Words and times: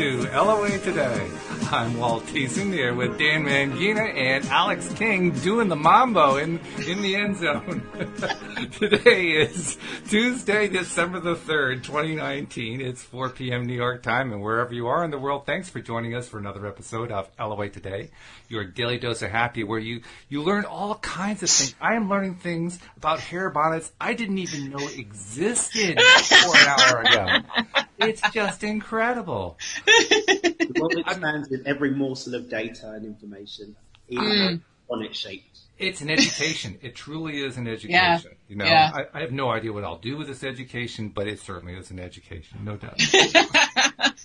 To 0.00 0.22
LOA 0.32 0.78
Today. 0.78 1.30
I'm 1.70 1.98
Walt 1.98 2.24
Thiessen 2.24 2.72
here 2.72 2.94
with 2.94 3.18
Dan 3.18 3.44
Mangena 3.44 4.14
and 4.14 4.46
Alex 4.46 4.90
King 4.94 5.30
doing 5.30 5.68
the 5.68 5.76
mambo 5.76 6.36
in, 6.36 6.58
in 6.88 7.02
the 7.02 7.16
end 7.16 7.36
zone. 7.36 7.82
Today 8.78 9.30
is 9.30 9.78
Tuesday, 10.08 10.68
December 10.68 11.18
the 11.20 11.34
3rd, 11.34 11.82
2019. 11.82 12.82
It's 12.82 13.02
4 13.02 13.30
p.m. 13.30 13.64
New 13.64 13.74
York 13.74 14.02
time, 14.02 14.32
and 14.32 14.42
wherever 14.42 14.74
you 14.74 14.88
are 14.88 15.02
in 15.02 15.10
the 15.10 15.18
world, 15.18 15.46
thanks 15.46 15.70
for 15.70 15.80
joining 15.80 16.14
us 16.14 16.28
for 16.28 16.38
another 16.38 16.66
episode 16.66 17.10
of 17.10 17.30
LOA 17.38 17.70
Today, 17.70 18.10
your 18.48 18.64
daily 18.64 18.98
dose 18.98 19.22
of 19.22 19.30
happy, 19.30 19.64
where 19.64 19.78
you, 19.78 20.02
you 20.28 20.42
learn 20.42 20.66
all 20.66 20.96
kinds 20.96 21.42
of 21.42 21.48
things. 21.48 21.74
I 21.80 21.94
am 21.94 22.10
learning 22.10 22.34
things 22.34 22.78
about 22.98 23.20
hair 23.20 23.48
bonnets 23.48 23.92
I 23.98 24.12
didn't 24.12 24.38
even 24.38 24.68
know 24.68 24.86
existed 24.88 25.98
for 25.98 26.56
an 26.56 26.66
hour 26.66 27.00
ago. 27.00 27.76
It's 27.98 28.20
just 28.30 28.62
incredible. 28.62 29.58
The 29.86 30.76
world 30.78 30.98
expands 30.98 31.48
with 31.48 31.66
every 31.66 31.92
morsel 31.92 32.34
of 32.34 32.50
data 32.50 32.90
and 32.90 33.06
information, 33.06 33.76
even 34.08 34.28
mm. 34.28 34.60
on 34.90 35.02
its 35.02 35.18
shaped. 35.18 35.59
It's 35.80 36.00
an 36.00 36.10
education. 36.10 36.78
It 36.82 36.94
truly 36.94 37.40
is 37.40 37.56
an 37.56 37.66
education. 37.66 37.90
Yeah. 37.90 38.20
You 38.48 38.56
know, 38.56 38.64
Yeah. 38.66 38.90
I, 38.94 39.18
I 39.18 39.20
have 39.22 39.32
no 39.32 39.50
idea 39.50 39.72
what 39.72 39.82
I'll 39.84 39.98
do 39.98 40.16
with 40.16 40.26
this 40.28 40.44
education, 40.44 41.08
but 41.08 41.26
it 41.26 41.40
certainly 41.40 41.74
is 41.74 41.90
an 41.90 41.98
education, 41.98 42.60
no 42.64 42.76
doubt. 42.76 43.00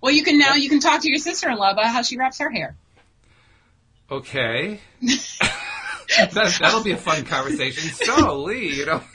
Well, 0.00 0.12
you 0.12 0.22
can 0.24 0.38
now 0.38 0.54
you 0.54 0.68
can 0.70 0.80
talk 0.80 1.02
to 1.02 1.08
your 1.08 1.18
sister-in-law 1.18 1.72
about 1.72 1.86
how 1.86 2.02
she 2.02 2.16
wraps 2.16 2.38
her 2.38 2.50
hair. 2.50 2.76
Okay. 4.10 4.80
that, 5.02 6.56
that'll 6.58 6.82
be 6.82 6.92
a 6.92 6.96
fun 6.96 7.24
conversation. 7.24 7.90
So, 7.90 8.38
Lee, 8.42 8.76
you 8.76 8.86
know. 8.86 9.02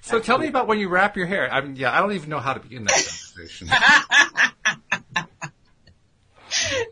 so 0.00 0.18
tell 0.20 0.38
me 0.38 0.48
about 0.48 0.66
when 0.66 0.78
you 0.78 0.88
wrap 0.88 1.16
your 1.16 1.26
hair. 1.26 1.52
I 1.52 1.60
mean, 1.60 1.76
yeah, 1.76 1.96
I 1.96 2.00
don't 2.00 2.12
even 2.12 2.30
know 2.30 2.40
how 2.40 2.54
to 2.54 2.60
begin 2.60 2.84
that 2.84 2.92
conversation. 2.92 3.68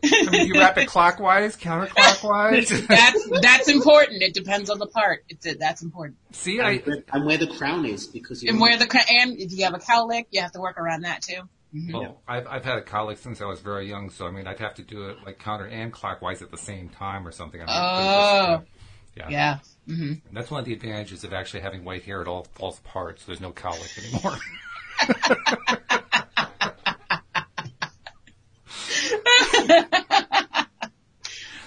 I 0.03 0.29
mean, 0.31 0.47
you 0.47 0.59
wrap 0.59 0.77
it 0.77 0.87
clockwise, 0.87 1.55
counterclockwise. 1.57 2.87
That's 2.87 3.41
that's 3.41 3.67
important. 3.69 4.21
It 4.21 4.33
depends 4.33 4.69
on 4.69 4.79
the 4.79 4.87
part. 4.87 5.23
It's 5.29 5.45
a, 5.45 5.53
that's 5.55 5.81
important. 5.81 6.17
See, 6.31 6.59
I, 6.61 6.81
am 7.13 7.25
where 7.25 7.37
the 7.37 7.47
crown 7.47 7.85
is, 7.85 8.07
because 8.07 8.43
you 8.43 8.49
And 8.49 8.59
where 8.59 8.77
the 8.77 8.85
and 9.09 9.37
if 9.39 9.51
you 9.51 9.63
have 9.65 9.73
a 9.73 9.79
cowlick, 9.79 10.25
you 10.31 10.41
have 10.41 10.51
to 10.53 10.59
work 10.59 10.77
around 10.77 11.01
that 11.01 11.21
too. 11.21 11.41
Well, 11.91 12.21
I've, 12.27 12.47
I've 12.47 12.65
had 12.65 12.77
a 12.77 12.81
colic 12.81 13.17
since 13.17 13.41
I 13.41 13.45
was 13.45 13.59
very 13.59 13.87
young, 13.87 14.09
so 14.09 14.25
I 14.25 14.31
mean, 14.31 14.47
I'd 14.47 14.59
have 14.59 14.75
to 14.75 14.81
do 14.83 15.09
it 15.09 15.17
like 15.25 15.37
counter 15.39 15.67
and 15.67 15.91
clockwise 15.91 16.41
at 16.41 16.49
the 16.49 16.57
same 16.57 16.89
time 16.89 17.27
or 17.27 17.31
something. 17.31 17.61
I 17.61 17.65
mean, 17.65 17.75
Oh. 17.77 18.47
there's 18.47 18.59
just, 19.17 19.31
Yeah. 19.31 19.59
hmm 19.85 20.01
And 20.03 20.21
that's 20.33 20.49
one 20.49 20.59
of 20.59 20.65
the 20.65 20.73
advantages 20.73 21.23
of 21.23 21.33
actually 21.33 21.61
having 21.61 21.83
white 21.83 22.03
hair. 22.03 22.21
It 22.21 22.27
all 22.27 22.45
falls 22.55 22.79
apart, 22.79 23.19
so 23.19 23.25
there's 23.27 23.41
no 23.41 23.51
colic 23.51 23.89
anymore. 23.97 24.37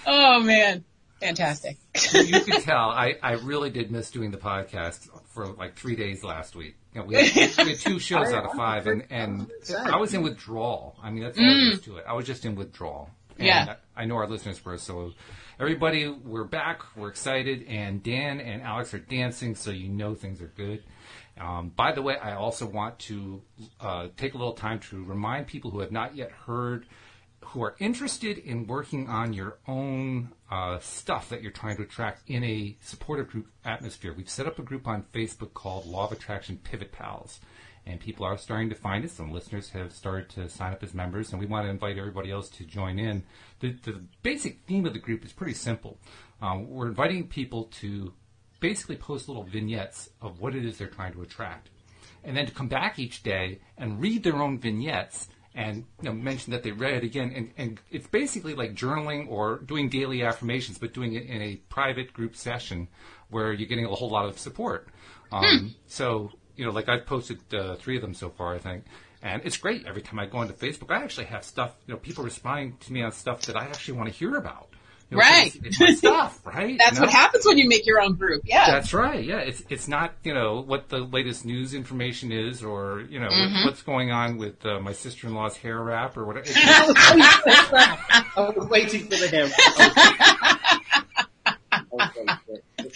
Oh 0.05 0.39
man, 0.41 0.83
fantastic. 1.19 1.77
you 2.13 2.41
could 2.41 2.63
tell 2.63 2.89
I, 2.89 3.15
I 3.21 3.33
really 3.33 3.69
did 3.69 3.91
miss 3.91 4.09
doing 4.09 4.31
the 4.31 4.37
podcast 4.37 5.07
for 5.27 5.45
like 5.47 5.75
three 5.75 5.95
days 5.95 6.23
last 6.23 6.55
week. 6.55 6.75
You 6.93 7.01
know, 7.01 7.07
we, 7.07 7.15
had, 7.15 7.55
we 7.57 7.69
had 7.71 7.79
two 7.79 7.99
shows 7.99 8.27
out 8.33 8.45
of 8.45 8.53
five, 8.53 8.87
and, 8.87 9.05
and 9.11 9.49
I 9.85 9.97
was 9.97 10.13
in 10.13 10.23
withdrawal. 10.23 10.97
I 11.01 11.11
mean, 11.11 11.23
that's 11.23 11.37
all 11.37 11.43
there 11.45 11.73
is 11.73 11.81
to 11.81 11.97
it. 11.97 12.05
I 12.07 12.13
was 12.13 12.25
just 12.25 12.45
in 12.45 12.55
withdrawal. 12.55 13.09
And 13.37 13.47
Yeah. 13.47 13.75
I, 13.95 14.01
I 14.01 14.05
know 14.05 14.15
our 14.15 14.27
listeners 14.27 14.63
were, 14.65 14.77
so 14.77 15.13
everybody, 15.59 16.09
we're 16.09 16.43
back, 16.43 16.81
we're 16.97 17.07
excited, 17.09 17.63
and 17.67 18.01
Dan 18.03 18.41
and 18.41 18.61
Alex 18.63 18.93
are 18.93 18.99
dancing, 18.99 19.55
so 19.55 19.69
you 19.71 19.87
know 19.87 20.15
things 20.15 20.41
are 20.41 20.51
good. 20.57 20.83
Um, 21.39 21.69
by 21.69 21.91
the 21.93 22.01
way, 22.01 22.17
I 22.17 22.33
also 22.35 22.65
want 22.65 22.99
to 22.99 23.41
uh, 23.79 24.07
take 24.17 24.33
a 24.33 24.37
little 24.37 24.53
time 24.53 24.79
to 24.89 25.03
remind 25.03 25.47
people 25.47 25.71
who 25.71 25.79
have 25.79 25.91
not 25.91 26.15
yet 26.15 26.31
heard 26.31 26.85
who 27.45 27.63
are 27.63 27.75
interested 27.79 28.37
in 28.37 28.67
working 28.67 29.07
on 29.07 29.33
your 29.33 29.57
own 29.67 30.31
uh, 30.49 30.79
stuff 30.79 31.29
that 31.29 31.41
you're 31.41 31.51
trying 31.51 31.75
to 31.77 31.83
attract 31.83 32.29
in 32.29 32.43
a 32.43 32.77
supportive 32.81 33.29
group 33.29 33.47
atmosphere. 33.65 34.13
We've 34.15 34.29
set 34.29 34.47
up 34.47 34.59
a 34.59 34.63
group 34.63 34.87
on 34.87 35.05
Facebook 35.13 35.53
called 35.53 35.85
Law 35.85 36.05
of 36.05 36.11
Attraction 36.11 36.59
Pivot 36.63 36.91
Pals, 36.91 37.39
and 37.85 37.99
people 37.99 38.25
are 38.25 38.37
starting 38.37 38.69
to 38.69 38.75
find 38.75 39.03
it. 39.03 39.11
Some 39.11 39.31
listeners 39.31 39.69
have 39.71 39.91
started 39.91 40.29
to 40.29 40.49
sign 40.49 40.71
up 40.71 40.83
as 40.83 40.93
members, 40.93 41.31
and 41.31 41.39
we 41.39 41.45
want 41.45 41.65
to 41.65 41.69
invite 41.69 41.97
everybody 41.97 42.31
else 42.31 42.49
to 42.49 42.63
join 42.63 42.99
in. 42.99 43.23
The, 43.59 43.71
the 43.83 44.01
basic 44.23 44.61
theme 44.67 44.85
of 44.85 44.93
the 44.93 44.99
group 44.99 45.25
is 45.25 45.33
pretty 45.33 45.55
simple. 45.55 45.97
Um, 46.41 46.69
we're 46.69 46.87
inviting 46.87 47.27
people 47.27 47.65
to 47.79 48.13
basically 48.59 48.95
post 48.95 49.27
little 49.27 49.43
vignettes 49.43 50.09
of 50.21 50.39
what 50.39 50.55
it 50.55 50.63
is 50.63 50.77
they're 50.77 50.87
trying 50.87 51.13
to 51.13 51.21
attract 51.21 51.69
and 52.23 52.37
then 52.37 52.45
to 52.45 52.51
come 52.51 52.67
back 52.67 52.99
each 52.99 53.23
day 53.23 53.59
and 53.77 53.99
read 53.99 54.23
their 54.23 54.35
own 54.35 54.59
vignettes 54.59 55.27
and 55.53 55.85
you 56.01 56.09
know, 56.09 56.13
mention 56.13 56.51
that 56.51 56.63
they 56.63 56.71
read 56.71 56.93
it 56.95 57.03
again. 57.03 57.33
And, 57.35 57.51
and 57.57 57.79
it's 57.89 58.07
basically 58.07 58.53
like 58.55 58.73
journaling 58.73 59.29
or 59.29 59.59
doing 59.59 59.89
daily 59.89 60.23
affirmations, 60.23 60.77
but 60.77 60.93
doing 60.93 61.13
it 61.13 61.25
in 61.25 61.41
a 61.41 61.55
private 61.69 62.13
group 62.13 62.35
session 62.35 62.87
where 63.29 63.51
you're 63.53 63.67
getting 63.67 63.85
a 63.85 63.89
whole 63.89 64.09
lot 64.09 64.25
of 64.25 64.39
support. 64.39 64.87
Um, 65.31 65.43
So, 65.87 66.31
you 66.55 66.65
know, 66.65 66.71
like 66.71 66.89
I've 66.89 67.05
posted 67.05 67.39
uh, 67.53 67.75
three 67.75 67.95
of 67.95 68.01
them 68.01 68.13
so 68.13 68.29
far, 68.29 68.53
I 68.55 68.59
think. 68.59 68.85
And 69.21 69.41
it's 69.45 69.57
great. 69.57 69.85
Every 69.85 70.01
time 70.01 70.19
I 70.19 70.25
go 70.25 70.39
onto 70.39 70.53
Facebook, 70.53 70.89
I 70.91 71.03
actually 71.03 71.27
have 71.27 71.43
stuff, 71.43 71.75
you 71.85 71.93
know, 71.93 71.99
people 71.99 72.23
responding 72.23 72.77
to 72.81 72.93
me 72.93 73.03
on 73.03 73.11
stuff 73.11 73.41
that 73.43 73.55
I 73.55 73.65
actually 73.65 73.97
want 73.97 74.09
to 74.09 74.15
hear 74.15 74.35
about. 74.35 74.69
You 75.11 75.17
know, 75.17 75.21
Right. 75.23 75.53
It's, 75.63 75.79
it's 75.79 75.79
my 75.79 75.93
stuff, 75.93 76.39
right? 76.45 76.77
That's 76.79 76.95
You 76.97 77.01
what 77.01 77.09
happens 77.11 77.45
when 77.45 77.57
you 77.57 77.67
make 77.67 77.85
your 77.85 78.01
own 78.01 78.15
group. 78.15 78.43
Yeah. 78.45 78.65
That's 78.71 78.93
right. 78.93 79.23
Yeah, 79.23 79.39
it's 79.39 79.61
it's 79.69 79.87
not 79.89 80.13
you 80.23 80.33
know 80.33 80.61
what 80.61 80.87
the 80.89 80.99
latest 80.99 81.45
news 81.45 81.73
information 81.73 82.31
is, 82.31 82.63
or 82.63 83.01
you 83.09 83.19
know 83.19 83.27
Mm-hmm. 83.29 83.65
what's 83.65 83.81
going 83.83 84.11
on 84.11 84.37
with 84.37 84.65
uh, 84.65 84.79
my 84.79 84.93
sister-in-law's 84.93 85.57
hair 85.57 85.79
wrap 85.83 86.15
or 86.17 86.25
whatever. 86.25 86.47
I 86.55 88.23
was 88.55 88.67
waiting 88.69 89.01
for 89.03 89.17
the 89.17 89.27
hair. 89.27 89.49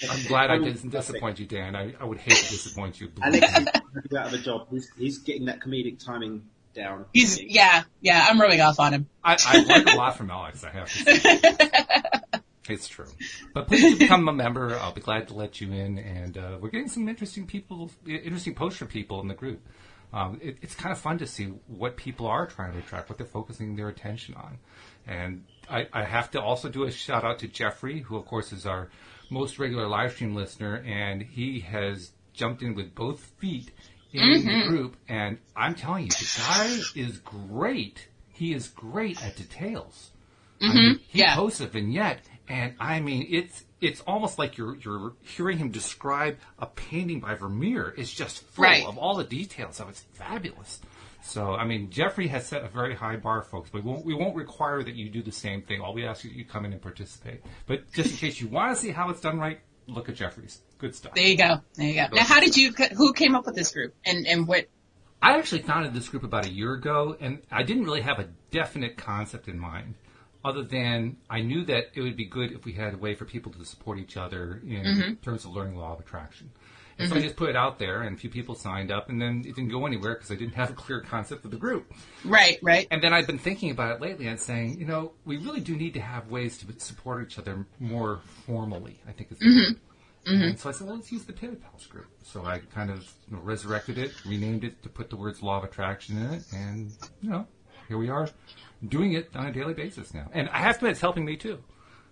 I'm 0.10 0.24
glad 0.28 0.52
I 0.52 0.58
didn't 0.58 0.90
disappoint 0.90 1.40
you, 1.40 1.46
Dan. 1.46 1.76
I, 1.76 1.94
I 2.00 2.06
would 2.06 2.18
hate 2.18 2.38
to 2.38 2.50
disappoint 2.50 3.00
you. 3.00 3.10
Alex 3.22 3.46
is 3.60 4.14
out 4.18 4.28
of 4.28 4.34
a 4.34 4.38
job. 4.38 4.68
He's, 4.72 4.90
he's 4.98 5.18
getting 5.20 5.46
that 5.46 5.60
comedic 5.62 6.04
timing 6.04 6.44
down. 6.76 7.06
He's 7.14 7.42
yeah 7.42 7.84
yeah. 8.02 8.26
I'm 8.30 8.40
rubbing 8.40 8.62
off 8.62 8.80
on 8.80 8.94
him. 8.94 9.08
I, 9.24 9.38
I 9.46 9.58
learned 9.64 9.90
a 9.90 9.96
lot 9.96 10.18
from 10.18 10.30
Alex. 10.30 10.64
I 10.64 10.70
have 10.70 10.92
to 10.92 11.16
say. 11.18 12.42
It's 12.68 12.88
true, 12.88 13.06
but 13.54 13.68
please 13.68 14.00
become 14.00 14.28
a 14.28 14.34
member. 14.34 14.76
I'll 14.80 14.92
be 14.92 15.00
glad 15.00 15.28
to 15.28 15.36
let 15.36 15.62
you 15.62 15.72
in, 15.72 16.00
and 16.00 16.36
uh, 16.36 16.58
we're 16.60 16.72
getting 16.72 16.88
some 16.88 17.08
interesting 17.08 17.46
people, 17.46 17.92
interesting 18.08 18.56
posts 18.56 18.80
from 18.80 18.88
people 18.88 19.22
in 19.22 19.28
the 19.28 19.36
group. 19.36 19.62
Um, 20.12 20.40
it, 20.42 20.58
it's 20.64 20.74
kind 20.74 20.92
of 20.92 20.98
fun 20.98 21.20
to 21.20 21.28
see 21.28 21.46
what 21.68 21.96
people 21.96 22.26
are 22.26 22.48
trying 22.48 22.72
to 22.72 22.80
attract, 22.80 23.08
what 23.08 23.20
they're 23.20 23.28
focusing 23.28 23.76
their 23.76 23.90
attention 23.90 24.34
on, 24.34 24.58
and 25.06 25.44
I, 25.70 25.88
I 25.94 26.06
have 26.06 26.32
to 26.32 26.42
also 26.42 26.70
do 26.70 26.86
a 26.86 26.92
shout 26.92 27.24
out 27.24 27.38
to 27.40 27.48
Jeffrey, 27.48 28.00
who 28.00 28.18
of 28.18 28.26
course 28.26 28.52
is 28.52 28.66
our 28.66 28.90
most 29.30 29.60
regular 29.60 29.88
live 29.88 30.14
stream 30.14 30.34
listener, 30.34 30.84
and 30.88 31.22
he 31.22 31.60
has 31.60 32.12
jumped 32.34 32.62
in 32.62 32.76
with 32.76 32.94
both 32.96 33.20
feet 33.38 33.72
in 34.22 34.46
the 34.46 34.52
mm-hmm. 34.52 34.70
group, 34.70 34.98
and 35.08 35.38
I'm 35.56 35.76
telling 35.76 36.06
you, 36.06 36.10
the 36.10 36.32
guy 36.38 36.80
is 36.96 37.18
great. 37.20 38.08
He 38.34 38.54
is 38.54 38.68
great 38.68 39.24
at 39.24 39.36
details. 39.36 40.12
I 40.62 40.66
mean, 40.68 40.76
mm-hmm. 40.76 41.04
he 41.08 41.20
Yeah. 41.20 41.36
posts 41.36 41.62
a 41.62 41.68
vignette, 41.68 42.22
and 42.48 42.76
I 42.80 43.00
mean, 43.00 43.28
it's 43.30 43.64
it's 43.82 44.02
almost 44.02 44.40
like 44.40 44.58
you're 44.58 44.76
you're 44.78 45.14
hearing 45.22 45.58
him 45.58 45.70
describe 45.70 46.38
a 46.60 46.66
painting 46.66 47.20
by 47.20 47.36
Vermeer. 47.36 47.94
It's 47.98 48.14
just 48.14 48.42
full 48.42 48.64
Right. 48.64 48.86
of 48.86 48.98
all 48.98 49.16
the 49.16 49.24
details 49.24 49.80
of 49.80 49.88
it. 49.88 49.92
It's 49.92 50.02
fabulous. 50.14 50.80
So, 51.22 51.56
I 51.56 51.66
mean, 51.66 51.90
Jeffrey 51.90 52.28
has 52.28 52.46
set 52.46 52.64
a 52.64 52.68
very 52.68 52.94
high 52.96 53.16
bar, 53.16 53.42
folks. 53.42 53.70
But 53.72 53.84
we 53.84 53.92
won't 53.92 54.06
we 54.06 54.14
won't 54.14 54.36
require 54.36 54.84
that 54.84 54.96
you 54.96 55.10
do 55.10 55.24
the 55.24 55.32
same 55.32 55.62
thing. 55.64 55.82
All 55.82 55.94
we 55.94 56.06
ask 56.06 56.24
you, 56.24 56.30
you 56.30 56.46
come 56.46 56.66
in 56.66 56.72
and 56.74 56.82
participate. 56.82 57.42
But 57.66 57.92
just 57.94 58.12
in 58.12 58.18
case 58.18 58.40
you 58.40 58.48
want 58.48 58.76
to 58.76 58.82
see 58.82 58.92
how 58.92 59.10
it's 59.10 59.22
done 59.22 59.40
right, 59.40 59.60
look 59.88 60.10
at 60.10 60.16
Jeffrey's. 60.16 60.62
Good 60.78 60.96
stuff. 60.96 61.14
There 61.14 61.28
you 61.28 61.38
go. 61.38 61.62
There 61.76 61.88
you 61.88 61.96
go. 61.96 62.08
Now, 62.14 62.24
how 62.24 62.40
did 62.40 62.58
you? 62.58 62.72
Who 62.96 63.14
came 63.14 63.36
up 63.36 63.46
with 63.46 63.56
this 63.56 63.72
group? 63.72 63.94
And 64.06 64.28
and 64.28 64.48
what? 64.48 64.68
I 65.22 65.38
actually 65.38 65.62
founded 65.62 65.94
this 65.94 66.10
group 66.10 66.24
about 66.24 66.46
a 66.46 66.52
year 66.52 66.74
ago, 66.74 67.16
and 67.20 67.42
I 67.52 67.64
didn't 67.64 67.86
really 67.86 68.02
have 68.02 68.20
a 68.20 68.28
definite 68.52 68.98
concept 68.98 69.48
in 69.48 69.58
mind, 69.58 69.96
other 70.44 70.62
than 70.62 71.18
I 71.30 71.42
knew 71.42 71.66
that 71.66 71.86
it 71.96 72.02
would 72.02 72.16
be 72.16 72.26
good 72.26 72.52
if 72.52 72.66
we 72.66 72.74
had 72.74 72.94
a 72.94 72.98
way 72.98 73.16
for 73.16 73.26
people 73.26 73.52
to 73.54 73.66
support 73.66 73.98
each 73.98 74.18
other 74.18 74.62
in 74.64 74.84
mm-hmm. 74.84 75.14
terms 75.16 75.46
of 75.46 75.52
learning 75.52 75.78
law 75.78 75.94
of 75.94 76.00
attraction. 76.00 76.52
And 76.98 77.10
so 77.10 77.16
I 77.16 77.18
mm-hmm. 77.18 77.26
just 77.26 77.36
put 77.36 77.50
it 77.50 77.58
out 77.58 77.78
there, 77.78 78.04
and 78.04 78.16
a 78.16 78.20
few 78.20 78.30
people 78.30 78.56
signed 78.56 78.90
up, 78.90 79.10
and 79.10 79.22
then 79.22 79.44
it 79.46 79.56
didn't 79.56 79.70
go 79.70 79.86
anywhere 79.86 80.14
because 80.14 80.32
I 80.32 80.36
didn't 80.36 80.54
have 80.56 80.70
a 80.70 80.74
clear 80.74 81.02
concept 81.02 81.44
of 81.44 81.52
the 81.52 81.58
group. 81.58 81.92
Right. 82.24 82.58
Right. 82.62 82.88
And 82.90 83.04
then 83.04 83.14
I've 83.14 83.28
been 83.28 83.38
thinking 83.38 83.70
about 83.72 83.96
it 83.96 84.02
lately 84.02 84.28
and 84.28 84.40
saying, 84.40 84.80
you 84.80 84.86
know, 84.86 85.12
we 85.26 85.36
really 85.38 85.60
do 85.60 85.76
need 85.76 85.94
to 85.96 86.00
have 86.00 86.32
ways 86.32 86.58
to 86.60 86.80
support 86.80 87.22
each 87.24 87.38
other 87.38 87.66
more 87.80 88.22
formally. 88.46 89.02
I 89.08 89.12
think 89.12 89.32
is 89.32 89.40
the 89.40 89.46
mm-hmm. 89.46 89.74
word. 89.74 89.80
Mm-hmm. 90.28 90.44
And 90.44 90.60
so 90.60 90.70
I 90.70 90.72
said, 90.72 90.88
well, 90.88 90.96
let's 90.96 91.12
use 91.12 91.26
the 91.26 91.34
Pivot 91.34 91.62
Pals 91.62 91.86
group. 91.86 92.08
So 92.24 92.46
I 92.46 92.60
kind 92.74 92.90
of 92.90 93.00
you 93.30 93.36
know, 93.36 93.44
resurrected 93.44 93.98
it, 93.98 94.12
renamed 94.26 94.64
it 94.64 94.82
to 94.84 94.90
put 94.90 95.10
the 95.10 95.18
words 95.18 95.44
law 95.44 95.58
of 95.58 95.66
attraction 95.66 96.18
in 96.18 96.34
it, 96.34 96.44
and 96.54 96.92
you 97.22 97.30
know, 97.30 97.46
here 97.88 97.98
we 97.98 98.10
are 98.10 98.30
doing 98.88 99.14
it 99.14 99.30
on 99.36 99.46
a 99.46 99.52
daily 99.52 99.74
basis 99.74 100.14
now. 100.14 100.30
And 100.34 100.50
I 100.50 100.60
have 100.60 100.76
to 100.76 100.78
admit, 100.80 100.92
it's 100.92 101.02
helping 101.02 101.26
me 101.26 101.38
too. 101.38 101.60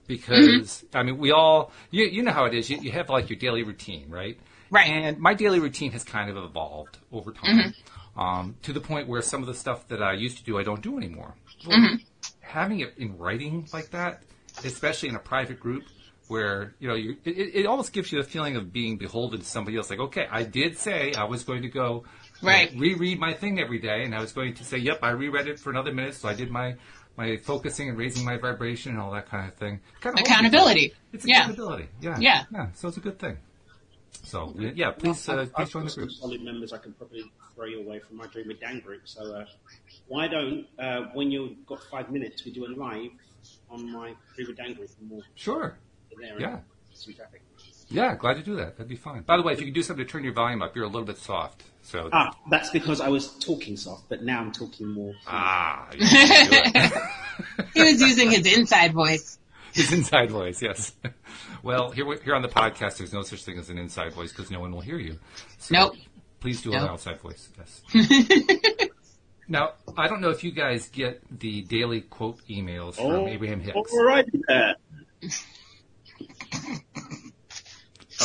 Because 0.05 0.83
I 0.93 1.03
mean, 1.03 1.17
we 1.17 1.31
all 1.31 1.71
you, 1.89 2.05
you 2.05 2.23
know 2.23 2.33
how 2.33 2.45
it 2.45 2.53
is. 2.53 2.69
You, 2.69 2.77
you 2.81 2.91
have 2.91 3.09
like 3.09 3.29
your 3.29 3.39
daily 3.39 3.63
routine, 3.63 4.09
right? 4.09 4.37
Right. 4.73 4.89
And 4.89 5.19
my 5.19 5.35
daily 5.35 5.59
routine 5.59 5.91
has 5.91 6.03
kind 6.03 6.29
of 6.31 6.37
evolved 6.37 6.97
over 7.11 7.31
time 7.31 7.73
um, 8.17 8.55
to 8.63 8.73
the 8.73 8.81
point 8.81 9.07
where 9.07 9.21
some 9.21 9.41
of 9.41 9.47
the 9.47 9.53
stuff 9.53 9.87
that 9.89 10.01
I 10.01 10.13
used 10.13 10.37
to 10.39 10.43
do, 10.43 10.57
I 10.57 10.63
don't 10.63 10.81
do 10.81 10.97
anymore. 10.97 11.35
Well, 11.67 11.97
Having 12.41 12.79
it 12.81 12.93
in 12.97 13.17
writing 13.17 13.67
like 13.71 13.91
that, 13.91 14.23
especially 14.63 15.09
in 15.09 15.15
a 15.15 15.19
private 15.19 15.59
group, 15.59 15.83
where 16.27 16.73
you 16.79 16.87
know 16.87 16.95
you, 16.95 17.17
it, 17.25 17.31
it 17.31 17.65
almost 17.65 17.93
gives 17.93 18.11
you 18.11 18.21
the 18.21 18.27
feeling 18.27 18.55
of 18.55 18.71
being 18.71 18.97
beholden 18.97 19.39
to 19.39 19.45
somebody 19.45 19.77
else. 19.77 19.89
Like, 19.89 19.99
okay, 19.99 20.27
I 20.29 20.43
did 20.43 20.77
say 20.77 21.13
I 21.13 21.25
was 21.25 21.43
going 21.43 21.63
to 21.63 21.69
go 21.69 22.03
know, 22.41 22.47
reread 22.75 23.19
my 23.19 23.33
thing 23.33 23.59
every 23.59 23.79
day, 23.79 24.03
and 24.03 24.15
I 24.15 24.21
was 24.21 24.31
going 24.31 24.53
to 24.55 24.63
say, 24.63 24.77
yep, 24.77 24.99
I 25.01 25.11
reread 25.11 25.47
it 25.47 25.59
for 25.59 25.69
another 25.69 25.93
minute, 25.93 26.15
so 26.15 26.29
I 26.29 26.33
did 26.33 26.49
my 26.49 26.75
my 27.17 27.37
focusing 27.37 27.89
and 27.89 27.97
raising 27.97 28.25
my 28.25 28.37
vibration 28.37 28.93
and 28.93 29.01
all 29.01 29.11
that 29.11 29.27
kind 29.29 29.47
of 29.47 29.55
thing. 29.55 29.79
Kind 30.01 30.17
of 30.17 30.25
Accountability. 30.25 30.93
It's 31.11 31.25
Yeah. 31.27 31.41
accountability. 31.41 31.89
Yeah. 32.01 32.17
Yeah. 32.19 32.43
Yeah. 32.51 32.67
So 32.73 32.87
it's 32.87 32.97
a 32.97 33.01
good 33.01 33.19
thing. 33.19 33.37
So 34.23 34.53
yeah, 34.57 34.91
please, 34.91 35.27
uh, 35.27 35.33
I've, 35.41 35.53
please 35.53 35.53
I've 35.55 35.69
join 35.71 35.81
the 35.83 35.87
got 35.89 35.93
some 35.93 36.03
group. 36.03 36.11
solid 36.11 36.41
members 36.41 36.73
I 36.73 36.77
can 36.77 36.93
probably 36.93 37.23
throw 37.55 37.65
you 37.65 37.79
away 37.81 37.99
from 37.99 38.17
my 38.17 38.27
Dream 38.27 38.47
with 38.47 38.59
Dan 38.59 38.79
group. 38.79 39.01
So 39.05 39.33
uh, 39.35 39.45
why 40.07 40.27
don't, 40.27 40.65
uh, 40.79 41.01
when 41.13 41.31
you've 41.31 41.65
got 41.65 41.79
five 41.91 42.09
minutes, 42.11 42.43
we 42.45 42.51
do 42.51 42.65
a 42.65 42.71
live 42.75 43.11
on 43.69 43.91
my 43.91 44.13
Dream 44.35 44.47
with 44.47 44.57
Dan 44.57 44.73
group 44.73 44.89
and 45.01 45.09
we'll 45.11 45.23
Sure. 45.35 45.77
there 46.19 46.39
Yeah. 46.39 46.53
and 46.53 46.61
some 46.93 47.13
traffic. 47.13 47.41
Yeah, 47.89 48.15
glad 48.15 48.35
to 48.35 48.43
do 48.43 48.55
that. 48.55 48.77
That'd 48.77 48.87
be 48.87 48.95
fine. 48.95 49.21
By 49.21 49.37
the 49.37 49.43
way, 49.43 49.53
if 49.53 49.59
you 49.59 49.65
could 49.65 49.75
do 49.75 49.83
something 49.83 50.03
to 50.05 50.11
turn 50.11 50.23
your 50.23 50.33
volume 50.33 50.61
up, 50.63 50.75
you're 50.75 50.85
a 50.85 50.87
little 50.89 51.05
bit 51.05 51.17
soft. 51.17 51.63
So 51.83 52.09
Ah, 52.11 52.35
that's 52.49 52.69
because 52.71 53.01
I 53.01 53.09
was 53.09 53.27
talking 53.39 53.75
soft, 53.77 54.07
but 54.09 54.23
now 54.23 54.39
I'm 54.39 54.51
talking 54.51 54.87
more. 54.87 55.13
ah, 55.27 55.89
you 55.93 56.07
can 56.07 56.49
do 56.49 56.57
it. 56.75 56.93
He 57.73 57.81
was 57.83 58.01
using 58.01 58.31
his 58.31 58.57
inside 58.57 58.93
voice. 58.93 59.37
His 59.73 59.91
inside 59.91 60.31
voice. 60.31 60.61
Yes. 60.61 60.93
Well, 61.63 61.91
here 61.91 62.05
here 62.25 62.35
on 62.35 62.41
the 62.41 62.49
podcast, 62.49 62.97
there's 62.97 63.13
no 63.13 63.21
such 63.21 63.45
thing 63.45 63.57
as 63.57 63.69
an 63.69 63.77
inside 63.77 64.11
voice 64.13 64.33
because 64.33 64.51
no 64.51 64.59
one 64.59 64.71
will 64.73 64.81
hear 64.81 64.97
you. 64.99 65.17
So 65.59 65.73
Nope. 65.73 65.95
Please 66.41 66.61
do 66.61 66.73
an 66.73 66.79
outside 66.79 67.21
voice. 67.21 67.47
Yes. 67.57 67.81
now, 69.47 69.71
I 69.97 70.09
don't 70.09 70.19
know 70.19 70.29
if 70.29 70.43
you 70.43 70.51
guys 70.51 70.89
get 70.89 71.21
the 71.39 71.61
daily 71.61 72.01
quote 72.01 72.39
emails 72.49 72.95
from 72.95 73.05
Oh, 73.05 73.27
Abraham 73.27 73.61
Hicks. 73.61 73.93
all 73.93 74.03
right 74.05 74.25
there. 74.47 74.75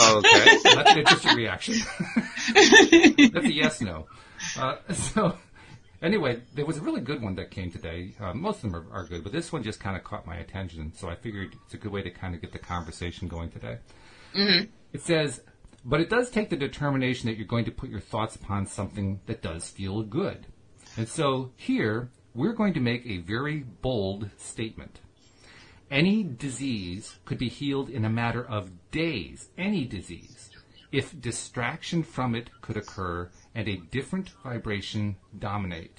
Okay, 0.00 0.58
that's 0.62 0.90
an 0.92 0.98
interesting 0.98 1.36
reaction. 1.36 1.74
that's 2.54 3.46
a 3.46 3.52
yes 3.52 3.80
no. 3.80 4.06
Uh, 4.58 4.76
so, 4.92 5.36
anyway, 6.02 6.42
there 6.54 6.66
was 6.66 6.78
a 6.78 6.80
really 6.80 7.00
good 7.00 7.22
one 7.22 7.34
that 7.36 7.50
came 7.50 7.70
today. 7.70 8.14
Uh, 8.20 8.34
most 8.34 8.62
of 8.64 8.70
them 8.70 8.76
are, 8.76 8.92
are 8.92 9.04
good, 9.04 9.22
but 9.22 9.32
this 9.32 9.52
one 9.52 9.62
just 9.62 9.80
kind 9.80 9.96
of 9.96 10.04
caught 10.04 10.26
my 10.26 10.36
attention. 10.36 10.92
So 10.94 11.08
I 11.08 11.14
figured 11.14 11.56
it's 11.64 11.74
a 11.74 11.78
good 11.78 11.92
way 11.92 12.02
to 12.02 12.10
kind 12.10 12.34
of 12.34 12.40
get 12.40 12.52
the 12.52 12.58
conversation 12.58 13.28
going 13.28 13.50
today. 13.50 13.78
It 14.92 15.02
says, 15.02 15.42
but 15.84 16.00
it 16.00 16.10
does 16.10 16.30
take 16.30 16.50
the 16.50 16.56
determination 16.56 17.28
that 17.28 17.36
you're 17.36 17.46
going 17.46 17.64
to 17.64 17.70
put 17.70 17.90
your 17.90 18.00
thoughts 18.00 18.36
upon 18.36 18.66
something 18.66 19.20
that 19.26 19.42
does 19.42 19.68
feel 19.68 20.02
good. 20.02 20.46
And 20.96 21.08
so 21.08 21.52
here, 21.56 22.10
we're 22.34 22.52
going 22.52 22.74
to 22.74 22.80
make 22.80 23.06
a 23.06 23.18
very 23.18 23.64
bold 23.82 24.30
statement. 24.36 25.00
Any 25.90 26.22
disease 26.22 27.16
could 27.24 27.38
be 27.38 27.48
healed 27.48 27.88
in 27.88 28.04
a 28.04 28.10
matter 28.10 28.44
of 28.44 28.90
days, 28.90 29.48
any 29.56 29.86
disease, 29.86 30.50
if 30.92 31.18
distraction 31.18 32.02
from 32.02 32.34
it 32.34 32.50
could 32.60 32.76
occur 32.76 33.30
and 33.58 33.66
a 33.66 33.76
different 33.90 34.30
vibration 34.44 35.16
dominate. 35.36 35.98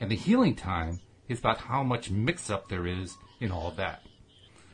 And 0.00 0.10
the 0.10 0.16
healing 0.16 0.56
time 0.56 0.98
is 1.28 1.38
about 1.38 1.58
how 1.58 1.82
much 1.82 2.10
mix 2.10 2.48
up 2.48 2.70
there 2.70 2.86
is 2.86 3.18
in 3.38 3.52
all 3.52 3.68
of 3.68 3.76
that. 3.76 4.00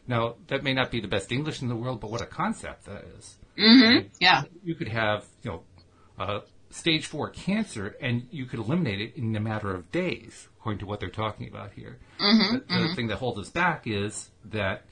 Now, 0.06 0.36
that 0.46 0.62
may 0.62 0.72
not 0.72 0.92
be 0.92 1.00
the 1.00 1.08
best 1.08 1.32
English 1.32 1.62
in 1.62 1.68
the 1.68 1.74
world, 1.74 2.00
but 2.00 2.12
what 2.12 2.22
a 2.22 2.26
concept 2.26 2.84
that 2.84 3.04
is. 3.18 3.36
Mm-hmm. 3.58 4.06
Yeah. 4.20 4.44
You 4.62 4.76
could 4.76 4.86
have, 4.86 5.24
you 5.42 5.50
know, 5.50 5.62
uh, 6.16 6.40
stage 6.70 7.06
four 7.06 7.28
cancer, 7.30 7.96
and 8.00 8.28
you 8.30 8.46
could 8.46 8.60
eliminate 8.60 9.00
it 9.00 9.16
in 9.16 9.34
a 9.34 9.40
matter 9.40 9.74
of 9.74 9.90
days, 9.90 10.48
according 10.58 10.78
to 10.78 10.86
what 10.86 11.00
they're 11.00 11.08
talking 11.08 11.48
about 11.48 11.72
here. 11.72 11.98
Mm-hmm. 12.20 12.54
the 12.54 12.60
the 12.60 12.74
mm-hmm. 12.74 12.94
thing 12.94 13.08
that 13.08 13.16
holds 13.16 13.40
us 13.40 13.50
back 13.50 13.88
is 13.88 14.30
that, 14.44 14.84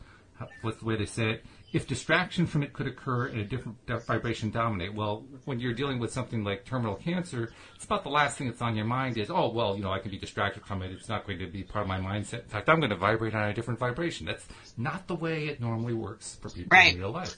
what's 0.63 0.79
the 0.79 0.85
way 0.85 0.97
they 0.97 1.07
say 1.07 1.31
it? 1.31 1.45
If 1.73 1.87
distraction 1.87 2.47
from 2.47 2.65
it 2.65 2.73
could 2.73 2.89
occur 2.89 3.27
and 3.27 3.39
a 3.41 3.45
different 3.45 3.77
vibration 4.07 4.51
dominate, 4.51 4.93
well, 4.93 5.25
when 5.45 5.61
you're 5.61 5.73
dealing 5.73 6.01
with 6.01 6.13
something 6.13 6.43
like 6.43 6.65
terminal 6.65 6.97
cancer, 6.97 7.53
it's 7.77 7.85
about 7.85 8.03
the 8.03 8.11
last 8.11 8.37
thing 8.37 8.49
that's 8.49 8.61
on 8.61 8.75
your 8.75 8.87
mind 8.87 9.17
is, 9.19 9.31
oh, 9.31 9.53
well, 9.53 9.77
you 9.77 9.83
know, 9.83 9.93
I 9.93 10.01
can 10.01 10.11
be 10.11 10.19
distracted 10.19 10.65
from 10.67 10.83
it. 10.83 10.91
It's 10.91 11.09
not 11.09 11.27
going 11.27 11.39
to 11.39 11.47
be 11.47 11.63
part 11.63 11.83
of 11.83 11.89
my 11.89 12.01
mindset. 12.01 12.43
In 12.43 12.49
fact, 12.49 12.69
I'm 12.69 12.81
going 12.81 12.91
to 12.91 12.97
vibrate 12.97 13.35
on 13.37 13.49
a 13.49 13.55
different 13.55 13.79
vibration. 13.79 14.27
That's 14.27 14.45
not 14.77 15.07
the 15.07 15.15
way 15.15 15.47
it 15.47 15.61
normally 15.61 15.95
works 15.95 16.37
for 16.43 16.49
people 16.51 16.77
Right. 16.77 16.93
in 16.95 17.01
real 17.01 17.13
life. 17.13 17.37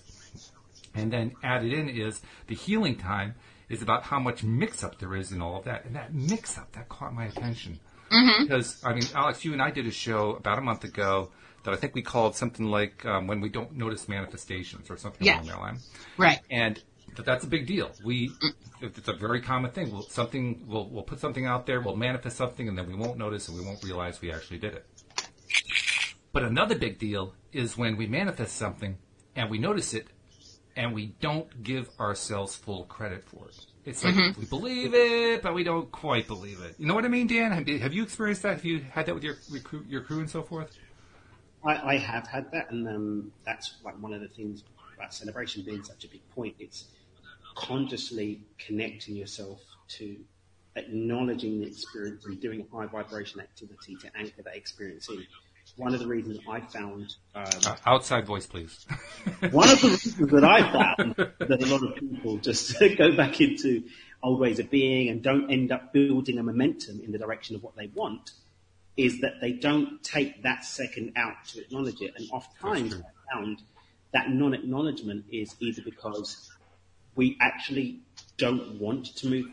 And 0.94 1.12
then 1.12 1.32
added 1.43 1.73
in 1.73 1.88
is 1.90 2.23
the 2.46 2.55
healing 2.55 2.96
time 2.96 3.35
is 3.69 3.82
about 3.82 4.02
how 4.05 4.19
much 4.19 4.43
mix 4.43 4.82
up 4.82 4.99
there 4.99 5.14
is 5.14 5.32
in 5.32 5.43
all 5.43 5.58
of 5.58 5.64
that. 5.64 5.85
And 5.85 5.94
that 5.96 6.14
mix 6.14 6.56
up, 6.56 6.73
that 6.73 6.88
caught 6.88 7.14
my 7.14 7.26
attention. 7.26 7.81
Mm-hmm. 8.11 8.44
Because, 8.44 8.82
I 8.85 8.94
mean, 8.94 9.05
Alex, 9.14 9.44
you 9.44 9.52
and 9.52 9.62
I 9.62 9.70
did 9.70 9.87
a 9.87 9.90
show 9.90 10.32
about 10.37 10.58
a 10.58 10.61
month 10.62 10.85
ago 10.85 11.31
that 11.64 11.73
I 11.73 11.76
think 11.76 11.94
we 11.94 12.03
called 12.03 12.35
something 12.35 12.67
like 12.67 13.05
um, 13.06 13.26
When 13.26 13.41
We 13.41 13.49
Don't 13.49 13.73
Notice 13.76 14.09
Manifestations 14.09 14.91
or 14.91 14.97
something 14.97 15.26
Yeah. 15.26 15.37
along 15.37 15.47
that 15.47 15.61
line. 15.61 15.79
Right. 16.19 16.41
And 16.50 16.76
th- 17.17 17.25
that's 17.25 17.44
a 17.44 17.47
big 17.47 17.67
deal. 17.67 17.91
We, 18.05 18.32
it's 18.81 19.09
a 19.09 19.12
very 19.12 19.41
common 19.41 19.70
thing. 19.70 19.93
We'll, 19.93 20.03
something, 20.03 20.64
we'll, 20.67 20.88
we'll 20.88 21.03
put 21.05 21.20
something 21.20 21.47
out 21.47 21.67
there, 21.67 21.81
we'll 21.81 21.97
manifest 21.97 22.37
something, 22.37 22.69
and 22.69 22.76
then 22.76 22.87
we 22.88 22.94
won't 22.94 23.19
notice 23.19 23.49
and 23.49 23.59
we 23.59 23.64
won't 23.64 23.82
realize 23.85 24.20
we 24.20 24.32
actually 24.32 24.59
did 24.59 24.75
it. 24.75 24.87
But 26.32 26.43
another 26.44 26.75
big 26.76 26.99
deal 26.99 27.35
is 27.53 27.76
when 27.76 27.97
we 27.97 28.06
manifest 28.06 28.56
something 28.56 28.97
and 29.37 29.50
we 29.50 29.59
notice 29.59 29.93
it 29.94 30.09
and 30.76 30.94
we 30.94 31.14
don't 31.20 31.62
give 31.62 31.91
ourselves 32.00 32.56
full 32.56 32.85
credit 32.85 33.25
for 33.25 33.49
it. 33.49 33.67
It's 33.85 34.05
like 34.05 34.14
we 34.37 34.47
believe 34.47 34.94
it, 34.94 35.43
but 35.43 35.55
we 35.55 35.64
don't 35.64 35.91
quite 35.91 36.29
believe 36.29 36.61
it. 36.61 36.76
You 36.79 36.87
know 36.87 36.94
what 36.94 37.05
I 37.05 37.09
mean, 37.09 37.26
Dan? 37.26 37.50
Have 37.50 37.93
you, 37.93 38.03
experienced 38.03 38.43
that? 38.43 38.55
Have 38.55 38.64
you 38.64 38.79
had 38.79 39.06
that 39.06 39.14
with 39.14 39.25
your 39.25 39.37
your 39.50 39.61
crew, 39.61 39.85
your 39.88 40.03
crew 40.03 40.20
and 40.20 40.31
so 40.31 40.43
forth? 40.43 40.70
I, 41.64 41.94
I 41.94 41.97
have 41.99 42.26
had 42.26 42.50
that, 42.53 42.70
and 42.70 42.88
um, 42.88 43.32
that's 43.44 43.75
like 43.85 44.00
one 44.00 44.12
of 44.12 44.20
the 44.20 44.29
things 44.29 44.64
about 44.97 45.14
celebration 45.14 45.62
being 45.62 45.82
such 45.82 46.05
a 46.05 46.09
big 46.09 46.29
point. 46.31 46.55
It's 46.59 46.87
consciously 47.55 48.41
connecting 48.59 49.17
yourself 49.17 49.61
to 49.88 50.17
acknowledging 50.76 51.61
the 51.61 51.67
experience 51.67 52.25
and 52.25 52.41
doing 52.41 52.67
high 52.73 52.87
vibration 52.87 53.40
activity 53.40 53.97
to 53.97 54.11
anchor 54.16 54.42
that 54.42 54.57
experience 54.57 55.09
in. 55.09 55.26
One 55.76 55.95
of 55.95 56.00
the 56.00 56.07
reasons 56.07 56.38
I 56.49 56.61
found, 56.61 57.14
um, 57.35 57.45
Uh, 57.64 57.76
outside 57.87 58.26
voice, 58.26 58.47
please. 58.47 58.85
one 59.52 59.71
of 59.71 59.81
the 59.81 59.88
reasons 59.88 60.31
that 60.31 60.45
I 60.45 60.73
found 60.73 61.14
that 61.14 61.62
a 61.62 61.66
lot 61.66 61.83
of 61.83 61.95
people 61.95 62.38
just 62.38 62.78
go 62.99 63.16
back 63.16 63.40
into 63.40 63.85
old 64.23 64.40
ways 64.40 64.59
of 64.59 64.71
being 64.71 65.09
and 65.09 65.23
don't 65.23 65.50
end 65.50 65.71
up 65.71 65.92
building 65.92 66.38
a 66.38 66.42
momentum 66.42 67.00
in 67.00 67.12
the 67.12 67.19
direction 67.19 67.54
of 67.54 67.62
what 67.62 67.76
they 67.76 67.87
want 67.95 68.33
is 68.96 69.20
that 69.20 69.40
they 69.40 69.52
don't 69.52 70.02
take 70.02 70.42
that 70.42 70.64
second 70.64 71.12
out 71.16 71.44
to 71.49 71.61
acknowledge 71.61 72.00
it. 72.00 72.12
And 72.16 72.28
oftentimes 72.30 72.94
I 72.94 73.34
found 73.34 73.62
that 74.12 74.30
non-acknowledgement 74.30 75.25
is 75.32 75.56
either 75.61 75.82
because 75.82 76.50
we 77.14 77.37
actually 77.40 78.00
don't 78.37 78.78
want 78.78 79.16
to 79.16 79.28
move 79.28 79.46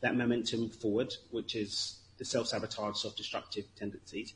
that 0.00 0.16
momentum 0.16 0.70
forward, 0.70 1.12
which 1.30 1.54
is 1.54 2.00
the 2.18 2.24
self-sabotage, 2.24 2.96
self-destructive 2.96 3.64
tendencies. 3.76 4.34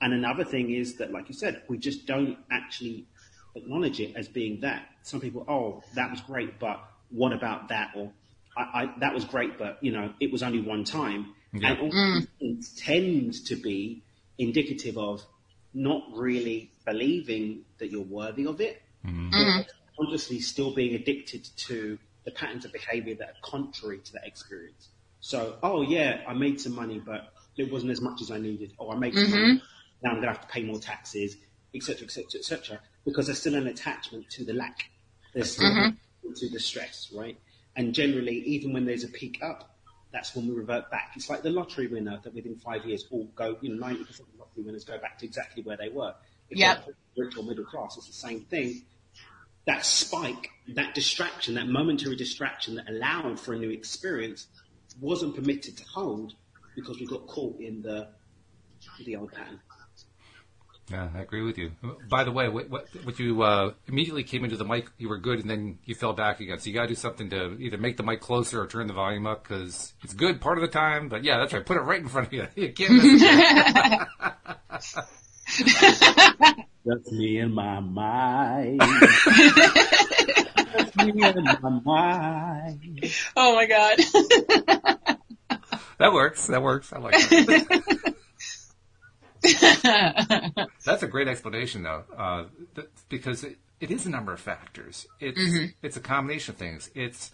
And 0.00 0.12
another 0.12 0.44
thing 0.44 0.70
is 0.70 0.96
that, 0.96 1.12
like 1.12 1.28
you 1.28 1.34
said, 1.34 1.62
we 1.68 1.78
just 1.78 2.06
don't 2.06 2.36
actually 2.50 3.06
acknowledge 3.54 4.00
it 4.00 4.14
as 4.16 4.28
being 4.28 4.60
that. 4.60 4.86
Some 5.02 5.20
people, 5.20 5.44
oh, 5.48 5.82
that 5.94 6.10
was 6.10 6.20
great, 6.20 6.58
but 6.58 6.82
what 7.10 7.32
about 7.32 7.68
that? 7.68 7.92
Or 7.96 8.12
I, 8.56 8.62
I, 8.62 8.94
that 9.00 9.14
was 9.14 9.24
great, 9.24 9.58
but 9.58 9.78
you 9.80 9.92
know, 9.92 10.12
it 10.20 10.30
was 10.32 10.42
only 10.42 10.60
one 10.60 10.84
time. 10.84 11.34
Yeah. 11.54 11.72
And 11.72 11.80
all 11.80 11.90
these 11.90 12.28
things 12.38 12.74
tend 12.80 13.46
to 13.46 13.56
be 13.56 14.02
indicative 14.38 14.98
of 14.98 15.22
not 15.72 16.02
really 16.12 16.70
believing 16.84 17.64
that 17.78 17.90
you're 17.90 18.02
worthy 18.02 18.46
of 18.46 18.60
it, 18.60 18.82
mm-hmm. 19.06 19.30
but 19.30 19.38
mm. 19.38 19.66
consciously 19.98 20.40
still 20.40 20.74
being 20.74 20.94
addicted 20.94 21.48
to 21.56 21.98
the 22.24 22.30
patterns 22.30 22.64
of 22.64 22.72
behavior 22.72 23.14
that 23.14 23.28
are 23.28 23.40
contrary 23.42 23.98
to 23.98 24.12
that 24.14 24.26
experience. 24.26 24.88
So, 25.20 25.56
oh 25.62 25.82
yeah, 25.82 26.22
I 26.26 26.34
made 26.34 26.60
some 26.60 26.74
money, 26.74 26.98
but 26.98 27.32
it 27.56 27.72
wasn't 27.72 27.92
as 27.92 28.00
much 28.00 28.20
as 28.20 28.30
I 28.30 28.38
needed. 28.38 28.72
Or 28.78 28.94
I 28.94 28.98
made 28.98 29.14
some 29.14 29.30
money, 29.30 29.42
mm-hmm. 29.42 29.64
now 30.02 30.10
I'm 30.10 30.16
going 30.16 30.22
to 30.22 30.28
have 30.28 30.40
to 30.40 30.48
pay 30.48 30.62
more 30.62 30.78
taxes, 30.78 31.36
etc., 31.74 32.04
etc., 32.04 32.26
etc. 32.38 32.80
Because 33.04 33.26
there's 33.26 33.38
still 33.38 33.54
an 33.54 33.66
attachment 33.66 34.28
to 34.30 34.44
the 34.44 34.52
lack. 34.52 34.84
There's 35.32 35.52
still 35.52 35.70
mm-hmm. 35.70 36.32
to 36.32 36.48
the 36.50 36.60
stress, 36.60 37.10
right? 37.14 37.38
And 37.76 37.94
generally, 37.94 38.36
even 38.38 38.72
when 38.72 38.84
there's 38.84 39.04
a 39.04 39.08
peak 39.08 39.40
up, 39.42 39.73
that's 40.14 40.34
when 40.36 40.46
we 40.46 40.54
revert 40.54 40.90
back. 40.92 41.10
It's 41.16 41.28
like 41.28 41.42
the 41.42 41.50
lottery 41.50 41.88
winner 41.88 42.20
that 42.22 42.32
within 42.32 42.54
five 42.54 42.86
years 42.86 43.04
all 43.10 43.24
go, 43.34 43.58
you 43.60 43.74
know, 43.74 43.84
90% 43.84 44.20
of 44.20 44.26
lottery 44.38 44.62
winners 44.62 44.84
go 44.84 44.96
back 44.96 45.18
to 45.18 45.26
exactly 45.26 45.64
where 45.64 45.76
they 45.76 45.88
were. 45.88 46.14
If 46.48 46.58
Yep. 46.58 46.88
rich 47.16 47.36
or 47.36 47.42
middle 47.42 47.64
class, 47.64 47.96
it's 47.96 48.06
the 48.06 48.12
same 48.12 48.42
thing. 48.42 48.86
That 49.66 49.84
spike, 49.84 50.50
that 50.68 50.94
distraction, 50.94 51.54
that 51.54 51.66
momentary 51.66 52.14
distraction 52.14 52.76
that 52.76 52.88
allowed 52.88 53.40
for 53.40 53.54
a 53.54 53.58
new 53.58 53.70
experience 53.70 54.46
wasn't 55.00 55.34
permitted 55.34 55.76
to 55.78 55.84
hold 55.84 56.34
because 56.76 57.00
we 57.00 57.06
got 57.06 57.26
caught 57.26 57.58
in 57.60 57.82
the 57.82 58.08
the 59.04 59.16
old 59.16 59.32
pattern. 59.32 59.60
Yeah, 60.90 61.08
I 61.14 61.20
agree 61.20 61.42
with 61.42 61.56
you. 61.56 61.70
By 62.10 62.24
the 62.24 62.32
way, 62.32 62.48
what, 62.48 62.68
what, 62.68 62.86
what 63.04 63.18
you 63.18 63.42
uh, 63.42 63.72
immediately 63.86 64.22
came 64.22 64.44
into 64.44 64.56
the 64.56 64.66
mic, 64.66 64.90
you 64.98 65.08
were 65.08 65.16
good, 65.16 65.40
and 65.40 65.48
then 65.48 65.78
you 65.84 65.94
fell 65.94 66.12
back 66.12 66.40
again. 66.40 66.58
So 66.58 66.68
you 66.68 66.74
got 66.74 66.82
to 66.82 66.88
do 66.88 66.94
something 66.94 67.30
to 67.30 67.56
either 67.58 67.78
make 67.78 67.96
the 67.96 68.02
mic 68.02 68.20
closer 68.20 68.60
or 68.60 68.66
turn 68.66 68.86
the 68.86 68.92
volume 68.92 69.26
up 69.26 69.48
because 69.48 69.94
it's 70.02 70.12
good 70.12 70.42
part 70.42 70.58
of 70.58 70.62
the 70.62 70.68
time. 70.68 71.08
But 71.08 71.24
yeah, 71.24 71.38
that's 71.38 71.54
right. 71.54 71.64
Put 71.64 71.78
it 71.78 71.80
right 71.80 72.00
in 72.00 72.08
front 72.08 72.26
of 72.26 72.32
you. 72.32 72.46
You 72.56 72.72
can't 72.72 72.92
miss 72.92 73.22
it. 73.22 74.08
That's 76.86 77.12
me 77.12 77.38
in 77.38 77.52
my 77.52 77.80
mind. 77.80 78.80
That's 78.80 79.26
me 80.96 81.22
in 81.22 81.44
my 81.62 81.80
mind. 81.84 83.04
Oh 83.36 83.54
my 83.54 83.66
god. 83.66 83.98
that 85.98 86.12
works. 86.12 86.46
That 86.48 86.62
works. 86.62 86.92
I 86.92 86.98
like 86.98 87.14
that. 87.14 88.00
That's 90.84 91.02
a 91.02 91.08
great 91.08 91.28
explanation, 91.28 91.82
though, 91.82 92.04
uh, 92.16 92.44
th- 92.74 92.88
because 93.08 93.44
it, 93.44 93.58
it 93.80 93.90
is 93.90 94.06
a 94.06 94.10
number 94.10 94.32
of 94.32 94.40
factors. 94.40 95.06
It's 95.20 95.40
mm-hmm. 95.40 95.66
it's 95.82 95.96
a 95.96 96.00
combination 96.00 96.54
of 96.54 96.58
things. 96.58 96.90
It's 96.94 97.32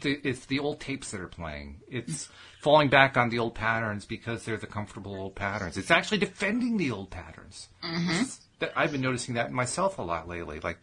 the, 0.00 0.20
it's 0.22 0.46
the 0.46 0.58
old 0.58 0.80
tapes 0.80 1.10
that 1.10 1.20
are 1.20 1.28
playing. 1.28 1.80
It's 1.88 2.28
falling 2.60 2.88
back 2.88 3.16
on 3.16 3.30
the 3.30 3.38
old 3.38 3.54
patterns 3.54 4.04
because 4.04 4.44
they're 4.44 4.56
the 4.56 4.66
comfortable 4.66 5.14
old 5.14 5.34
patterns. 5.34 5.76
It's 5.76 5.90
actually 5.90 6.18
defending 6.18 6.76
the 6.76 6.90
old 6.90 7.10
patterns. 7.10 7.68
Mm-hmm. 7.82 8.10
It's- 8.10 8.40
that- 8.58 8.72
I've 8.76 8.92
been 8.92 9.02
noticing 9.02 9.34
that 9.34 9.48
in 9.48 9.54
myself 9.54 9.98
a 9.98 10.02
lot 10.02 10.28
lately. 10.28 10.60
Like, 10.60 10.78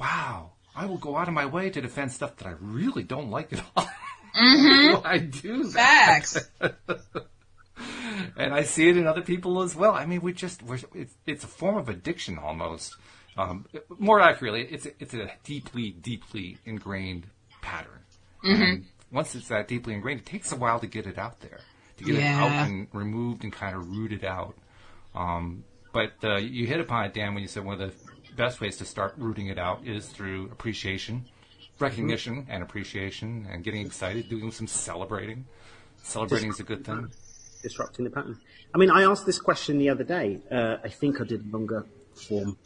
wow, 0.00 0.52
I 0.74 0.86
will 0.86 0.98
go 0.98 1.16
out 1.16 1.28
of 1.28 1.34
my 1.34 1.46
way 1.46 1.70
to 1.70 1.80
defend 1.80 2.12
stuff 2.12 2.36
that 2.36 2.46
I 2.48 2.54
really 2.60 3.02
don't 3.02 3.30
like 3.30 3.52
at 3.52 3.62
all. 3.76 3.88
Mm-hmm. 4.34 5.00
I 5.06 5.18
do 5.18 5.62
that 5.62 6.26
Facts. 6.26 6.50
And 8.36 8.54
I 8.54 8.62
see 8.62 8.88
it 8.88 8.96
in 8.96 9.06
other 9.06 9.22
people 9.22 9.62
as 9.62 9.74
well. 9.74 9.92
I 9.92 10.06
mean, 10.06 10.20
we 10.20 10.32
just 10.32 10.62
we're, 10.62 10.78
it's, 10.94 11.14
it's 11.26 11.44
a 11.44 11.48
form 11.48 11.76
of 11.76 11.88
addiction 11.88 12.38
almost. 12.38 12.96
Um, 13.36 13.66
more 13.98 14.20
accurately, 14.20 14.62
it's 14.62 14.86
a, 14.86 14.90
it's 15.00 15.14
a 15.14 15.30
deeply, 15.42 15.90
deeply 15.90 16.58
ingrained 16.64 17.26
pattern. 17.62 18.00
And 18.44 18.86
once 19.10 19.34
it's 19.34 19.48
that 19.48 19.68
deeply 19.68 19.94
ingrained, 19.94 20.20
it 20.20 20.26
takes 20.26 20.52
a 20.52 20.56
while 20.56 20.78
to 20.80 20.86
get 20.86 21.06
it 21.06 21.18
out 21.18 21.40
there, 21.40 21.60
to 21.96 22.04
get 22.04 22.16
it 22.16 22.22
out 22.22 22.50
and 22.68 22.88
removed 22.92 23.42
and 23.42 23.52
kind 23.52 23.74
of 23.74 23.88
rooted 23.88 24.24
out. 24.24 24.54
Um, 25.14 25.64
but 25.92 26.12
uh, 26.22 26.36
you 26.36 26.66
hit 26.66 26.80
upon 26.80 27.06
it, 27.06 27.14
Dan, 27.14 27.34
when 27.34 27.42
you 27.42 27.48
said 27.48 27.64
one 27.64 27.80
of 27.80 27.90
the 27.90 28.34
best 28.36 28.60
ways 28.60 28.76
to 28.78 28.84
start 28.84 29.14
rooting 29.16 29.46
it 29.46 29.58
out 29.58 29.86
is 29.86 30.06
through 30.06 30.50
appreciation, 30.52 31.24
recognition, 31.78 32.46
and 32.48 32.62
appreciation, 32.62 33.46
and 33.50 33.64
getting 33.64 33.86
excited, 33.86 34.28
doing 34.28 34.50
some 34.50 34.66
celebrating. 34.66 35.46
Celebrating 36.02 36.50
is 36.50 36.60
a 36.60 36.64
good 36.64 36.84
thing. 36.84 37.10
Disrupting 37.64 38.04
the 38.04 38.10
pattern. 38.10 38.38
I 38.72 38.78
mean, 38.78 38.90
I 38.90 39.02
asked 39.02 39.26
this 39.26 39.40
question 39.40 39.78
the 39.78 39.88
other 39.88 40.04
day. 40.04 40.38
Uh, 40.50 40.76
I 40.84 40.88
think 40.88 41.20
I 41.20 41.24
did 41.24 41.52
longer 41.52 41.84
form. 42.14 42.56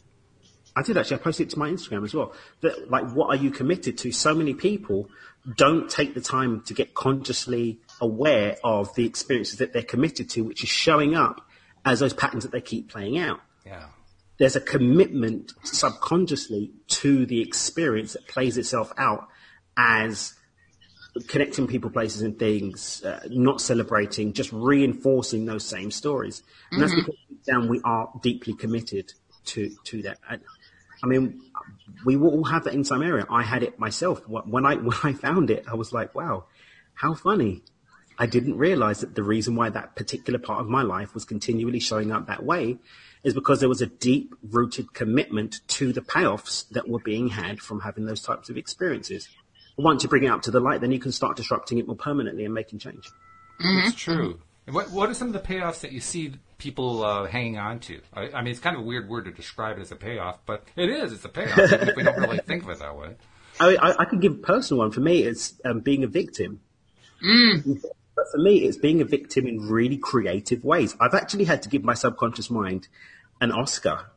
I 0.75 0.83
did 0.83 0.97
actually. 0.97 1.17
I 1.17 1.19
posted 1.21 1.47
it 1.47 1.49
to 1.51 1.59
my 1.59 1.69
Instagram 1.69 2.05
as 2.05 2.13
well. 2.13 2.33
That 2.61 2.91
like, 2.91 3.09
what 3.13 3.27
are 3.27 3.41
you 3.41 3.49
committed 3.49 3.97
to? 3.99 4.11
So 4.11 4.35
many 4.35 4.53
people 4.53 5.09
don't 5.55 5.89
take 5.89 6.13
the 6.13 6.21
time 6.21 6.61
to 6.67 6.73
get 6.73 6.93
consciously 6.93 7.79
aware 7.99 8.57
of 8.63 8.93
the 8.95 9.05
experiences 9.05 9.57
that 9.57 9.73
they're 9.73 9.81
committed 9.81 10.29
to, 10.31 10.43
which 10.43 10.63
is 10.63 10.69
showing 10.69 11.15
up 11.15 11.41
as 11.85 11.99
those 11.99 12.13
patterns 12.13 12.43
that 12.43 12.51
they 12.51 12.61
keep 12.61 12.91
playing 12.91 13.17
out. 13.17 13.39
Yeah. 13.65 13.87
There's 14.37 14.55
a 14.55 14.61
commitment 14.61 15.53
subconsciously 15.63 16.71
to 16.87 17.25
the 17.25 17.41
experience 17.41 18.13
that 18.13 18.27
plays 18.27 18.57
itself 18.57 18.93
out 18.97 19.27
as 19.75 20.35
connecting 21.27 21.67
people, 21.67 21.89
places, 21.89 22.21
and 22.21 22.37
things, 22.37 23.03
uh, 23.03 23.21
not 23.29 23.61
celebrating, 23.61 24.33
just 24.33 24.51
reinforcing 24.51 25.45
those 25.45 25.65
same 25.65 25.91
stories. 25.91 26.43
And 26.71 26.81
that's 26.81 26.95
because 26.95 27.15
down 27.45 27.67
we 27.67 27.81
are 27.83 28.09
deeply 28.21 28.53
committed 28.53 29.13
to 29.45 29.71
to 29.85 30.01
that. 30.03 30.19
And, 30.29 30.41
I 31.01 31.07
mean, 31.07 31.41
we 32.05 32.17
all 32.17 32.43
have 32.43 32.65
that 32.65 32.73
in 32.73 32.83
some 32.83 33.01
area. 33.01 33.25
I 33.29 33.43
had 33.43 33.63
it 33.63 33.79
myself. 33.79 34.27
When 34.27 34.65
I 34.65 34.75
when 34.89 34.97
I 35.03 35.13
found 35.13 35.49
it, 35.49 35.65
I 35.67 35.75
was 35.75 35.91
like, 35.91 36.15
wow, 36.15 36.45
how 36.93 37.13
funny. 37.13 37.63
I 38.21 38.25
didn't 38.25 38.57
realize 38.57 38.99
that 38.99 39.15
the 39.15 39.23
reason 39.23 39.55
why 39.55 39.69
that 39.69 39.95
particular 39.95 40.39
part 40.39 40.59
of 40.59 40.67
my 40.67 40.81
life 40.81 41.13
was 41.13 41.23
continually 41.23 41.79
showing 41.79 42.11
up 42.11 42.27
that 42.27 42.43
way 42.43 42.77
is 43.23 43.33
because 43.33 43.61
there 43.61 43.69
was 43.69 43.81
a 43.81 43.85
deep 43.85 44.35
rooted 44.43 44.93
commitment 44.93 45.61
to 45.69 45.93
the 45.93 46.01
payoffs 46.01 46.67
that 46.69 46.89
were 46.89 46.99
being 46.99 47.29
had 47.29 47.61
from 47.61 47.79
having 47.79 48.05
those 48.05 48.21
types 48.21 48.49
of 48.49 48.57
experiences. 48.57 49.29
Once 49.79 50.03
you 50.03 50.09
bring 50.09 50.23
it 50.23 50.27
up 50.27 50.41
to 50.41 50.51
the 50.51 50.59
light, 50.59 50.81
then 50.81 50.91
you 50.91 50.99
can 50.99 51.11
start 51.11 51.37
disrupting 51.37 51.77
it 51.77 51.87
more 51.87 51.95
permanently 51.95 52.43
and 52.43 52.53
making 52.53 52.79
change. 52.79 53.09
It's 53.59 53.95
true. 53.95 54.39
What 54.67 54.91
What 54.91 55.09
are 55.09 55.13
some 55.13 55.27
of 55.27 55.33
the 55.33 55.39
payoffs 55.39 55.81
that 55.81 55.91
you 55.91 56.01
see 56.01 56.33
people 56.57 57.03
uh, 57.03 57.25
hanging 57.25 57.57
on 57.57 57.79
to? 57.81 58.01
I, 58.13 58.29
I 58.31 58.41
mean, 58.41 58.51
it's 58.51 58.59
kind 58.59 58.75
of 58.75 58.83
a 58.83 58.85
weird 58.85 59.09
word 59.09 59.25
to 59.25 59.31
describe 59.31 59.77
it 59.77 59.81
as 59.81 59.91
a 59.91 59.95
payoff, 59.95 60.39
but 60.45 60.63
it 60.75 60.89
is. 60.89 61.13
It's 61.13 61.25
a 61.25 61.29
payoff, 61.29 61.57
if 61.57 61.95
we 61.95 62.03
don't 62.03 62.17
really 62.17 62.39
think 62.39 62.63
of 62.63 62.69
it 62.69 62.79
that 62.79 62.95
way. 62.95 63.15
I, 63.59 63.75
I, 63.75 64.01
I 64.01 64.05
could 64.05 64.21
give 64.21 64.33
a 64.33 64.37
personal 64.37 64.79
one. 64.79 64.91
For 64.91 65.01
me, 65.01 65.23
it's 65.23 65.53
um, 65.65 65.79
being 65.79 66.03
a 66.03 66.07
victim. 66.07 66.61
But 67.21 68.25
for 68.31 68.37
me, 68.37 68.57
it's 68.57 68.77
being 68.77 69.01
a 69.01 69.05
victim 69.05 69.47
in 69.47 69.69
really 69.69 69.97
creative 69.97 70.63
ways. 70.63 70.95
I've 70.99 71.13
actually 71.13 71.45
had 71.45 71.63
to 71.63 71.69
give 71.69 71.83
my 71.83 71.93
subconscious 71.93 72.49
mind 72.49 72.87
an 73.41 73.51
Oscar, 73.51 74.07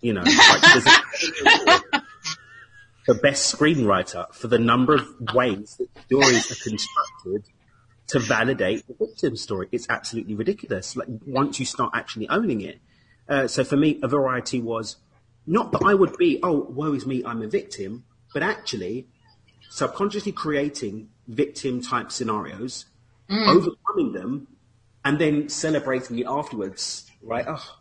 you 0.00 0.14
know, 0.14 0.22
like, 0.22 1.82
for 3.10 3.20
best 3.20 3.52
screenwriter 3.52 4.32
for 4.32 4.46
the 4.46 4.58
number 4.58 4.94
of 4.94 5.34
ways 5.34 5.76
that 5.78 5.88
stories 6.04 6.52
are 6.52 6.70
constructed 6.70 7.44
to 8.06 8.20
validate 8.20 8.86
the 8.86 8.94
victim 8.94 9.34
story. 9.34 9.66
It's 9.72 9.88
absolutely 9.90 10.36
ridiculous. 10.36 10.94
Like 10.94 11.08
once 11.26 11.58
you 11.58 11.66
start 11.66 11.90
actually 11.92 12.28
owning 12.28 12.60
it. 12.60 12.80
Uh, 13.28 13.48
so 13.48 13.64
for 13.64 13.76
me, 13.76 13.98
a 14.04 14.06
variety 14.06 14.60
was 14.60 14.96
not 15.44 15.72
that 15.72 15.82
I 15.84 15.92
would 15.92 16.16
be, 16.18 16.38
oh, 16.44 16.60
woe 16.70 16.92
is 16.92 17.04
me, 17.04 17.24
I'm 17.24 17.42
a 17.42 17.48
victim, 17.48 18.04
but 18.32 18.44
actually 18.44 19.08
subconsciously 19.70 20.30
creating 20.30 21.08
victim 21.26 21.82
type 21.82 22.12
scenarios, 22.12 22.84
overcoming 23.28 24.12
them, 24.12 24.46
and 25.04 25.18
then 25.18 25.48
celebrating 25.48 26.16
it 26.20 26.26
afterwards. 26.28 27.10
Right? 27.22 27.44
Oh, 27.48 27.76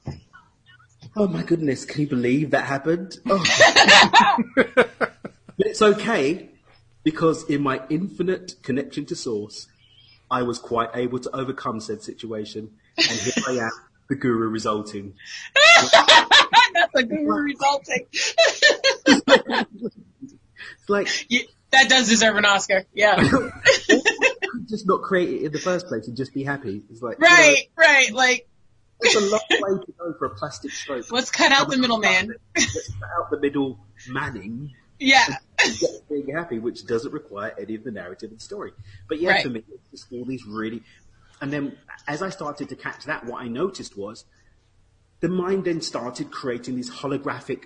oh 1.16 1.28
my 1.28 1.44
goodness, 1.44 1.86
can 1.86 2.02
you 2.02 2.08
believe 2.08 2.50
that 2.50 2.66
happened? 2.66 3.20
Oh. 3.30 3.44
but 5.60 5.68
it's 5.68 5.82
okay 5.82 6.50
because 7.04 7.44
in 7.50 7.62
my 7.62 7.82
infinite 7.90 8.56
connection 8.64 9.06
to 9.08 9.16
source, 9.16 9.68
I 10.32 10.44
was 10.44 10.58
quite 10.58 10.92
able 10.96 11.20
to 11.20 11.36
overcome 11.36 11.82
said 11.82 12.02
situation, 12.02 12.72
and 12.98 13.06
here 13.20 13.34
I 13.46 13.52
am, 13.66 13.72
the 14.08 14.16
guru 14.16 14.48
resulting. 14.48 15.16
That's 16.74 16.96
a 16.96 17.04
guru 17.04 17.44
resulting. 17.44 18.06
It's 20.82 20.90
like 20.90 21.08
that 21.72 21.90
does 21.90 22.10
deserve 22.10 22.36
an 22.36 22.46
Oscar. 22.46 22.86
Yeah. 22.94 23.22
just 24.70 24.88
not 24.88 25.02
create 25.02 25.30
it 25.30 25.46
in 25.46 25.52
the 25.52 25.60
first 25.60 25.88
place 25.88 26.08
and 26.08 26.18
just 26.18 26.34
be 26.34 26.44
happy. 26.44 26.82
It's 26.90 27.02
like 27.02 27.18
you 27.20 27.28
know, 27.28 27.36
right, 27.36 27.70
right. 27.78 28.12
Like, 28.12 28.48
It's 29.02 29.16
a 29.16 29.20
long 29.20 29.42
way 29.50 29.86
to 29.86 29.94
go 29.98 30.14
for 30.18 30.26
a 30.26 30.30
plastic 30.32 30.72
stroke. 30.72 31.12
let's 31.12 31.32
cut 31.32 31.52
out 31.52 31.70
the 31.70 31.78
middleman. 31.78 32.34
Let's 32.56 32.92
cut 32.92 33.10
out 33.18 33.30
the 33.32 33.40
middle 33.40 33.80
manning 34.10 34.74
Yeah. 35.00 35.26
and 35.64 35.78
get 35.80 35.90
to 35.90 36.02
being 36.10 36.36
happy, 36.36 36.60
which 36.60 36.86
doesn't 36.86 37.12
require 37.12 37.54
any 37.60 37.76
of 37.76 37.84
the 37.84 37.92
narrative 37.92 38.32
and 38.32 38.42
story. 38.42 38.72
But 39.08 39.20
yeah, 39.20 39.32
Right. 39.32 39.44
for 39.44 39.50
me, 39.50 39.64
it's 39.72 39.92
just 39.92 40.12
all 40.12 40.26
these 40.26 40.46
really. 40.46 40.84
And 41.42 41.52
then 41.54 41.78
as 42.08 42.22
I 42.22 42.30
started 42.30 42.70
to 42.70 42.76
catch 42.76 43.06
that, 43.06 43.26
what 43.26 43.42
I 43.42 43.48
noticed 43.48 43.98
was 43.98 44.26
the 45.22 45.30
mind 45.30 45.66
then 45.66 45.82
started 45.82 46.32
creating 46.32 46.76
these 46.76 46.90
holographic 46.90 47.66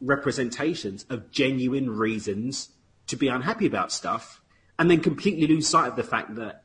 representations 0.00 1.04
of 1.08 1.30
genuine 1.30 1.90
reasons 1.90 2.70
to 3.06 3.16
be 3.16 3.28
unhappy 3.28 3.66
about 3.66 3.92
stuff, 3.92 4.40
and 4.78 4.90
then 4.90 5.00
completely 5.00 5.46
lose 5.46 5.68
sight 5.68 5.88
of 5.88 5.96
the 5.96 6.02
fact 6.02 6.34
that 6.36 6.64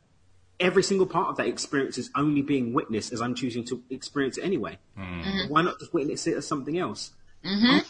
every 0.59 0.81
single 0.81 1.05
part 1.05 1.27
of 1.29 1.37
that 1.37 1.47
experience 1.47 1.97
is 1.97 2.09
only 2.15 2.41
being 2.41 2.73
witnessed 2.73 3.11
as 3.13 3.21
I'm 3.21 3.35
choosing 3.35 3.63
to 3.65 3.83
experience 3.89 4.37
it 4.37 4.43
anyway. 4.43 4.79
Mm-hmm. 4.97 5.51
Why 5.53 5.61
not 5.61 5.79
just 5.79 5.93
witness 5.93 6.25
it 6.25 6.35
as 6.37 6.47
something 6.47 6.77
else? 6.77 7.11
Oh, 7.45 7.81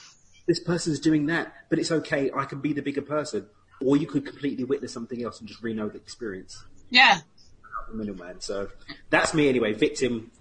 this 0.48 0.60
person's 0.60 1.00
doing 1.00 1.28
that, 1.28 1.54
but 1.70 1.78
it's 1.78 1.92
okay. 1.92 2.32
I 2.36 2.46
can 2.46 2.60
be 2.62 2.74
the 2.74 2.82
bigger 2.82 3.02
person. 3.02 3.48
Or 3.86 3.96
you 3.96 4.08
could 4.08 4.26
completely 4.26 4.64
witness 4.64 4.92
something 4.92 5.24
else 5.24 5.40
and 5.40 5.48
just 5.48 5.62
re-know 5.62 5.88
the 5.90 5.98
experience. 5.98 6.66
Yeah. 6.90 7.20
The 7.92 7.96
middleman. 7.96 8.42
So 8.42 8.70
that's 9.12 9.34
me 9.34 9.50
anyway. 9.50 9.74
Victim. 9.74 10.32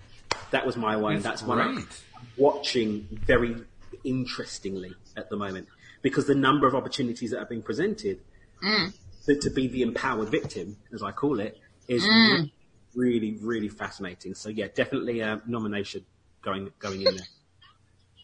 That 0.53 0.65
was 0.65 0.77
my 0.77 0.97
one. 0.97 1.17
It's 1.17 1.25
that's 1.25 1.43
one 1.43 1.59
I'm 1.59 1.89
watching 2.37 3.09
very 3.11 3.57
interestingly 4.05 4.95
at 5.17 5.29
the 5.29 5.37
moment 5.37 5.69
because 6.03 6.27
the 6.27 6.35
number 6.35 6.67
of 6.67 6.75
opportunities 6.75 7.33
that 7.33 7.41
are 7.41 7.47
being 7.47 7.63
presented 7.63 8.21
mm. 8.63 8.93
to, 9.27 9.39
to 9.39 9.51
be 9.51 9.67
the 9.67 9.83
empowered 9.83 10.29
victim, 10.29 10.77
as 10.95 11.03
I 11.03 11.11
call 11.11 11.41
it, 11.41 11.59
is 11.89 12.05
mm. 12.05 12.43
re- 12.43 12.53
really, 12.95 13.39
really 13.43 13.69
fascinating. 13.69 14.35
So 14.35 14.49
yeah, 14.49 14.69
definitely 14.75 15.21
a 15.21 15.43
nomination 15.47 16.05
going 16.43 16.71
going 16.79 17.03
in 17.03 17.17
there. 17.17 17.27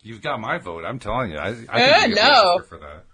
You've 0.02 0.20
got 0.22 0.40
my 0.40 0.58
vote. 0.58 0.84
I'm 0.84 0.98
telling 0.98 1.30
you. 1.30 1.38
I, 1.38 1.48
I 1.48 1.50
Uh, 1.50 1.54
think 1.54 1.68
you 2.10 2.14
get 2.14 2.24
the 2.24 2.32
no. 2.32 2.58
For 2.68 2.78
that. 2.78 3.04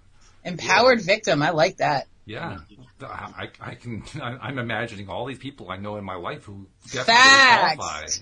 Empowered 0.45 1.02
victim. 1.02 1.42
I 1.42 1.50
like 1.50 1.76
that. 1.78 2.07
Yeah, 2.25 2.59
I, 3.02 3.49
I 3.61 3.75
can. 3.75 4.02
I'm 4.23 4.59
imagining 4.59 5.09
all 5.09 5.25
these 5.26 5.38
people 5.38 5.71
I 5.71 5.76
know 5.78 5.97
in 5.97 6.04
my 6.04 6.14
life 6.16 6.45
who 6.45 6.66
definitely 6.85 7.14
Facts. 7.14 7.76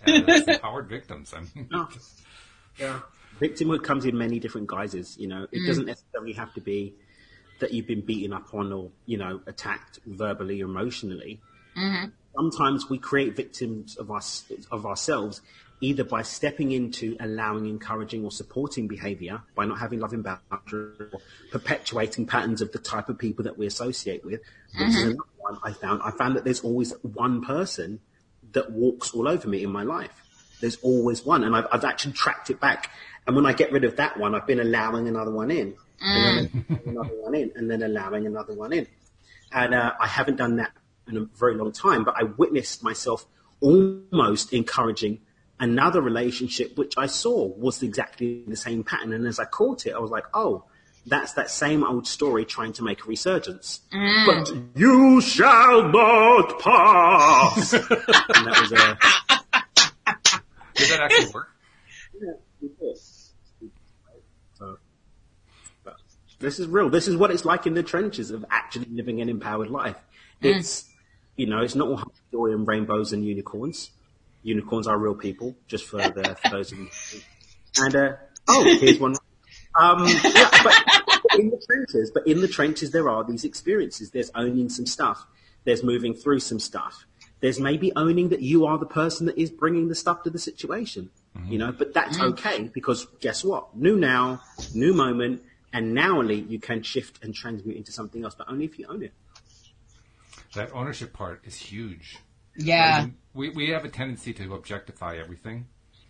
qualify 0.05 0.31
as 0.33 0.43
empowered 0.49 0.89
victims. 0.89 1.35
I 1.35 1.41
mean. 1.41 1.69
Yeah. 2.79 3.01
Victimhood 3.41 3.83
comes 3.85 4.05
in 4.05 4.17
many 4.17 4.39
different 4.39 4.67
guises. 4.69 5.17
You 5.19 5.29
know, 5.29 5.47
it 5.51 5.67
doesn't 5.67 5.87
necessarily 5.87 6.33
have 6.35 6.55
to 6.55 6.61
be 6.61 6.95
that 7.61 7.73
you've 7.73 7.87
been 7.87 8.01
beaten 8.05 8.33
up 8.33 8.53
on 8.55 8.73
or 8.73 8.91
you 9.07 9.19
know 9.19 9.41
attacked 9.47 9.99
verbally 10.07 10.63
or 10.63 10.67
emotionally. 10.67 11.41
Sometimes 12.35 12.89
we 12.91 12.99
create 12.99 13.35
victims 13.35 13.97
of 13.97 14.11
us 14.11 14.45
of 14.71 14.87
ourselves 14.87 15.41
either 15.81 16.05
by 16.05 16.23
stepping 16.23 16.73
into 16.73 17.17
allowing, 17.21 17.67
encouraging, 17.67 18.25
or 18.25 18.31
supporting 18.31 18.89
behaviour 18.89 19.43
by 19.55 19.65
not 19.67 19.79
having 19.79 20.01
loving 20.01 20.23
boundaries 20.23 20.99
or 21.13 21.21
perpetuating 21.51 22.27
patterns 22.27 22.63
of 22.63 22.73
the 22.73 22.79
type 22.79 23.09
of 23.09 23.19
people 23.19 23.45
that 23.45 23.59
we 23.59 23.67
associate 23.67 24.25
with. 24.25 24.41
Which 24.79 24.89
is 24.89 25.03
another 25.03 25.19
one 25.39 25.59
I 25.63 25.73
found. 25.73 26.03
I 26.03 26.11
found 26.11 26.37
that 26.37 26.45
there's 26.45 26.61
always 26.61 26.93
one 27.03 27.43
person 27.43 28.01
that 28.53 28.71
walks 28.73 29.13
all 29.13 29.29
over 29.29 29.49
me 29.49 29.63
in 29.63 29.71
my 29.71 29.83
life. 29.83 30.23
There's 30.61 30.77
always 30.77 31.25
one, 31.25 31.45
and 31.45 31.55
I've, 31.55 31.67
I've 31.71 31.85
actually 31.85 32.13
tracked 32.13 32.49
it 32.49 32.61
back. 32.61 32.91
And 33.27 33.37
when 33.37 33.45
I 33.45 33.53
get 33.53 33.73
rid 33.73 33.85
of 33.85 33.97
that 33.97 34.19
one, 34.19 34.35
I've 34.35 34.47
been 34.47 34.61
allowing 34.61 35.09
another 35.09 35.31
one 35.31 35.51
in, 35.51 35.75
and 36.01 36.49
then 36.49 36.81
another 36.87 37.15
one 37.21 37.35
in, 37.35 37.53
and 37.55 37.71
then 37.71 37.83
allowing 37.83 38.27
another 38.27 38.55
one 38.55 38.73
in. 38.73 38.87
And 39.53 39.75
uh, 39.75 39.93
I 40.01 40.07
haven't 40.07 40.37
done 40.37 40.57
that 40.57 40.73
in 41.09 41.17
a 41.19 41.25
very 41.39 41.55
long 41.55 41.73
time, 41.73 42.05
but 42.05 42.15
I 42.17 42.23
witnessed 42.25 42.83
myself 42.83 43.27
almost 43.61 44.53
encouraging 44.53 45.21
another 45.59 46.01
relationship, 46.01 46.77
which 46.77 46.95
I 46.97 47.07
saw 47.07 47.47
was 47.47 47.83
exactly 47.83 48.43
the 48.47 48.57
same 48.57 48.85
pattern. 48.85 49.13
And 49.13 49.27
as 49.27 49.39
I 49.39 49.45
caught 49.45 49.87
it, 49.87 49.95
I 49.95 49.99
was 49.99 50.11
like, 50.11 50.27
oh, 50.35 50.65
that's 51.07 51.35
that 51.35 51.51
same 51.51 51.85
old 51.85 52.07
story 52.07 52.45
trying 52.45 52.73
to 52.75 52.83
make 52.83 53.05
a 53.05 53.09
resurgence. 53.09 53.81
Mm. 53.93 54.27
But 54.27 54.79
you 54.79 55.21
shall 55.21 55.89
not 55.89 56.59
pass. 56.61 57.73
and 57.73 57.83
that 57.83 58.59
was 58.61 58.73
a. 58.73 58.99
Did 60.75 60.91
that 60.91 61.01
actually 61.01 61.33
work? 61.33 61.49
So, 64.55 64.79
but 65.85 65.95
this 66.41 66.59
is 66.59 66.67
real. 66.67 66.91
This 66.91 67.09
is 67.09 67.17
what 67.17 67.31
it's 67.31 67.45
like 67.45 67.67
in 67.67 67.75
the 67.75 67.83
trenches 67.83 68.31
of 68.31 68.45
actually 68.51 68.87
living 68.91 69.21
an 69.21 69.29
empowered 69.29 69.71
life. 69.71 69.97
Mm. 70.43 70.57
It's, 70.57 70.91
you 71.37 71.47
know, 71.47 71.61
it's 71.61 71.75
not 71.75 71.89
all 71.89 72.13
joy 72.33 72.51
and 72.53 72.67
rainbows 72.67 73.13
and 73.13 73.25
unicorns. 73.25 73.91
Unicorns 74.47 74.87
are 74.87 74.97
real 74.97 75.17
people, 75.17 75.57
just 75.67 75.87
for 75.87 75.97
the 75.97 76.37
for 76.43 76.51
those 76.51 76.73
of 76.73 76.79
you. 76.79 76.89
And 77.79 77.97
uh, 77.97 78.13
oh, 78.49 78.65
here's 78.81 79.01
one. 79.01 79.17
Um, 79.79 80.07
yeah, 80.07 80.51
but 80.63 80.75
in 81.39 81.51
the 81.51 81.61
trenches, 81.67 82.11
but 82.15 82.27
in 82.27 82.41
the 82.41 82.49
trenches, 82.49 82.93
there 82.93 83.11
are 83.11 83.25
these 83.25 83.45
experiences. 83.45 84.13
There's 84.13 84.31
owning 84.35 84.69
some 84.69 84.87
stuff. 84.87 85.27
There's 85.65 85.83
moving 85.83 86.15
through 86.15 86.41
some 86.41 86.61
stuff. 86.61 87.07
There's 87.41 87.61
maybe 87.61 87.93
owning 87.97 88.31
that 88.31 88.41
you 88.41 88.65
are 88.67 88.79
the 88.79 88.87
person 88.87 89.27
that 89.27 89.37
is 89.37 89.51
bringing 89.51 89.89
the 89.89 89.95
stuff 89.95 90.23
to 90.23 90.31
the 90.31 90.39
situation. 90.39 91.11
You 91.49 91.59
know, 91.59 91.71
but 91.71 91.93
that's 91.93 92.19
okay 92.19 92.71
because 92.73 93.07
guess 93.21 93.45
what? 93.45 93.77
New 93.77 93.97
now, 93.97 94.41
new 94.75 94.95
moment, 94.95 95.43
and 95.71 95.93
nowly 95.93 96.41
you 96.41 96.59
can 96.59 96.83
shift 96.83 97.23
and 97.23 97.35
transmute 97.35 97.77
into 97.77 97.93
something 97.93 98.25
else, 98.25 98.35
but 98.35 98.49
only 98.49 98.65
if 98.65 98.79
you 98.79 98.87
own 98.89 99.03
it. 99.03 99.13
That 100.55 100.73
ownership 100.73 101.13
part 101.13 101.43
is 101.45 101.57
huge. 101.57 102.17
Yeah. 102.59 103.07
We, 103.35 103.51
we 103.51 103.71
have 103.71 103.85
a 103.85 103.89
tendency 103.89 104.33
to 104.35 104.55
objectify 104.55 105.17
everything. 105.17 105.67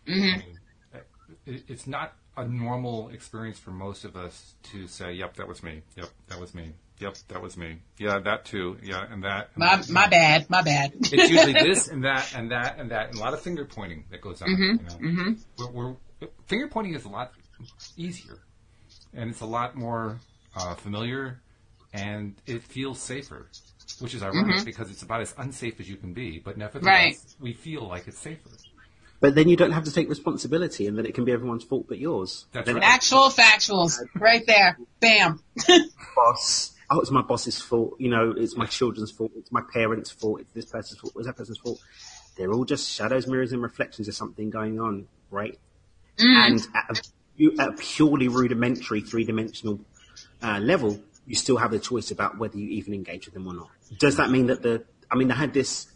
Mm-hmm. 0.06 0.22
I 0.22 0.36
mean, 0.38 0.58
it, 1.46 1.64
it's 1.68 1.86
not 1.86 2.14
a 2.36 2.46
normal 2.46 3.08
experience 3.08 3.58
for 3.58 3.70
most 3.70 4.04
of 4.04 4.16
us 4.16 4.54
to 4.72 4.86
say, 4.86 5.12
"Yep, 5.12 5.36
that 5.36 5.48
was 5.48 5.62
me. 5.62 5.82
Yep, 5.96 6.08
that 6.28 6.40
was 6.40 6.54
me. 6.54 6.72
Yep, 6.98 7.16
that 7.28 7.42
was 7.42 7.56
me. 7.56 7.78
Yeah, 7.98 8.18
that 8.18 8.44
too. 8.44 8.78
Yeah, 8.82 9.04
and 9.10 9.22
that." 9.24 9.50
And 9.54 9.58
My 9.58 9.76
that. 9.76 9.90
my 9.90 10.06
bad. 10.06 10.50
My 10.50 10.62
bad. 10.62 10.92
It's 11.00 11.30
usually 11.30 11.52
this 11.52 11.88
and 11.92 12.04
that 12.04 12.34
and 12.36 12.50
that 12.50 12.78
and 12.78 12.90
that, 12.90 13.10
and 13.10 13.18
a 13.18 13.20
lot 13.20 13.32
of 13.32 13.40
finger 13.40 13.64
pointing 13.64 14.04
that 14.10 14.20
goes 14.20 14.42
on. 14.42 14.50
You 14.50 14.74
know? 14.74 15.36
we're, 15.58 15.70
we're, 16.20 16.28
finger 16.46 16.68
pointing 16.68 16.94
is 16.94 17.04
a 17.04 17.08
lot 17.08 17.32
easier, 17.96 18.38
and 19.14 19.30
it's 19.30 19.40
a 19.40 19.46
lot 19.46 19.76
more 19.76 20.20
uh, 20.54 20.74
familiar, 20.74 21.40
and 21.92 22.34
it 22.46 22.62
feels 22.62 23.00
safer, 23.00 23.46
which 24.00 24.14
is 24.14 24.22
ironic 24.22 24.64
because 24.64 24.90
it's 24.90 25.02
about 25.02 25.20
as 25.20 25.34
unsafe 25.38 25.78
as 25.80 25.88
you 25.88 25.96
can 25.96 26.12
be. 26.12 26.38
But 26.38 26.56
nevertheless, 26.56 26.86
Right. 26.86 27.16
we 27.40 27.52
feel 27.52 27.86
like 27.86 28.06
it's 28.08 28.18
safer. 28.18 28.50
But 29.18 29.34
then 29.34 29.48
you 29.48 29.56
don't 29.56 29.72
have 29.72 29.84
to 29.84 29.92
take 29.92 30.08
responsibility, 30.10 30.86
and 30.86 30.98
then 30.98 31.06
it 31.06 31.14
can 31.14 31.24
be 31.24 31.32
everyone's 31.32 31.64
fault 31.64 31.86
but 31.88 31.98
yours. 31.98 32.44
That's 32.52 32.66
then 32.66 32.76
right. 32.76 32.84
Actual 32.84 33.30
factuals. 33.30 33.98
Right 34.14 34.46
there. 34.46 34.78
Bam. 35.00 35.40
boss. 36.16 36.72
Oh, 36.90 37.00
it's 37.00 37.10
my 37.10 37.22
boss's 37.22 37.60
fault. 37.60 37.94
You 37.98 38.10
know, 38.10 38.34
it's 38.36 38.56
my 38.56 38.66
children's 38.66 39.10
fault. 39.10 39.32
It's 39.36 39.50
my 39.50 39.62
parents' 39.72 40.10
fault. 40.10 40.40
It's 40.42 40.52
this 40.52 40.66
person's 40.66 41.00
fault. 41.00 41.14
It's 41.16 41.26
that 41.26 41.36
person's 41.36 41.58
fault. 41.58 41.80
They're 42.36 42.52
all 42.52 42.64
just 42.66 42.88
shadows, 42.90 43.26
mirrors, 43.26 43.52
and 43.52 43.62
reflections 43.62 44.06
of 44.08 44.14
something 44.14 44.50
going 44.50 44.78
on, 44.78 45.08
right? 45.30 45.58
And 46.18 46.60
at 46.74 46.98
a, 47.38 47.62
at 47.62 47.68
a 47.68 47.72
purely 47.72 48.28
rudimentary, 48.28 49.00
three-dimensional 49.00 49.80
uh, 50.42 50.58
level, 50.58 51.00
you 51.26 51.34
still 51.34 51.56
have 51.56 51.70
the 51.72 51.78
choice 51.78 52.10
about 52.10 52.38
whether 52.38 52.56
you 52.58 52.68
even 52.68 52.94
engage 52.94 53.26
with 53.26 53.34
them 53.34 53.46
or 53.46 53.54
not. 53.54 53.70
Does 53.98 54.16
that 54.16 54.30
mean 54.30 54.46
that 54.46 54.62
the? 54.62 54.84
I 55.10 55.16
mean, 55.16 55.30
I 55.30 55.34
had 55.36 55.52
this. 55.54 55.86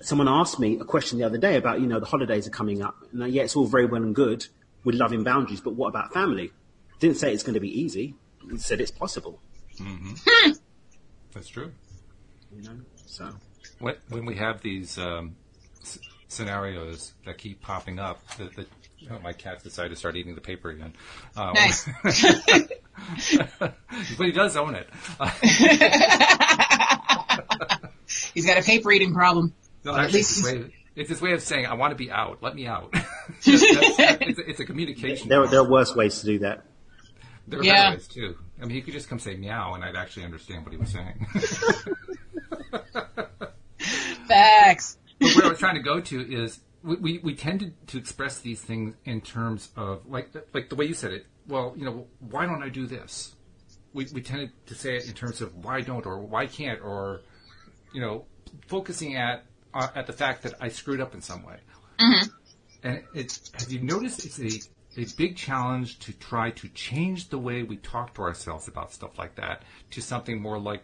Someone 0.00 0.28
asked 0.28 0.58
me 0.58 0.78
a 0.80 0.84
question 0.84 1.18
the 1.18 1.24
other 1.24 1.38
day 1.38 1.56
about, 1.56 1.80
you 1.80 1.86
know, 1.86 2.00
the 2.00 2.06
holidays 2.06 2.46
are 2.46 2.50
coming 2.50 2.82
up. 2.82 2.96
And 3.12 3.22
uh, 3.22 3.26
yeah, 3.26 3.42
it's 3.42 3.54
all 3.54 3.66
very 3.66 3.86
well 3.86 4.02
and 4.02 4.14
good 4.14 4.46
with 4.84 4.96
loving 4.96 5.22
boundaries, 5.22 5.60
but 5.60 5.74
what 5.74 5.88
about 5.88 6.12
family? 6.12 6.50
Didn't 6.98 7.18
say 7.18 7.32
it's 7.32 7.44
going 7.44 7.54
to 7.54 7.60
be 7.60 7.70
easy. 7.80 8.16
It 8.50 8.60
said 8.60 8.80
it's 8.80 8.90
possible. 8.90 9.40
That's 11.32 11.48
true. 11.48 11.72
You 12.54 12.62
know, 12.62 12.80
so 13.06 13.30
When, 13.78 13.94
when 14.08 14.26
we 14.26 14.34
have 14.36 14.60
these 14.60 14.98
um, 14.98 15.36
s- 15.80 15.98
scenarios 16.28 17.12
that 17.24 17.38
keep 17.38 17.62
popping 17.62 17.98
up, 17.98 18.26
the, 18.36 18.44
the, 18.44 18.66
oh, 19.10 19.18
my 19.22 19.32
cat 19.32 19.62
decided 19.62 19.90
to 19.90 19.96
start 19.96 20.16
eating 20.16 20.34
the 20.34 20.40
paper 20.40 20.70
again. 20.70 20.92
Um, 21.36 21.52
Nice. 21.54 21.88
but 24.16 24.26
he 24.26 24.32
does 24.32 24.56
own 24.56 24.74
it. 24.74 24.88
He's 28.34 28.46
got 28.46 28.58
a 28.58 28.62
paper 28.62 28.92
eating 28.92 29.14
problem. 29.14 29.54
No, 29.84 29.96
At 29.96 30.12
least 30.12 30.38
it's, 30.38 30.46
his 30.48 30.54
way, 30.60 30.70
it's 30.96 31.08
his 31.10 31.20
way 31.20 31.32
of 31.32 31.42
saying, 31.42 31.66
"I 31.66 31.74
want 31.74 31.92
to 31.92 31.96
be 31.96 32.10
out. 32.10 32.38
Let 32.42 32.54
me 32.54 32.66
out." 32.66 32.92
That's- 33.44 33.96
that's- 33.96 34.18
it's, 34.20 34.38
a, 34.38 34.50
it's 34.50 34.60
a 34.60 34.64
communication. 34.64 35.28
there, 35.28 35.46
there 35.46 35.60
are 35.60 35.70
worse 35.70 35.94
ways 35.94 36.20
to 36.20 36.26
do 36.26 36.38
that. 36.40 36.64
There 37.48 37.60
are 37.60 37.64
Yeah. 37.64 37.74
better 37.90 37.96
ways 37.96 38.08
too. 38.08 38.36
I 38.60 38.66
mean, 38.66 38.74
he 38.76 38.82
could 38.82 38.94
just 38.94 39.08
come 39.08 39.18
say 39.18 39.34
meow, 39.36 39.74
and 39.74 39.84
I'd 39.84 39.96
actually 39.96 40.24
understand 40.24 40.64
what 40.64 40.72
he 40.72 40.78
was 40.78 40.90
saying. 40.90 41.26
Facts. 44.28 44.98
but 45.18 45.34
where 45.34 45.46
I 45.46 45.48
was 45.48 45.58
trying 45.58 45.74
to 45.76 45.82
go 45.82 46.00
to 46.00 46.34
is 46.34 46.60
we, 46.82 46.96
we, 46.96 47.18
we 47.18 47.34
tended 47.34 47.74
to 47.88 47.98
express 47.98 48.40
these 48.40 48.60
things 48.60 48.94
in 49.04 49.20
terms 49.20 49.70
of 49.76 50.06
like 50.06 50.32
the, 50.32 50.44
like 50.52 50.68
the 50.68 50.74
way 50.74 50.86
you 50.86 50.94
said 50.94 51.12
it. 51.12 51.26
Well, 51.46 51.74
you 51.76 51.84
know, 51.84 52.06
why 52.20 52.46
don't 52.46 52.62
I 52.62 52.68
do 52.68 52.86
this? 52.86 53.34
We 53.92 54.06
we 54.12 54.22
tended 54.22 54.52
to 54.66 54.74
say 54.74 54.96
it 54.96 55.06
in 55.06 55.12
terms 55.12 55.40
of 55.40 55.54
why 55.64 55.82
don't 55.82 56.06
or 56.06 56.18
why 56.18 56.46
can't 56.46 56.80
or 56.80 57.20
you 57.92 58.00
know 58.00 58.24
focusing 58.66 59.16
at 59.16 59.44
uh, 59.74 59.88
at 59.94 60.06
the 60.06 60.12
fact 60.12 60.42
that 60.42 60.54
I 60.60 60.68
screwed 60.68 61.00
up 61.00 61.14
in 61.14 61.20
some 61.20 61.42
way. 61.44 61.56
And 62.84 63.02
it 63.14 63.50
have 63.54 63.70
you 63.70 63.80
noticed 63.80 64.24
it's 64.24 64.40
a 64.40 65.00
a 65.00 65.06
big 65.16 65.36
challenge 65.36 65.98
to 66.00 66.12
try 66.12 66.50
to 66.50 66.68
change 66.68 67.28
the 67.28 67.38
way 67.38 67.62
we 67.62 67.76
talk 67.76 68.14
to 68.14 68.22
ourselves 68.22 68.68
about 68.68 68.92
stuff 68.92 69.18
like 69.18 69.34
that 69.36 69.62
to 69.90 70.00
something 70.02 70.40
more 70.40 70.58
like 70.58 70.82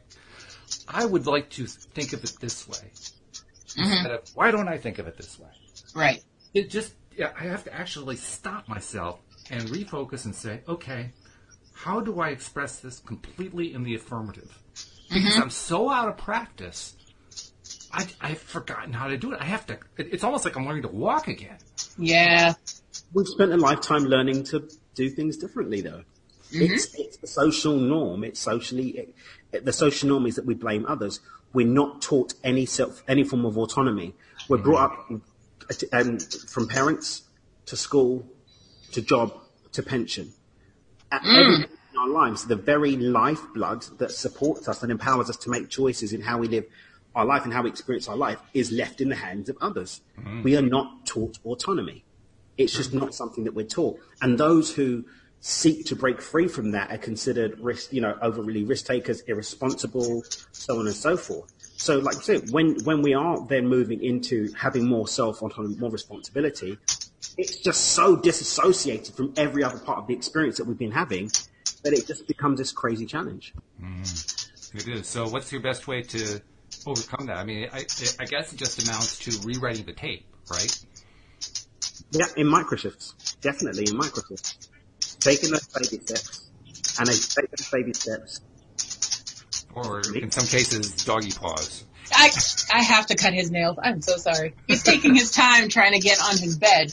I 0.87 1.05
would 1.05 1.27
like 1.27 1.51
to 1.51 1.67
think 1.67 2.13
of 2.13 2.25
it 2.25 2.35
this 2.41 2.69
way 2.69 2.91
instead 3.77 4.13
of 4.13 4.29
why 4.35 4.51
don't 4.51 4.69
I 4.69 4.79
think 4.79 4.99
of 4.99 5.07
it 5.07 5.17
this 5.17 5.39
way? 5.39 5.49
Right. 5.95 6.23
It 6.55 6.71
just 6.71 6.95
yeah, 7.17 7.33
I 7.39 7.45
have 7.45 7.65
to 7.65 7.75
actually 7.75 8.17
stop 8.17 8.69
myself 8.69 9.21
and 9.51 9.63
refocus 9.65 10.25
and 10.25 10.35
say, 10.35 10.61
okay, 10.69 11.11
how 11.73 12.01
do 12.01 12.21
I 12.21 12.29
express 12.29 12.81
this 12.81 13.01
completely 13.01 13.75
in 13.75 13.83
the 13.83 13.95
affirmative? 13.95 14.57
Because 15.09 15.33
mm-hmm. 15.33 15.43
I'm 15.43 15.51
so 15.51 15.91
out 15.91 16.09
of 16.09 16.17
practice, 16.17 16.95
I, 17.93 18.07
I've 18.21 18.39
forgotten 18.39 18.93
how 18.93 19.09
to 19.09 19.17
do 19.17 19.33
it. 19.33 19.41
I 19.41 19.45
have 19.45 19.67
to. 19.67 19.79
It, 19.97 20.13
it's 20.13 20.25
almost 20.25 20.45
like 20.45 20.57
I'm 20.57 20.67
learning 20.67 20.83
to 20.83 20.89
walk 20.89 21.29
again. 21.29 21.57
Yeah. 21.97 22.55
We've 23.13 23.27
spent 23.27 23.53
a 23.53 23.57
lifetime 23.57 24.05
learning 24.05 24.45
to 24.45 24.69
do 24.95 25.09
things 25.09 25.37
differently, 25.37 25.81
though. 25.81 26.03
Mm-hmm. 26.53 26.75
It's, 26.75 26.95
it's 26.95 27.17
the 27.19 27.27
social 27.27 27.77
norm. 27.77 28.25
It's 28.25 28.41
socially 28.41 29.15
it, 29.53 29.65
the 29.65 29.73
social 29.73 30.09
norm 30.09 30.27
is 30.27 30.37
that 30.37 30.47
we 30.47 30.55
blame 30.55 30.87
others. 30.87 31.21
We're 31.53 31.67
not 31.67 32.03
taught 32.03 32.35
any 32.45 32.67
self 32.67 33.03
any 33.09 33.25
form 33.25 33.45
of 33.45 33.57
autonomy. 33.57 34.15
We're 34.49 34.59
brought 34.59 34.93
mm-hmm. 34.93 35.15
up 35.17 35.23
um, 35.93 36.19
from 36.19 36.69
parents 36.69 37.23
to 37.67 37.77
school 37.77 38.27
to 38.93 39.03
job 39.03 39.33
to 39.73 39.83
pension. 39.83 40.33
At 41.11 41.23
every 41.25 41.67
point 41.67 41.71
in 41.93 41.99
our 41.99 42.09
lives, 42.09 42.47
the 42.47 42.57
very 42.57 42.97
lifeblood 42.97 43.85
that 43.99 44.11
supports 44.11 44.69
us 44.69 44.83
and 44.83 44.93
empowers 44.93 45.31
us 45.31 45.37
to 45.39 45.51
make 45.51 45.69
choices 45.69 46.13
in 46.13 46.21
how 46.21 46.39
we 46.39 46.49
live 46.49 46.65
our 47.15 47.25
life 47.25 47.45
and 47.45 47.53
how 47.53 47.63
we 47.63 47.71
experience 47.71 48.09
our 48.09 48.17
life 48.17 48.39
is 48.55 48.71
left 48.71 49.01
in 49.01 49.09
the 49.09 49.17
hands 49.17 49.49
of 49.49 49.57
others. 49.61 50.01
We 50.45 50.57
are 50.57 50.63
not 50.63 51.07
taught 51.07 51.39
autonomy. 51.45 52.05
It's 52.57 52.75
just 52.75 52.93
not 52.93 53.15
something 53.15 53.45
that 53.45 53.55
we're 53.55 53.67
taught. 53.67 53.99
And 54.21 54.39
those 54.39 54.75
who 54.75 55.05
seek 55.41 55.87
to 55.87 55.97
break 55.97 56.21
free 56.21 56.49
from 56.49 56.73
that 56.73 56.91
are 56.91 56.99
considered 56.99 57.59
risk, 57.61 57.93
you 57.93 58.01
know, 58.01 58.19
overly 58.21 58.65
risk 58.65 58.87
takers, 58.87 59.21
irresponsible, 59.23 60.25
so 60.53 60.79
on 60.79 60.87
and 60.87 60.95
so 60.95 61.17
forth. 61.17 61.53
So, 61.79 61.99
like 61.99 62.17
I 62.17 62.21
said, 62.21 62.51
when 62.51 62.77
when 62.85 63.03
we 63.03 63.15
are 63.15 63.47
then 63.47 63.69
moving 63.69 64.03
into 64.03 64.53
having 64.53 64.87
more 64.87 65.07
self 65.07 65.43
autonomy, 65.43 65.77
more 65.77 65.91
responsibility, 65.91 66.77
it's 67.37 67.59
just 67.61 67.93
so 67.93 68.17
disassociated 68.17 69.15
from 69.15 69.33
every 69.37 69.63
other 69.63 69.79
part 69.79 69.99
of 69.99 70.07
the 70.09 70.15
experience 70.15 70.59
that 70.59 70.67
we've 70.67 70.79
been 70.79 70.91
having 70.91 71.31
that 71.85 71.93
it 71.93 72.07
just 72.07 72.27
becomes 72.27 72.59
this 72.59 72.73
crazy 72.73 73.07
challenge. 73.07 73.55
Mm-hmm. 73.81 74.79
It 74.79 74.89
is. 74.89 75.07
So, 75.07 75.29
what's 75.29 75.53
your 75.53 75.63
best 75.63 75.87
way 75.87 76.03
to 76.03 76.41
overcome 76.85 77.27
that? 77.27 77.37
I 77.37 77.45
mean, 77.45 77.69
I, 77.73 77.85
I 78.19 78.25
guess 78.25 78.53
it 78.53 78.57
just 78.59 78.83
amounts 78.83 79.21
to 79.21 79.47
rewriting 79.47 79.87
the 79.87 79.93
tape, 79.93 80.27
right? 80.51 80.85
Yeah, 82.11 82.27
in 82.37 82.49
microshifts. 82.49 83.15
Definitely 83.41 83.85
in 83.89 83.99
microshifts. 83.99 84.69
Taking 85.21 85.51
those 85.51 85.69
baby 85.69 86.05
steps 86.05 86.49
and 86.99 87.09
they 87.09 87.13
take 87.15 87.51
those 87.51 87.71
baby 87.71 87.95
steps. 87.95 88.41
Or 89.87 90.01
in 90.15 90.31
some 90.31 90.47
cases, 90.47 90.93
doggy 91.05 91.31
paws. 91.33 91.85
I 92.13 92.31
I 92.73 92.83
have 92.83 93.07
to 93.07 93.17
cut 93.17 93.35
his 93.35 93.51
nails. 93.51 93.79
I'm 93.83 94.01
so 94.01 94.17
sorry. 94.17 94.55
He's 94.67 94.83
taking 94.83 95.15
his 95.15 95.31
time 95.31 95.69
trying 95.69 95.93
to 95.93 95.99
get 96.01 96.19
on 96.21 96.37
his 96.39 96.57
bed, 96.57 96.93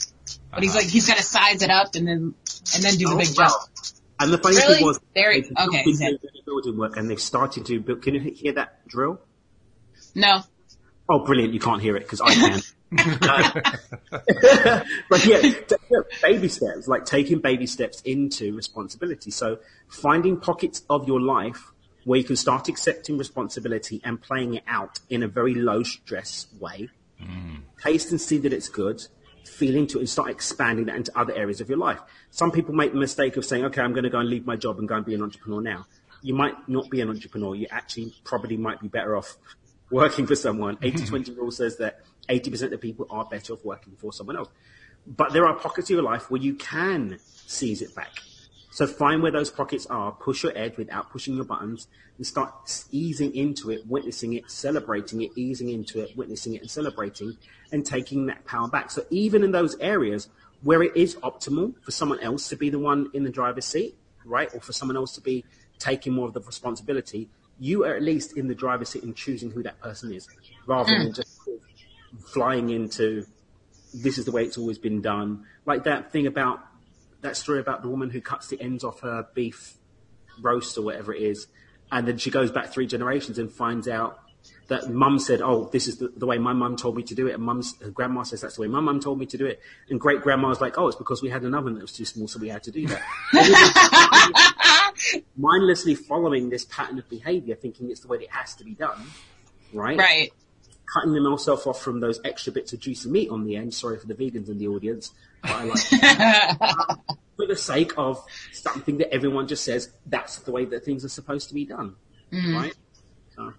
but 0.50 0.62
he's 0.62 0.70
Uh-huh. 0.70 0.80
like 0.80 0.86
he's 0.88 1.06
got 1.08 1.16
to 1.16 1.22
size 1.22 1.62
it 1.62 1.70
up 1.70 1.94
and 1.94 2.06
then 2.06 2.34
and 2.74 2.82
then 2.84 2.96
do 2.96 3.08
the 3.08 3.14
Oh, 3.14 3.18
big 3.18 3.28
wow. 3.36 3.48
jump. 3.48 3.62
And 4.20 4.32
the 4.32 4.38
funny 4.38 4.56
Really? 4.56 4.74
thing 4.76 4.84
was, 4.86 5.00
There 5.14 5.32
he- 5.32 5.40
they've 5.42 5.52
okay, 5.68 5.84
been 5.84 6.18
he's 6.32 6.42
building 6.44 6.76
work 6.78 6.96
and 6.96 7.08
they've 7.10 7.20
started 7.20 7.66
to 7.66 7.80
build. 7.80 8.02
Can 8.02 8.14
you 8.14 8.20
hear 8.20 8.52
that 8.52 8.86
drill? 8.88 9.20
No, 10.14 10.42
Oh, 11.08 11.24
brilliant! 11.24 11.54
You 11.54 11.60
can't 11.60 11.80
hear 11.80 11.96
it 11.96 12.00
because 12.00 12.20
I 12.20 12.34
can. 12.34 12.62
But 15.08 15.24
yeah, 15.24 15.42
baby 16.22 16.48
steps, 16.48 16.88
like 16.88 17.04
taking 17.04 17.38
baby 17.40 17.66
steps 17.66 18.00
into 18.02 18.54
responsibility. 18.54 19.30
So 19.30 19.58
finding 19.88 20.38
pockets 20.38 20.82
of 20.90 21.06
your 21.06 21.20
life 21.20 21.72
where 22.06 22.18
you 22.20 22.24
can 22.24 22.36
start 22.36 22.68
accepting 22.68 23.18
responsibility 23.18 24.00
and 24.04 24.22
playing 24.22 24.54
it 24.54 24.62
out 24.68 25.00
in 25.10 25.24
a 25.24 25.28
very 25.28 25.54
low 25.54 25.82
stress 25.82 26.46
way. 26.60 26.88
Mm. 27.20 27.62
Taste 27.82 28.12
and 28.12 28.20
see 28.20 28.38
that 28.38 28.52
it's 28.52 28.68
good. 28.68 29.04
Feel 29.44 29.74
into 29.74 29.98
it 29.98 30.02
and 30.02 30.08
start 30.08 30.30
expanding 30.30 30.86
that 30.86 30.94
into 30.94 31.10
other 31.18 31.34
areas 31.34 31.60
of 31.60 31.68
your 31.68 31.78
life. 31.78 31.98
Some 32.30 32.52
people 32.52 32.74
make 32.74 32.92
the 32.92 32.98
mistake 32.98 33.36
of 33.36 33.44
saying, 33.44 33.64
okay, 33.64 33.80
I'm 33.82 33.90
going 33.90 34.04
to 34.04 34.10
go 34.10 34.20
and 34.20 34.30
leave 34.30 34.46
my 34.46 34.54
job 34.54 34.78
and 34.78 34.88
go 34.88 34.94
and 34.94 35.04
be 35.04 35.16
an 35.16 35.22
entrepreneur 35.22 35.60
now. 35.60 35.86
You 36.22 36.34
might 36.34 36.68
not 36.68 36.88
be 36.90 37.00
an 37.00 37.08
entrepreneur. 37.10 37.56
You 37.56 37.66
actually 37.72 38.14
probably 38.22 38.56
might 38.56 38.80
be 38.80 38.86
better 38.86 39.16
off 39.16 39.36
working 39.90 40.28
for 40.28 40.36
someone. 40.36 40.76
80-20 40.82 41.36
rule 41.36 41.50
says 41.50 41.76
that 41.78 42.02
80% 42.28 42.72
of 42.72 42.80
people 42.80 43.08
are 43.10 43.24
better 43.24 43.54
off 43.54 43.64
working 43.64 43.94
for 43.98 44.12
someone 44.12 44.36
else. 44.36 44.48
But 45.08 45.32
there 45.32 45.44
are 45.44 45.54
pockets 45.54 45.90
of 45.90 45.94
your 45.94 46.04
life 46.04 46.30
where 46.30 46.40
you 46.40 46.54
can 46.54 47.18
seize 47.24 47.82
it 47.82 47.96
back. 47.96 48.12
So 48.76 48.86
find 48.86 49.22
where 49.22 49.32
those 49.32 49.50
pockets 49.50 49.86
are, 49.86 50.12
push 50.12 50.42
your 50.42 50.52
edge 50.54 50.76
without 50.76 51.08
pushing 51.08 51.34
your 51.34 51.46
buttons, 51.46 51.88
and 52.18 52.26
start 52.26 52.84
easing 52.90 53.34
into 53.34 53.70
it, 53.70 53.86
witnessing 53.86 54.34
it, 54.34 54.50
celebrating 54.50 55.22
it, 55.22 55.30
easing 55.34 55.70
into 55.70 56.02
it, 56.02 56.14
witnessing 56.14 56.52
it, 56.56 56.60
and 56.60 56.70
celebrating, 56.70 57.38
and 57.72 57.86
taking 57.86 58.26
that 58.26 58.44
power 58.44 58.68
back. 58.68 58.90
So 58.90 59.06
even 59.08 59.42
in 59.42 59.50
those 59.50 59.78
areas 59.80 60.28
where 60.60 60.82
it 60.82 60.94
is 60.94 61.14
optimal 61.22 61.72
for 61.82 61.90
someone 61.90 62.20
else 62.20 62.50
to 62.50 62.56
be 62.56 62.68
the 62.68 62.78
one 62.78 63.08
in 63.14 63.24
the 63.24 63.30
driver's 63.30 63.64
seat, 63.64 63.96
right, 64.26 64.52
or 64.52 64.60
for 64.60 64.74
someone 64.74 64.98
else 64.98 65.14
to 65.14 65.22
be 65.22 65.42
taking 65.78 66.12
more 66.12 66.28
of 66.28 66.34
the 66.34 66.42
responsibility, 66.42 67.30
you 67.58 67.82
are 67.86 67.96
at 67.96 68.02
least 68.02 68.36
in 68.36 68.46
the 68.46 68.54
driver's 68.54 68.90
seat 68.90 69.04
and 69.04 69.16
choosing 69.16 69.50
who 69.50 69.62
that 69.62 69.80
person 69.80 70.12
is, 70.12 70.28
rather 70.66 70.90
than 70.90 71.12
mm. 71.12 71.16
just 71.16 71.40
flying 72.26 72.68
into 72.68 73.24
this 73.94 74.18
is 74.18 74.26
the 74.26 74.32
way 74.32 74.44
it's 74.44 74.58
always 74.58 74.76
been 74.76 75.00
done. 75.00 75.46
Like 75.64 75.84
that 75.84 76.12
thing 76.12 76.26
about 76.26 76.60
that 77.26 77.36
story 77.36 77.60
about 77.60 77.82
the 77.82 77.88
woman 77.88 78.10
who 78.10 78.20
cuts 78.20 78.48
the 78.48 78.60
ends 78.60 78.84
off 78.84 79.00
her 79.00 79.26
beef 79.34 79.74
roast 80.40 80.78
or 80.78 80.82
whatever 80.82 81.12
it 81.12 81.22
is, 81.22 81.46
and 81.90 82.06
then 82.06 82.18
she 82.18 82.30
goes 82.30 82.50
back 82.50 82.72
three 82.72 82.86
generations 82.86 83.38
and 83.38 83.52
finds 83.52 83.88
out 83.88 84.20
that 84.68 84.90
mum 84.90 85.18
said, 85.18 85.40
"Oh, 85.42 85.68
this 85.72 85.86
is 85.86 85.98
the, 85.98 86.08
the 86.08 86.26
way 86.26 86.38
my 86.38 86.52
mum 86.52 86.76
told 86.76 86.96
me 86.96 87.02
to 87.04 87.14
do 87.14 87.26
it," 87.26 87.34
and 87.34 87.42
mum's 87.42 87.74
her 87.82 87.90
grandma 87.90 88.22
says 88.22 88.40
that's 88.40 88.56
the 88.56 88.62
way 88.62 88.68
my 88.68 88.80
mum 88.80 89.00
told 89.00 89.18
me 89.18 89.26
to 89.26 89.36
do 89.36 89.46
it, 89.46 89.60
and 89.88 90.00
great 90.00 90.22
grandma's 90.22 90.60
like, 90.60 90.78
"Oh, 90.78 90.88
it's 90.88 90.96
because 90.96 91.22
we 91.22 91.30
had 91.30 91.42
an 91.42 91.54
oven 91.54 91.74
that 91.74 91.82
was 91.82 91.92
too 91.92 92.04
small, 92.04 92.28
so 92.28 92.38
we 92.38 92.48
had 92.48 92.62
to 92.64 92.70
do 92.70 92.86
that." 92.86 93.02
Mindlessly 95.36 95.94
following 95.94 96.48
this 96.50 96.64
pattern 96.64 96.98
of 96.98 97.08
behaviour, 97.08 97.54
thinking 97.54 97.90
it's 97.90 98.00
the 98.00 98.08
way 98.08 98.18
it 98.18 98.30
has 98.30 98.54
to 98.54 98.64
be 98.64 98.74
done, 98.74 99.06
right? 99.72 99.98
right. 99.98 100.32
Cutting 100.92 101.12
themselves 101.12 101.66
off 101.66 101.80
from 101.80 102.00
those 102.00 102.20
extra 102.24 102.52
bits 102.52 102.72
of 102.72 102.80
juicy 102.80 103.08
meat 103.10 103.30
on 103.30 103.44
the 103.44 103.56
end. 103.56 103.74
Sorry 103.74 103.98
for 103.98 104.06
the 104.06 104.14
vegans 104.14 104.48
in 104.48 104.58
the 104.58 104.68
audience, 104.68 105.12
but 105.42 105.50
I 105.52 105.64
like 105.64 106.98
for 107.36 107.46
the 107.46 107.56
sake 107.56 107.92
of 107.96 108.24
something 108.52 108.98
that 108.98 109.12
everyone 109.12 109.46
just 109.48 109.64
says 109.64 109.90
that's 110.06 110.38
the 110.40 110.52
way 110.52 110.64
that 110.66 110.84
things 110.84 111.04
are 111.04 111.08
supposed 111.08 111.48
to 111.48 111.54
be 111.54 111.64
done, 111.64 111.94
right? 112.32 112.74
So, 113.34 113.52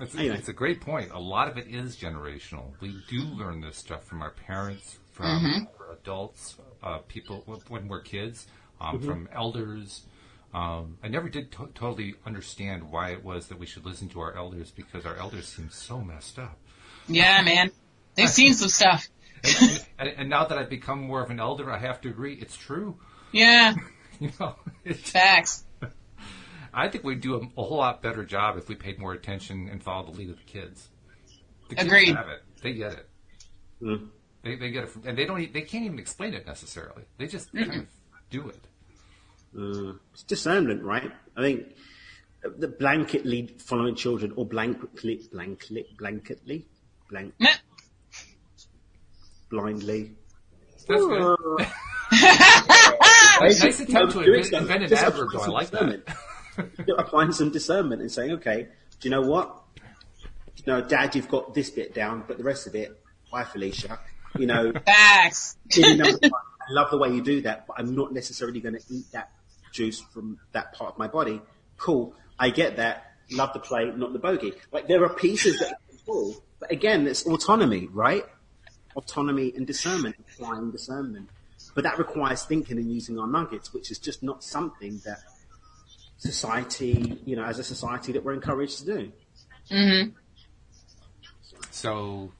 It's, 0.00 0.14
Anyway. 0.14 0.36
it's 0.36 0.48
a 0.48 0.52
great 0.52 0.80
point. 0.80 1.10
A 1.12 1.18
lot 1.18 1.48
of 1.48 1.58
it 1.58 1.66
is 1.68 1.96
generational. 1.96 2.72
We 2.80 2.94
do 3.08 3.22
learn 3.22 3.60
this 3.60 3.76
stuff 3.76 4.04
from 4.04 4.22
our 4.22 4.30
parents, 4.30 4.98
from 5.12 5.68
our 5.80 5.92
adults, 5.94 6.56
uh, 6.82 6.98
people 7.08 7.42
when 7.68 7.88
we're 7.88 8.00
kids, 8.00 8.46
um, 8.80 9.00
from 9.00 9.28
elders. 9.32 10.02
Um, 10.54 10.96
I 11.02 11.08
never 11.08 11.28
did 11.28 11.52
to- 11.52 11.68
totally 11.74 12.14
understand 12.24 12.90
why 12.90 13.10
it 13.10 13.22
was 13.22 13.48
that 13.48 13.58
we 13.58 13.66
should 13.66 13.84
listen 13.84 14.08
to 14.10 14.20
our 14.20 14.34
elders 14.34 14.70
because 14.70 15.04
our 15.04 15.16
elders 15.16 15.46
seem 15.48 15.68
so 15.70 16.00
messed 16.00 16.38
up. 16.38 16.58
Yeah, 17.08 17.42
man. 17.42 17.70
They've 18.14 18.28
seen 18.28 18.54
some 18.54 18.68
stuff. 18.68 19.08
And, 19.44 19.84
and, 19.98 20.08
and 20.18 20.28
now 20.30 20.44
that 20.46 20.58
I've 20.58 20.68
become 20.70 21.00
more 21.02 21.22
of 21.22 21.30
an 21.30 21.38
elder, 21.40 21.70
I 21.70 21.78
have 21.78 22.00
to 22.02 22.08
agree, 22.08 22.34
it's 22.34 22.56
true. 22.56 22.98
Yeah, 23.32 23.74
You 24.20 24.32
know, 24.40 24.56
it's, 24.84 25.10
facts. 25.10 25.64
I 26.74 26.88
think 26.88 27.04
we'd 27.04 27.20
do 27.20 27.34
a, 27.36 27.38
a 27.60 27.64
whole 27.64 27.78
lot 27.78 28.02
better 28.02 28.24
job 28.24 28.58
if 28.58 28.68
we 28.68 28.74
paid 28.74 28.98
more 28.98 29.12
attention 29.12 29.68
and 29.70 29.82
followed 29.82 30.12
the 30.12 30.18
lead 30.18 30.30
of 30.30 30.36
the 30.38 30.42
kids. 30.44 30.88
The 31.68 31.76
kids 31.76 31.86
Agreed. 31.86 32.16
have 32.16 32.28
it. 32.28 32.42
They 32.62 32.72
get 32.72 32.92
it. 32.92 33.08
mm. 33.82 34.08
They, 34.42 34.56
they 34.56 34.70
get 34.70 34.84
it, 34.84 34.90
from, 34.90 35.02
and 35.06 35.16
they 35.16 35.24
don't. 35.24 35.40
e- 35.40 35.50
They 35.52 35.62
can't 35.62 35.84
even 35.84 35.98
explain 35.98 36.34
it 36.34 36.46
necessarily. 36.46 37.02
They 37.18 37.26
just 37.26 37.52
kind 37.52 37.74
of 37.74 37.86
do 38.30 38.48
it. 38.48 38.64
Uh, 39.56 39.94
it's 40.12 40.22
discernment, 40.24 40.82
right? 40.82 41.10
I 41.36 41.40
think 41.42 41.74
the 42.42 42.68
blanketly 42.68 43.60
following 43.60 43.94
children 43.96 44.32
or 44.36 44.46
blanketly, 44.48 45.28
blanketly, 45.32 45.84
blanketly, 45.96 46.64
blank, 47.08 47.34
Nah. 47.38 47.48
blindly. 49.50 50.12
That's 50.88 51.04
good. 51.04 51.36
Nice 53.40 53.80
attempt 53.80 54.12
to 54.14 54.24
doing 54.24 54.44
invent, 54.44 54.62
invent 54.62 54.84
an 54.92 54.98
adverb, 54.98 55.28
though. 55.32 55.40
I 55.40 55.44
some 55.44 55.52
like 55.52 55.70
discernment. 55.70 56.06
that. 56.56 56.70
You're 56.86 56.96
applying 56.98 57.32
some 57.32 57.50
discernment 57.50 58.00
and 58.02 58.10
saying, 58.10 58.32
okay, 58.32 58.68
do 59.00 59.08
you 59.08 59.10
know 59.10 59.22
what? 59.22 59.54
You 60.56 60.64
know, 60.66 60.80
Dad, 60.82 61.14
you've 61.14 61.28
got 61.28 61.54
this 61.54 61.70
bit 61.70 61.94
down, 61.94 62.24
but 62.26 62.36
the 62.38 62.44
rest 62.44 62.66
of 62.66 62.74
it, 62.74 62.90
bye, 63.30 63.44
Felicia. 63.44 63.98
You 64.36 64.46
know, 64.46 64.72
Facts. 64.84 65.56
in 65.76 66.00
another 66.00 66.18
time, 66.18 66.30
I 66.34 66.72
love 66.72 66.90
the 66.90 66.98
way 66.98 67.10
you 67.10 67.22
do 67.22 67.42
that, 67.42 67.66
but 67.66 67.78
I'm 67.78 67.94
not 67.94 68.12
necessarily 68.12 68.60
going 68.60 68.74
to 68.74 68.82
eat 68.90 69.06
that 69.12 69.30
juice 69.72 70.00
from 70.00 70.38
that 70.52 70.72
part 70.74 70.92
of 70.94 70.98
my 70.98 71.06
body. 71.06 71.40
Cool, 71.76 72.14
I 72.38 72.50
get 72.50 72.76
that. 72.76 73.04
Love 73.30 73.52
the 73.52 73.60
play, 73.60 73.90
not 73.94 74.12
the 74.12 74.18
bogey. 74.18 74.52
Like 74.72 74.88
there 74.88 75.04
are 75.04 75.14
pieces 75.14 75.58
that 75.60 75.72
are 75.72 75.78
cool, 76.06 76.42
but 76.60 76.70
again, 76.70 77.06
it's 77.06 77.24
autonomy, 77.26 77.88
right? 77.92 78.24
Autonomy 78.96 79.52
and 79.56 79.66
discernment, 79.66 80.16
applying 80.18 80.70
discernment. 80.70 81.28
But 81.74 81.84
that 81.84 81.98
requires 81.98 82.44
thinking 82.44 82.78
and 82.78 82.90
using 82.92 83.18
our 83.18 83.26
nuggets, 83.26 83.72
which 83.72 83.90
is 83.90 83.98
just 83.98 84.22
not 84.22 84.42
something 84.42 85.00
that 85.04 85.20
society, 86.16 87.20
you 87.24 87.36
know, 87.36 87.44
as 87.44 87.58
a 87.58 87.64
society 87.64 88.12
that 88.12 88.24
we're 88.24 88.34
encouraged 88.34 88.78
to 88.80 88.84
do. 88.84 89.12
Mm-hmm. 89.70 90.10
So, 91.70 92.32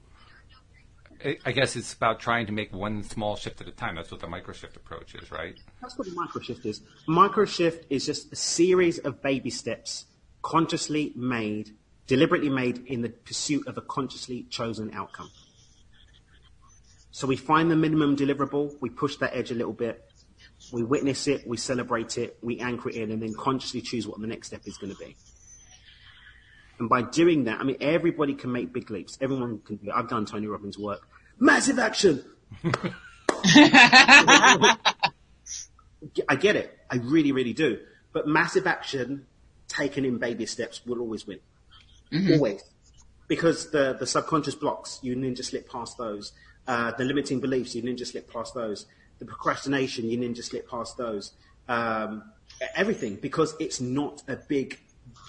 I- 1.24 1.38
I 1.44 1.52
guess 1.52 1.76
it's 1.76 1.92
about 1.92 2.20
trying 2.20 2.46
to 2.46 2.52
make 2.52 2.72
one 2.72 3.02
small 3.02 3.36
shift 3.36 3.60
at 3.60 3.68
a 3.68 3.72
time. 3.72 3.96
That's 3.96 4.10
what 4.10 4.20
the 4.20 4.28
micro 4.28 4.52
shift 4.52 4.76
approach 4.76 5.14
is, 5.14 5.30
right? 5.30 5.54
That's 5.80 5.96
what 5.98 6.08
a 6.08 6.10
microshift 6.10 6.64
is. 6.66 6.80
Microshift 7.08 7.84
is 7.90 8.06
just 8.06 8.32
a 8.32 8.36
series 8.36 8.98
of 8.98 9.22
baby 9.22 9.50
steps 9.50 10.06
consciously 10.42 11.12
made, 11.14 11.74
deliberately 12.08 12.48
made 12.48 12.78
in 12.86 13.02
the 13.02 13.10
pursuit 13.10 13.68
of 13.68 13.78
a 13.78 13.82
consciously 13.82 14.44
chosen 14.50 14.90
outcome. 14.92 15.30
So 17.12 17.26
we 17.26 17.36
find 17.36 17.70
the 17.70 17.76
minimum 17.76 18.16
deliverable, 18.16 18.74
we 18.80 18.90
push 18.90 19.16
that 19.16 19.36
edge 19.36 19.50
a 19.50 19.54
little 19.54 19.72
bit, 19.72 20.04
we 20.72 20.82
witness 20.82 21.28
it, 21.28 21.46
we 21.46 21.56
celebrate 21.56 22.18
it, 22.18 22.38
we 22.42 22.58
anchor 22.60 22.88
it 22.88 22.96
in, 22.96 23.10
and 23.10 23.22
then 23.22 23.34
consciously 23.34 23.80
choose 23.80 24.06
what 24.06 24.20
the 24.20 24.26
next 24.26 24.48
step 24.48 24.62
is 24.66 24.76
going 24.78 24.92
to 24.92 24.98
be. 24.98 25.16
And 26.78 26.88
by 26.88 27.02
doing 27.02 27.44
that, 27.44 27.60
I 27.60 27.64
mean, 27.64 27.76
everybody 27.80 28.34
can 28.34 28.52
make 28.52 28.72
big 28.72 28.90
leaps. 28.90 29.18
Everyone 29.20 29.58
can 29.60 29.76
do 29.76 29.88
it. 29.88 29.92
I've 29.94 30.08
done 30.08 30.26
Tony 30.26 30.46
Robbins' 30.46 30.78
work. 30.78 31.08
Massive 31.38 31.78
action! 31.78 32.24
I 36.28 36.36
get 36.38 36.56
it. 36.56 36.78
I 36.90 36.96
really, 36.96 37.32
really 37.32 37.52
do. 37.52 37.78
But 38.12 38.26
massive 38.26 38.66
action 38.66 39.26
taken 39.66 40.04
in 40.04 40.18
baby 40.18 40.46
steps 40.46 40.86
will 40.86 41.00
always 41.00 41.26
win. 41.26 41.40
Always. 42.12 42.62
Because 43.26 43.70
the, 43.70 43.96
the 43.98 44.06
subconscious 44.06 44.54
blocks, 44.54 45.00
you 45.02 45.14
ninja 45.14 45.44
slip 45.44 45.68
past 45.70 45.98
those. 45.98 46.32
Uh, 46.66 46.92
the 46.92 47.04
limiting 47.04 47.40
beliefs, 47.40 47.74
you 47.74 47.82
ninja 47.82 48.06
slip 48.06 48.32
past 48.32 48.54
those. 48.54 48.86
The 49.18 49.24
procrastination, 49.24 50.08
you 50.08 50.18
ninja 50.18 50.42
slip 50.42 50.68
past 50.68 50.96
those. 50.96 51.32
Um, 51.68 52.32
everything. 52.74 53.16
Because 53.16 53.54
it's 53.60 53.80
not 53.80 54.22
a 54.28 54.36
big 54.36 54.78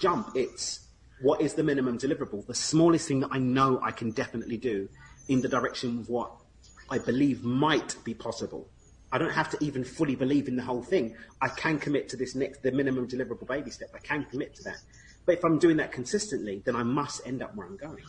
jump. 0.00 0.30
It's 0.34 0.86
what 1.20 1.42
is 1.42 1.54
the 1.54 1.62
minimum 1.62 1.98
deliverable? 1.98 2.46
The 2.46 2.54
smallest 2.54 3.06
thing 3.06 3.20
that 3.20 3.28
I 3.30 3.38
know 3.38 3.80
I 3.82 3.90
can 3.90 4.10
definitely 4.10 4.56
do 4.56 4.88
in 5.28 5.42
the 5.42 5.48
direction 5.48 6.00
of 6.00 6.08
what 6.08 6.32
I 6.90 6.98
believe 6.98 7.44
might 7.44 7.96
be 8.04 8.14
possible. 8.14 8.68
I 9.12 9.18
don't 9.18 9.32
have 9.32 9.50
to 9.50 9.58
even 9.60 9.84
fully 9.84 10.14
believe 10.14 10.48
in 10.48 10.56
the 10.56 10.62
whole 10.62 10.82
thing. 10.82 11.16
I 11.42 11.48
can 11.48 11.78
commit 11.78 12.08
to 12.10 12.16
this 12.16 12.34
next, 12.34 12.62
the 12.62 12.72
minimum 12.72 13.08
deliverable 13.08 13.46
baby 13.46 13.70
step. 13.70 13.90
I 13.94 13.98
can 13.98 14.24
commit 14.24 14.54
to 14.56 14.62
that. 14.64 14.78
But 15.26 15.38
if 15.38 15.44
I'm 15.44 15.58
doing 15.58 15.76
that 15.78 15.92
consistently, 15.92 16.62
then 16.64 16.76
I 16.76 16.82
must 16.82 17.26
end 17.26 17.42
up 17.42 17.54
where 17.54 17.66
I'm 17.66 17.76
going. 17.76 18.02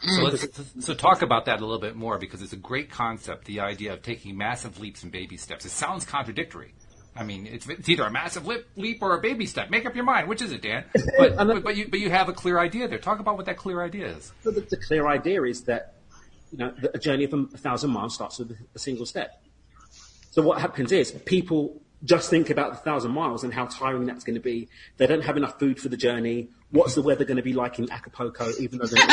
So 0.00 0.08
mm. 0.08 0.24
let's 0.24 0.86
so 0.86 0.94
talk 0.94 1.22
about 1.22 1.46
that 1.46 1.60
a 1.60 1.64
little 1.64 1.80
bit 1.80 1.96
more 1.96 2.18
because 2.18 2.40
it's 2.40 2.52
a 2.52 2.56
great 2.56 2.90
concept. 2.90 3.46
The 3.46 3.60
idea 3.60 3.92
of 3.92 4.02
taking 4.02 4.36
massive 4.36 4.78
leaps 4.78 5.02
and 5.02 5.10
baby 5.10 5.36
steps. 5.36 5.64
It 5.64 5.70
sounds 5.70 6.04
contradictory. 6.04 6.72
I 7.16 7.24
mean, 7.24 7.46
it's, 7.46 7.68
it's 7.68 7.88
either 7.88 8.04
a 8.04 8.10
massive 8.10 8.46
leap, 8.46 8.64
leap 8.76 9.02
or 9.02 9.16
a 9.16 9.20
baby 9.20 9.44
step. 9.44 9.70
Make 9.70 9.86
up 9.86 9.96
your 9.96 10.04
mind. 10.04 10.28
Which 10.28 10.40
is 10.40 10.52
it, 10.52 10.62
Dan? 10.62 10.84
But, 11.18 11.36
but, 11.36 11.64
but 11.64 11.76
you 11.76 11.88
but 11.88 11.98
you 11.98 12.10
have 12.10 12.28
a 12.28 12.32
clear 12.32 12.60
idea 12.60 12.86
there. 12.86 12.98
Talk 12.98 13.18
about 13.18 13.36
what 13.36 13.46
that 13.46 13.56
clear 13.56 13.82
idea 13.82 14.06
is. 14.06 14.32
So 14.44 14.52
the, 14.52 14.60
the 14.60 14.76
clear 14.76 15.08
idea 15.08 15.42
is 15.42 15.62
that 15.62 15.94
you 16.52 16.58
know 16.58 16.72
a 16.94 16.98
journey 16.98 17.24
of 17.24 17.34
a, 17.34 17.38
a 17.38 17.58
thousand 17.58 17.90
miles 17.90 18.14
starts 18.14 18.38
with 18.38 18.56
a 18.72 18.78
single 18.78 19.04
step. 19.04 19.42
So 20.30 20.42
what 20.42 20.60
happens 20.60 20.92
is 20.92 21.10
people 21.10 21.82
just 22.04 22.30
think 22.30 22.50
about 22.50 22.70
the 22.70 22.78
thousand 22.78 23.10
miles 23.10 23.42
and 23.42 23.52
how 23.52 23.66
tiring 23.66 24.06
that's 24.06 24.22
going 24.22 24.34
to 24.36 24.40
be. 24.40 24.68
They 24.98 25.08
don't 25.08 25.24
have 25.24 25.36
enough 25.36 25.58
food 25.58 25.80
for 25.80 25.88
the 25.88 25.96
journey. 25.96 26.50
What's 26.70 26.94
the 26.94 27.02
weather 27.02 27.24
going 27.24 27.36
to 27.36 27.42
be 27.42 27.54
like 27.54 27.78
in 27.78 27.90
Acapulco? 27.90 28.50
Even 28.60 28.78
though 28.78 28.86
they're 28.86 29.06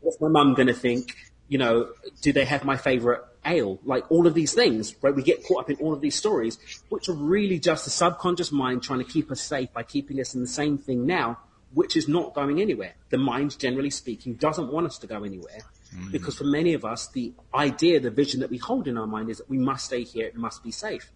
what's 0.00 0.20
my 0.20 0.28
mum 0.28 0.54
going 0.54 0.68
to 0.68 0.74
think? 0.74 1.14
You 1.48 1.58
know, 1.58 1.88
do 2.22 2.32
they 2.32 2.44
have 2.44 2.64
my 2.64 2.76
favorite 2.76 3.22
ale? 3.44 3.78
Like 3.84 4.10
all 4.10 4.26
of 4.26 4.34
these 4.34 4.52
things, 4.52 4.94
right? 5.02 5.14
We 5.14 5.22
get 5.22 5.44
caught 5.44 5.60
up 5.60 5.70
in 5.70 5.76
all 5.76 5.92
of 5.92 6.00
these 6.00 6.14
stories, 6.14 6.58
which 6.88 7.08
are 7.08 7.14
really 7.14 7.58
just 7.58 7.84
the 7.84 7.90
subconscious 7.90 8.52
mind 8.52 8.82
trying 8.82 9.00
to 9.00 9.04
keep 9.04 9.30
us 9.30 9.40
safe 9.40 9.72
by 9.72 9.82
keeping 9.82 10.20
us 10.20 10.34
in 10.34 10.40
the 10.40 10.48
same 10.48 10.78
thing 10.78 11.06
now, 11.06 11.38
which 11.74 11.96
is 11.96 12.08
not 12.08 12.34
going 12.34 12.60
anywhere. 12.60 12.94
The 13.10 13.18
mind, 13.18 13.58
generally 13.58 13.90
speaking, 13.90 14.34
doesn't 14.34 14.72
want 14.72 14.86
us 14.86 14.98
to 14.98 15.06
go 15.06 15.24
anywhere. 15.24 15.60
Mm-hmm. 15.94 16.10
Because 16.10 16.36
for 16.36 16.44
many 16.44 16.74
of 16.74 16.84
us, 16.84 17.08
the 17.08 17.32
idea, 17.54 18.00
the 18.00 18.10
vision 18.10 18.40
that 18.40 18.50
we 18.50 18.58
hold 18.58 18.88
in 18.88 18.98
our 18.98 19.06
mind 19.06 19.30
is 19.30 19.38
that 19.38 19.48
we 19.48 19.58
must 19.58 19.86
stay 19.86 20.02
here, 20.02 20.26
it 20.26 20.36
must 20.36 20.62
be 20.64 20.70
safe. 20.70 21.10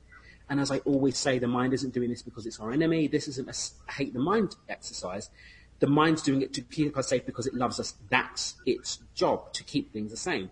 And 0.50 0.60
as 0.60 0.70
I 0.70 0.78
always 0.78 1.16
say, 1.16 1.38
the 1.38 1.46
mind 1.46 1.72
isn't 1.72 1.94
doing 1.94 2.10
this 2.10 2.22
because 2.22 2.44
it's 2.44 2.60
our 2.60 2.72
enemy. 2.72 3.06
This 3.06 3.28
isn't 3.28 3.48
a 3.48 3.92
hate 3.92 4.12
the 4.12 4.18
mind 4.18 4.56
exercise. 4.68 5.30
The 5.78 5.86
mind's 5.86 6.22
doing 6.22 6.42
it 6.42 6.52
to 6.54 6.60
keep 6.60 6.98
us 6.98 7.08
safe 7.08 7.24
because 7.24 7.46
it 7.46 7.54
loves 7.54 7.80
us. 7.80 7.94
That's 8.10 8.56
its 8.66 8.98
job, 9.14 9.52
to 9.54 9.64
keep 9.64 9.92
things 9.92 10.10
the 10.10 10.16
same. 10.18 10.50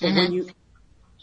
But 0.00 0.14
when 0.14 0.26
mm-hmm. 0.26 0.32
you 0.32 0.50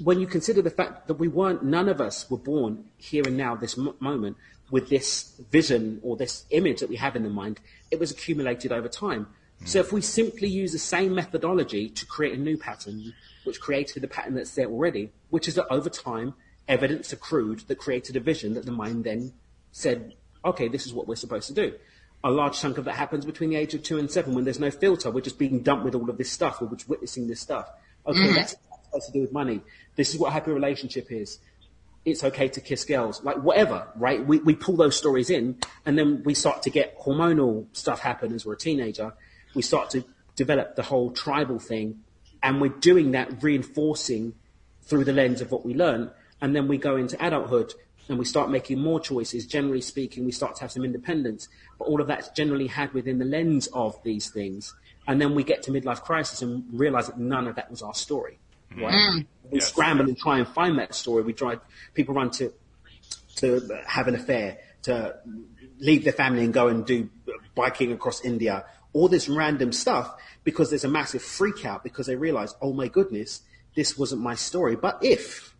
when 0.04 0.20
you 0.20 0.28
consider 0.28 0.62
the 0.62 0.70
fact 0.70 1.08
that 1.08 1.16
we 1.16 1.28
weren't, 1.28 1.64
none 1.64 1.90
of 1.90 2.00
us 2.00 2.30
were 2.30 2.38
born 2.38 2.86
here 2.98 3.24
and 3.26 3.36
now, 3.36 3.56
this 3.56 3.78
m- 3.78 3.96
moment, 4.00 4.38
with 4.70 4.90
this 4.90 5.42
vision 5.50 6.00
or 6.04 6.16
this 6.16 6.46
image 6.52 6.82
that 6.82 6.90
we 6.90 6.98
have 6.98 7.16
in 7.16 7.24
the 7.24 7.30
mind, 7.30 7.60
it 7.90 8.00
was 8.00 8.12
accumulated 8.12 8.72
over 8.72 8.88
time. 8.88 9.26
So 9.66 9.80
mm. 9.80 9.86
if 9.86 9.92
we 9.92 10.02
simply 10.02 10.50
use 10.50 10.72
the 10.72 10.80
same 10.80 11.16
methodology 11.16 11.90
to 11.90 12.06
create 12.06 12.38
a 12.38 12.42
new 12.42 12.58
pattern, 12.58 13.14
which 13.44 13.60
created 13.60 14.04
the 14.04 14.08
pattern 14.08 14.36
that's 14.36 14.54
there 14.54 14.68
already, 14.68 15.12
which 15.30 15.48
is 15.48 15.56
that 15.56 15.66
over 15.72 15.90
time, 15.90 16.36
evidence 16.68 17.14
accrued 17.14 17.60
that 17.68 17.78
created 17.78 18.16
a 18.16 18.20
vision 18.20 18.54
that 18.54 18.66
the 18.66 18.72
mind 18.72 19.04
then 19.04 19.34
said, 19.72 20.14
okay, 20.44 20.68
this 20.68 20.86
is 20.86 20.94
what 20.94 21.08
we're 21.08 21.16
supposed 21.16 21.48
to 21.48 21.54
do. 21.54 21.74
A 22.24 22.32
large 22.32 22.60
chunk 22.60 22.78
of 22.78 22.86
that 22.86 22.96
happens 22.96 23.26
between 23.26 23.52
the 23.52 23.56
age 23.56 23.74
of 23.74 23.84
two 23.84 23.98
and 24.00 24.10
seven 24.10 24.34
when 24.34 24.44
there's 24.44 24.60
no 24.60 24.72
filter. 24.72 25.12
We're 25.12 25.22
just 25.22 25.38
being 25.38 25.62
dumped 25.62 25.86
with 25.86 25.96
all 25.96 26.10
of 26.10 26.18
this 26.18 26.32
stuff. 26.32 26.62
We're 26.62 26.70
just 26.70 26.90
witnessing 26.90 27.28
this 27.28 27.40
stuff. 27.40 27.70
Okay, 28.06 28.20
mm-hmm. 28.20 28.36
that's 28.36 28.56
what 28.70 28.84
supposed 28.86 29.08
to 29.08 29.12
do 29.14 29.22
with 29.22 29.32
money. 29.32 29.62
This 29.96 30.14
is 30.14 30.20
what 30.20 30.30
a 30.30 30.32
happy 30.32 30.52
relationship 30.52 31.12
is. 31.12 31.40
It's 32.06 32.24
okay 32.24 32.48
to 32.48 32.62
kiss 32.62 32.86
girls. 32.86 33.24
Like 33.24 33.38
whatever, 33.38 33.88
right? 33.96 34.26
We, 34.26 34.40
we 34.40 34.56
pull 34.56 34.78
those 34.78 34.96
stories 34.96 35.30
in 35.30 35.58
and 35.86 35.98
then 35.98 36.24
we 36.24 36.34
start 36.34 36.64
to 36.64 36.70
get 36.70 36.98
hormonal 37.00 37.68
stuff 37.74 38.00
happen 38.00 38.34
as 38.34 38.46
we're 38.46 38.54
a 38.54 38.58
teenager. 38.58 39.14
We 39.54 39.62
start 39.62 39.90
to 39.92 40.06
develop 40.36 40.76
the 40.76 40.84
whole 40.84 41.12
tribal 41.12 41.60
thing 41.60 42.04
and 42.42 42.62
we're 42.62 42.70
doing 42.70 43.12
that 43.12 43.44
reinforcing 43.44 44.34
through 44.84 45.04
the 45.04 45.14
lens 45.14 45.42
of 45.42 45.52
what 45.52 45.66
we 45.66 45.74
learn. 45.74 46.12
And 46.42 46.56
then 46.56 46.68
we 46.68 46.78
go 46.78 46.96
into 46.96 47.24
adulthood 47.26 47.74
and 48.10 48.18
we 48.18 48.26
start 48.26 48.50
making 48.50 48.80
more 48.80 49.00
choices. 49.00 49.46
Generally 49.46 49.82
speaking, 49.82 50.26
we 50.26 50.32
start 50.32 50.56
to 50.56 50.62
have 50.62 50.72
some 50.72 50.86
independence, 50.86 51.50
but 51.78 51.86
all 51.86 52.00
of 52.00 52.08
that's 52.08 52.30
generally 52.30 52.68
had 52.68 52.94
within 52.94 53.20
the 53.20 53.26
lens 53.26 53.68
of 53.68 54.02
these 54.04 54.30
things. 54.30 54.74
And 55.08 55.22
then 55.22 55.36
we 55.36 55.44
get 55.44 55.64
to 55.64 55.72
midlife 55.72 56.02
crisis 56.02 56.42
and 56.42 56.66
realize 56.72 57.08
that 57.08 57.18
none 57.18 57.48
of 57.48 57.56
that 57.56 57.72
was 57.72 57.82
our 57.82 57.94
story. 57.94 58.40
Mm-hmm. 58.72 58.84
Right? 58.84 58.94
Mm. 58.94 59.26
We 59.52 59.60
Yes. 59.60 59.70
scramble 59.70 60.06
and 60.06 60.18
try 60.18 60.40
and 60.40 60.48
find 60.48 60.78
that 60.80 60.94
story. 60.94 61.24
We 61.24 61.34
try, 61.34 61.58
people 61.94 62.14
run 62.14 62.32
to, 62.32 62.54
to 63.38 63.82
have 63.86 64.08
an 64.08 64.16
affair, 64.16 64.60
to 64.84 65.16
leave 65.80 66.04
their 66.04 66.14
family 66.14 66.44
and 66.44 66.54
go 66.54 66.68
and 66.68 66.86
do 66.86 67.10
biking 67.56 67.92
across 67.92 68.24
India, 68.24 68.66
all 68.94 69.08
this 69.08 69.30
random 69.30 69.72
stuff 69.72 70.16
because 70.44 70.70
there's 70.70 70.84
a 70.84 70.90
massive 70.90 71.22
freak 71.22 71.66
out 71.66 71.84
because 71.84 72.08
they 72.08 72.16
realize, 72.16 72.56
oh 72.62 72.74
my 72.74 72.88
goodness, 72.88 73.42
this 73.76 73.98
wasn't 73.98 74.22
my 74.22 74.36
story. 74.36 74.76
But 74.76 75.00
if, 75.02 75.54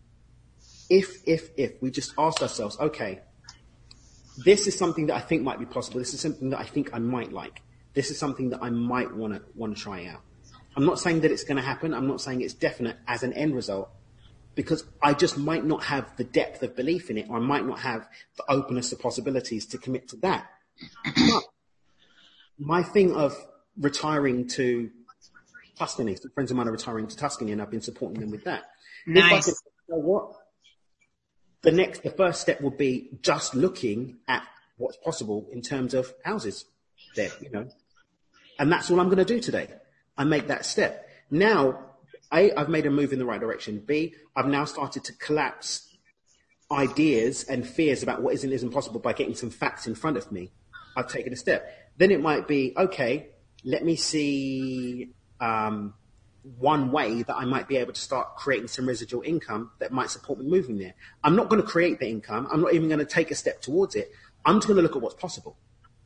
if, 0.90 1.22
if, 1.26 1.50
if 1.56 1.80
we 1.82 1.90
just 1.90 2.14
ask 2.18 2.40
ourselves, 2.42 2.78
okay, 2.78 3.20
this 4.44 4.66
is 4.66 4.78
something 4.78 5.06
that 5.06 5.16
I 5.16 5.20
think 5.20 5.42
might 5.42 5.58
be 5.58 5.66
possible. 5.66 5.98
This 5.98 6.14
is 6.14 6.20
something 6.20 6.50
that 6.50 6.60
I 6.60 6.64
think 6.64 6.90
I 6.92 6.98
might 6.98 7.32
like. 7.32 7.60
This 7.94 8.10
is 8.10 8.18
something 8.18 8.50
that 8.50 8.62
I 8.62 8.70
might 8.70 9.12
want 9.14 9.34
to 9.34 9.42
want 9.54 9.76
to 9.76 9.82
try 9.82 10.06
out. 10.06 10.20
I'm 10.76 10.86
not 10.86 11.00
saying 11.00 11.22
that 11.22 11.32
it's 11.32 11.42
going 11.42 11.56
to 11.56 11.62
happen. 11.62 11.92
I'm 11.92 12.06
not 12.06 12.20
saying 12.20 12.40
it's 12.42 12.54
definite 12.54 12.96
as 13.08 13.22
an 13.24 13.32
end 13.32 13.54
result 13.56 13.90
because 14.54 14.84
I 15.02 15.14
just 15.14 15.38
might 15.38 15.64
not 15.64 15.84
have 15.84 16.16
the 16.16 16.24
depth 16.24 16.62
of 16.62 16.76
belief 16.76 17.10
in 17.10 17.18
it, 17.18 17.26
or 17.28 17.36
I 17.36 17.40
might 17.40 17.66
not 17.66 17.80
have 17.80 18.08
the 18.36 18.44
openness 18.48 18.92
of 18.92 19.00
possibilities 19.00 19.66
to 19.66 19.78
commit 19.78 20.08
to 20.08 20.16
that. 20.16 20.46
But 21.04 21.44
my 22.58 22.82
thing 22.82 23.14
of 23.14 23.36
retiring 23.76 24.46
to 24.48 24.90
Tuscany, 25.78 26.16
some 26.16 26.30
friends 26.32 26.50
of 26.50 26.56
mine 26.56 26.68
are 26.68 26.72
retiring 26.72 27.06
to 27.06 27.16
Tuscany, 27.16 27.52
and 27.52 27.62
I've 27.62 27.70
been 27.70 27.80
supporting 27.80 28.20
them 28.20 28.30
with 28.30 28.44
that. 28.44 28.64
If 29.06 29.24
I 29.24 29.30
Nice. 29.30 29.46
could, 29.46 29.54
you 29.88 29.94
know 29.94 30.00
what? 30.00 30.32
The 31.62 31.72
next, 31.72 32.02
the 32.02 32.10
first 32.10 32.40
step 32.40 32.60
would 32.60 32.78
be 32.78 33.10
just 33.22 33.54
looking 33.54 34.18
at 34.28 34.46
what's 34.76 34.96
possible 34.98 35.48
in 35.52 35.60
terms 35.60 35.92
of 35.92 36.14
houses 36.24 36.64
there, 37.16 37.30
you 37.40 37.50
know. 37.50 37.68
And 38.58 38.70
that's 38.70 38.90
all 38.90 39.00
I'm 39.00 39.06
going 39.06 39.18
to 39.18 39.24
do 39.24 39.40
today. 39.40 39.68
I 40.16 40.24
make 40.24 40.48
that 40.48 40.64
step. 40.64 41.08
Now, 41.30 41.80
A, 42.32 42.52
I've 42.52 42.68
made 42.68 42.86
a 42.86 42.90
move 42.90 43.12
in 43.12 43.18
the 43.18 43.24
right 43.24 43.40
direction. 43.40 43.82
B, 43.84 44.14
I've 44.36 44.46
now 44.46 44.64
started 44.64 45.04
to 45.04 45.12
collapse 45.14 45.96
ideas 46.70 47.44
and 47.44 47.66
fears 47.66 48.02
about 48.02 48.22
what 48.22 48.34
is 48.34 48.44
and 48.44 48.52
isn't 48.52 48.70
possible 48.70 49.00
by 49.00 49.12
getting 49.12 49.34
some 49.34 49.50
facts 49.50 49.86
in 49.86 49.94
front 49.94 50.16
of 50.16 50.30
me. 50.30 50.52
I've 50.96 51.08
taken 51.08 51.32
a 51.32 51.36
step. 51.36 51.72
Then 51.96 52.10
it 52.10 52.20
might 52.20 52.46
be, 52.46 52.74
okay, 52.76 53.28
let 53.64 53.84
me 53.84 53.96
see 53.96 55.10
um, 55.40 55.94
one 56.42 56.92
way 56.92 57.22
that 57.22 57.36
I 57.36 57.44
might 57.44 57.68
be 57.68 57.76
able 57.76 57.92
to 57.92 58.00
start 58.00 58.36
creating 58.36 58.68
some 58.68 58.86
residual 58.86 59.22
income 59.22 59.70
that 59.80 59.92
might 59.92 60.10
support 60.10 60.38
me 60.38 60.46
moving 60.46 60.78
there. 60.78 60.94
I'm 61.22 61.36
not 61.36 61.48
going 61.48 61.60
to 61.60 61.66
create 61.66 61.98
the 61.98 62.08
income. 62.08 62.48
I'm 62.50 62.60
not 62.60 62.74
even 62.74 62.88
going 62.88 63.00
to 63.00 63.04
take 63.04 63.30
a 63.30 63.34
step 63.34 63.60
towards 63.60 63.94
it. 63.94 64.10
I'm 64.44 64.56
just 64.56 64.66
going 64.66 64.76
to 64.76 64.82
look 64.82 64.96
at 64.96 65.02
what's 65.02 65.14
possible. 65.14 65.56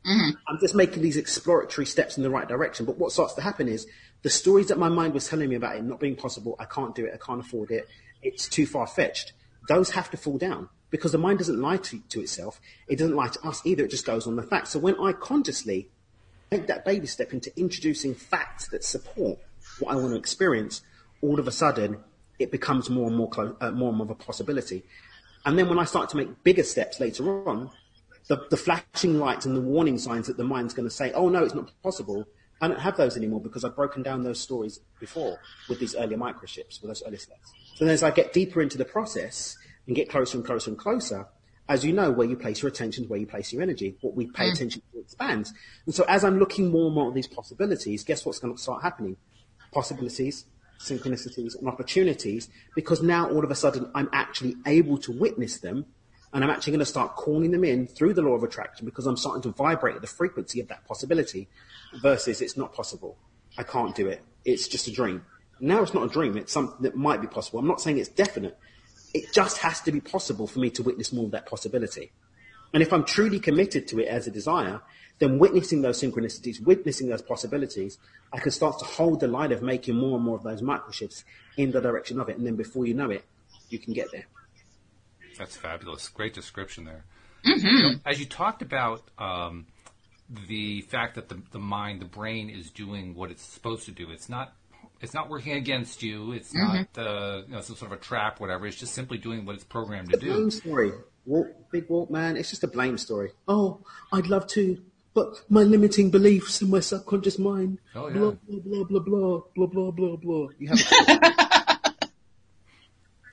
Mm-hmm. 0.05 0.31
I'm 0.47 0.59
just 0.59 0.75
making 0.75 1.01
these 1.01 1.17
exploratory 1.17 1.85
steps 1.85 2.17
in 2.17 2.23
the 2.23 2.29
right 2.29 2.47
direction. 2.47 2.85
But 2.85 2.97
what 2.97 3.11
starts 3.11 3.35
to 3.35 3.41
happen 3.41 3.69
is 3.69 3.87
the 4.21 4.29
stories 4.29 4.67
that 4.67 4.77
my 4.77 4.89
mind 4.89 5.13
was 5.13 5.27
telling 5.27 5.49
me 5.49 5.55
about 5.55 5.77
it 5.77 5.83
not 5.83 5.99
being 5.99 6.15
possible, 6.15 6.55
I 6.59 6.65
can't 6.65 6.93
do 6.93 7.05
it, 7.05 7.13
I 7.13 7.25
can't 7.25 7.39
afford 7.39 7.71
it, 7.71 7.87
it's 8.21 8.47
too 8.49 8.65
far 8.65 8.87
fetched. 8.87 9.33
Those 9.69 9.91
have 9.91 10.11
to 10.11 10.17
fall 10.17 10.37
down 10.37 10.69
because 10.89 11.13
the 11.13 11.17
mind 11.17 11.39
doesn't 11.39 11.61
lie 11.61 11.77
to, 11.77 11.99
to 12.09 12.21
itself. 12.21 12.59
It 12.87 12.97
doesn't 12.97 13.15
lie 13.15 13.29
to 13.29 13.47
us 13.47 13.61
either. 13.65 13.85
It 13.85 13.91
just 13.91 14.05
goes 14.05 14.27
on 14.27 14.35
the 14.35 14.43
facts. 14.43 14.71
So 14.71 14.79
when 14.79 14.95
I 14.99 15.13
consciously 15.13 15.89
take 16.51 16.67
that 16.67 16.85
baby 16.85 17.07
step 17.07 17.33
into 17.33 17.57
introducing 17.57 18.13
facts 18.13 18.67
that 18.69 18.83
support 18.83 19.39
what 19.79 19.91
I 19.93 19.95
want 19.95 20.11
to 20.11 20.17
experience, 20.17 20.81
all 21.21 21.39
of 21.39 21.47
a 21.47 21.51
sudden 21.51 21.97
it 22.39 22.51
becomes 22.51 22.89
more 22.89 23.07
and 23.07 23.15
more 23.15 23.29
close, 23.29 23.55
uh, 23.61 23.71
more 23.71 23.89
and 23.89 23.97
more 23.97 24.05
of 24.05 24.11
a 24.11 24.15
possibility. 24.15 24.83
And 25.45 25.57
then 25.57 25.69
when 25.69 25.79
I 25.79 25.83
start 25.85 26.09
to 26.09 26.17
make 26.17 26.43
bigger 26.43 26.63
steps 26.63 26.99
later 26.99 27.47
on, 27.47 27.69
the, 28.27 28.45
the 28.49 28.57
flashing 28.57 29.19
lights 29.19 29.45
and 29.45 29.55
the 29.55 29.61
warning 29.61 29.97
signs 29.97 30.27
that 30.27 30.37
the 30.37 30.43
mind's 30.43 30.73
going 30.73 30.87
to 30.87 30.93
say, 30.93 31.11
oh 31.13 31.29
no, 31.29 31.43
it's 31.43 31.53
not 31.53 31.71
possible. 31.81 32.25
I 32.61 32.67
don't 32.69 32.79
have 32.79 32.95
those 32.95 33.17
anymore 33.17 33.41
because 33.41 33.65
I've 33.65 33.75
broken 33.75 34.03
down 34.03 34.23
those 34.23 34.39
stories 34.39 34.79
before 34.99 35.37
with 35.67 35.79
these 35.79 35.95
earlier 35.95 36.17
microshifts, 36.17 36.81
with 36.81 36.89
those 36.89 37.03
earlier 37.05 37.19
steps. 37.19 37.51
So 37.75 37.85
then 37.85 37.93
as 37.93 38.03
I 38.03 38.11
get 38.11 38.31
deeper 38.31 38.61
into 38.61 38.77
the 38.77 38.85
process 38.85 39.57
and 39.85 39.95
get 39.95 40.09
closer 40.09 40.37
and 40.37 40.45
closer 40.45 40.69
and 40.69 40.79
closer, 40.79 41.27
as 41.67 41.83
you 41.83 41.91
know, 41.91 42.11
where 42.11 42.27
you 42.27 42.35
place 42.35 42.61
your 42.61 42.69
attention, 42.69 43.05
where 43.05 43.19
you 43.19 43.25
place 43.25 43.51
your 43.51 43.61
energy, 43.61 43.97
what 44.01 44.15
we 44.15 44.27
pay 44.27 44.49
attention 44.49 44.81
to 44.93 44.99
expands. 44.99 45.53
And 45.85 45.95
so 45.95 46.05
as 46.07 46.23
I'm 46.23 46.39
looking 46.39 46.71
more 46.71 46.87
and 46.87 46.95
more 46.95 47.09
at 47.09 47.15
these 47.15 47.27
possibilities, 47.27 48.03
guess 48.03 48.25
what's 48.25 48.39
going 48.39 48.55
to 48.55 48.61
start 48.61 48.83
happening? 48.83 49.17
Possibilities, 49.73 50.45
synchronicities, 50.79 51.57
and 51.57 51.67
opportunities, 51.67 52.49
because 52.75 53.01
now 53.01 53.29
all 53.29 53.43
of 53.43 53.51
a 53.51 53.55
sudden 53.55 53.89
I'm 53.95 54.09
actually 54.13 54.55
able 54.65 54.97
to 54.99 55.11
witness 55.11 55.57
them 55.57 55.85
and 56.33 56.43
I'm 56.43 56.49
actually 56.49 56.71
going 56.71 56.79
to 56.79 56.85
start 56.85 57.15
calling 57.15 57.51
them 57.51 57.63
in 57.63 57.85
through 57.85 58.13
the 58.13 58.23
law 58.23 58.33
of 58.33 58.43
attraction 58.43 58.85
because 58.85 59.05
I'm 59.05 59.17
starting 59.17 59.43
to 59.43 59.49
vibrate 59.49 59.95
at 59.95 60.01
the 60.01 60.07
frequency 60.07 60.59
of 60.59 60.67
that 60.69 60.85
possibility 60.85 61.47
versus 62.01 62.41
it's 62.41 62.57
not 62.57 62.73
possible. 62.73 63.17
I 63.57 63.63
can't 63.63 63.95
do 63.95 64.07
it. 64.07 64.23
It's 64.43 64.67
just 64.67 64.87
a 64.87 64.91
dream. 64.91 65.23
Now 65.59 65.83
it's 65.83 65.93
not 65.93 66.03
a 66.03 66.09
dream. 66.09 66.35
It's 66.35 66.51
something 66.51 66.81
that 66.81 66.95
might 66.95 67.21
be 67.21 67.27
possible. 67.27 67.59
I'm 67.59 67.67
not 67.67 67.81
saying 67.81 67.99
it's 67.99 68.09
definite. 68.09 68.57
It 69.13 69.31
just 69.31 69.59
has 69.59 69.79
to 69.81 69.91
be 69.91 70.01
possible 70.01 70.47
for 70.47 70.57
me 70.57 70.71
to 70.71 70.81
witness 70.81 71.13
more 71.13 71.25
of 71.25 71.31
that 71.31 71.45
possibility. 71.45 72.11
And 72.73 72.81
if 72.81 72.91
I'm 72.91 73.03
truly 73.03 73.39
committed 73.39 73.87
to 73.89 73.99
it 73.99 74.07
as 74.07 74.25
a 74.25 74.31
desire, 74.31 74.81
then 75.19 75.39
witnessing 75.39 75.81
those 75.81 76.01
synchronicities, 76.01 76.61
witnessing 76.61 77.09
those 77.09 77.21
possibilities, 77.21 77.97
I 78.31 78.39
can 78.39 78.51
start 78.51 78.79
to 78.79 78.85
hold 78.85 79.19
the 79.19 79.27
line 79.27 79.51
of 79.51 79.61
making 79.61 79.95
more 79.95 80.15
and 80.15 80.25
more 80.25 80.37
of 80.37 80.43
those 80.43 80.61
microshifts 80.61 81.23
in 81.57 81.71
the 81.71 81.81
direction 81.81 82.19
of 82.19 82.29
it. 82.29 82.37
And 82.37 82.45
then 82.45 82.55
before 82.55 82.85
you 82.85 82.93
know 82.93 83.09
it, 83.09 83.23
you 83.69 83.79
can 83.79 83.93
get 83.93 84.11
there. 84.11 84.25
That's 85.37 85.55
fabulous. 85.55 86.09
Great 86.09 86.33
description 86.33 86.85
there. 86.85 87.05
Mm-hmm. 87.45 87.67
You 87.67 87.83
know, 87.83 87.95
as 88.05 88.19
you 88.19 88.25
talked 88.25 88.61
about 88.61 89.01
um, 89.17 89.67
the 90.47 90.81
fact 90.81 91.15
that 91.15 91.29
the, 91.29 91.41
the 91.51 91.59
mind, 91.59 92.01
the 92.01 92.05
brain, 92.05 92.49
is 92.49 92.69
doing 92.69 93.15
what 93.15 93.31
it's 93.31 93.43
supposed 93.43 93.85
to 93.85 93.91
do. 93.91 94.11
It's 94.11 94.29
not 94.29 94.53
it's 95.01 95.13
not 95.13 95.29
working 95.29 95.53
against 95.53 96.01
you. 96.01 96.31
It's 96.31 96.53
mm-hmm. 96.53 96.77
not 96.95 97.05
uh, 97.05 97.41
you 97.45 97.53
know, 97.53 97.61
some 97.61 97.75
sort 97.75 97.91
of 97.91 97.99
a 97.99 98.01
trap, 98.01 98.39
whatever. 98.39 98.65
It's 98.65 98.77
just 98.77 98.93
simply 98.93 99.17
doing 99.17 99.45
what 99.45 99.55
it's 99.55 99.65
programmed 99.65 100.11
to 100.11 100.17
do. 100.17 100.31
Blame 100.31 100.51
story, 100.51 100.91
Walk, 101.25 101.47
big 101.71 101.89
walk, 101.89 102.09
man. 102.09 102.37
It's 102.37 102.49
just 102.49 102.63
a 102.63 102.67
blame 102.67 102.97
story. 102.97 103.31
Oh, 103.47 103.79
I'd 104.11 104.27
love 104.27 104.47
to, 104.47 104.81
but 105.13 105.41
my 105.49 105.63
limiting 105.63 106.09
beliefs 106.11 106.61
in 106.61 106.69
my 106.69 106.79
subconscious 106.79 107.39
mind. 107.39 107.79
Oh 107.95 108.07
yeah. 108.07 108.13
Blah 108.13 108.35
blah 108.47 108.83
blah 108.83 108.99
blah 108.99 109.41
blah 109.55 109.67
blah 109.67 109.91
blah 109.91 110.15
blah. 110.17 110.47
You 110.57 110.67
have. 110.69 110.79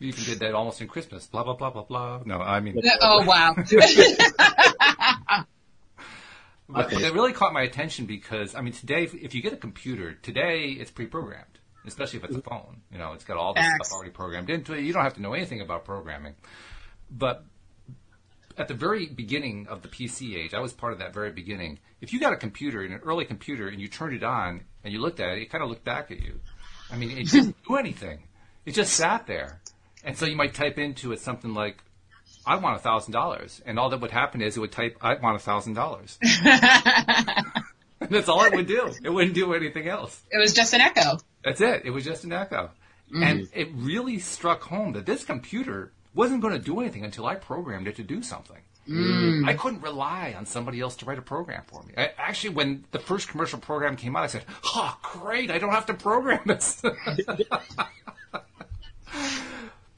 you 0.00 0.08
even 0.08 0.24
did 0.24 0.40
that 0.40 0.54
almost 0.54 0.80
in 0.80 0.88
Christmas. 0.88 1.26
Blah 1.26 1.44
blah 1.44 1.54
blah 1.54 1.70
blah 1.70 1.84
blah. 1.84 2.22
No, 2.24 2.38
I 2.38 2.60
mean. 2.60 2.80
Oh 3.00 3.24
wow. 3.24 3.56
But 6.72 6.92
okay. 6.92 7.04
it 7.04 7.14
really 7.14 7.32
caught 7.32 7.52
my 7.52 7.62
attention 7.62 8.06
because 8.06 8.54
I 8.54 8.60
mean 8.60 8.72
today, 8.72 9.02
if 9.02 9.34
you 9.34 9.42
get 9.42 9.52
a 9.52 9.56
computer 9.56 10.14
today, 10.14 10.68
it's 10.68 10.90
pre-programmed, 10.90 11.58
especially 11.84 12.20
if 12.20 12.24
it's 12.26 12.36
a 12.36 12.42
phone. 12.42 12.82
You 12.92 12.98
know, 12.98 13.12
it's 13.12 13.24
got 13.24 13.36
all 13.36 13.54
this 13.54 13.64
X. 13.64 13.88
stuff 13.88 13.96
already 13.96 14.12
programmed 14.12 14.50
into 14.50 14.74
it. 14.74 14.82
You 14.82 14.92
don't 14.92 15.02
have 15.02 15.14
to 15.14 15.22
know 15.22 15.32
anything 15.32 15.60
about 15.60 15.84
programming. 15.84 16.34
But 17.10 17.44
at 18.56 18.68
the 18.68 18.74
very 18.74 19.06
beginning 19.06 19.66
of 19.68 19.82
the 19.82 19.88
PC 19.88 20.36
age, 20.36 20.54
I 20.54 20.60
was 20.60 20.72
part 20.72 20.92
of 20.92 20.98
that 20.98 21.14
very 21.14 21.30
beginning. 21.30 21.78
If 22.00 22.12
you 22.12 22.20
got 22.20 22.32
a 22.32 22.36
computer, 22.36 22.82
an 22.82 23.00
early 23.04 23.24
computer, 23.24 23.68
and 23.68 23.80
you 23.80 23.88
turned 23.88 24.14
it 24.14 24.22
on 24.22 24.62
and 24.84 24.92
you 24.92 25.00
looked 25.00 25.20
at 25.20 25.36
it, 25.36 25.42
it 25.42 25.50
kind 25.50 25.62
of 25.62 25.70
looked 25.70 25.84
back 25.84 26.10
at 26.10 26.20
you. 26.20 26.40
I 26.90 26.96
mean, 26.96 27.16
it 27.16 27.28
didn't 27.30 27.56
do 27.66 27.76
anything. 27.76 28.24
It 28.66 28.74
just 28.74 28.92
sat 28.94 29.26
there. 29.26 29.60
And 30.04 30.16
so 30.16 30.26
you 30.26 30.36
might 30.36 30.54
type 30.54 30.78
into 30.78 31.12
it 31.12 31.20
something 31.20 31.54
like, 31.54 31.78
I 32.46 32.56
want 32.56 32.76
a 32.76 32.78
thousand 32.80 33.12
dollars. 33.12 33.60
And 33.64 33.78
all 33.78 33.90
that 33.90 34.00
would 34.00 34.10
happen 34.10 34.42
is 34.42 34.56
it 34.56 34.60
would 34.60 34.72
type, 34.72 34.96
I 35.00 35.14
want 35.14 35.36
a 35.36 35.40
thousand 35.40 35.74
dollars. 35.74 36.18
That's 38.00 38.28
all 38.28 38.44
it 38.44 38.54
would 38.54 38.66
do. 38.66 38.92
It 39.04 39.10
wouldn't 39.10 39.34
do 39.34 39.52
anything 39.52 39.86
else. 39.86 40.20
It 40.30 40.38
was 40.38 40.54
just 40.54 40.72
an 40.72 40.80
echo. 40.80 41.18
That's 41.44 41.60
it. 41.60 41.82
It 41.84 41.90
was 41.90 42.04
just 42.04 42.24
an 42.24 42.32
echo. 42.32 42.70
Mm. 43.14 43.24
And 43.24 43.48
it 43.52 43.68
really 43.74 44.18
struck 44.18 44.62
home 44.62 44.92
that 44.94 45.04
this 45.04 45.24
computer 45.24 45.92
wasn't 46.14 46.40
going 46.40 46.54
to 46.54 46.58
do 46.58 46.80
anything 46.80 47.04
until 47.04 47.26
I 47.26 47.36
programmed 47.36 47.88
it 47.88 47.96
to 47.96 48.02
do 48.02 48.22
something. 48.22 48.58
Mm. 48.88 49.48
I 49.48 49.54
couldn't 49.54 49.82
rely 49.82 50.34
on 50.36 50.46
somebody 50.46 50.80
else 50.80 50.96
to 50.96 51.04
write 51.04 51.18
a 51.18 51.22
program 51.22 51.62
for 51.66 51.82
me. 51.84 51.94
I, 51.96 52.10
actually, 52.18 52.54
when 52.54 52.84
the 52.90 52.98
first 52.98 53.28
commercial 53.28 53.58
program 53.58 53.94
came 53.94 54.16
out, 54.16 54.24
I 54.24 54.26
said, 54.26 54.44
"Oh, 54.64 54.98
great! 55.02 55.50
I 55.50 55.58
don't 55.58 55.70
have 55.70 55.86
to 55.86 55.94
program 55.94 56.40
this." 56.46 56.82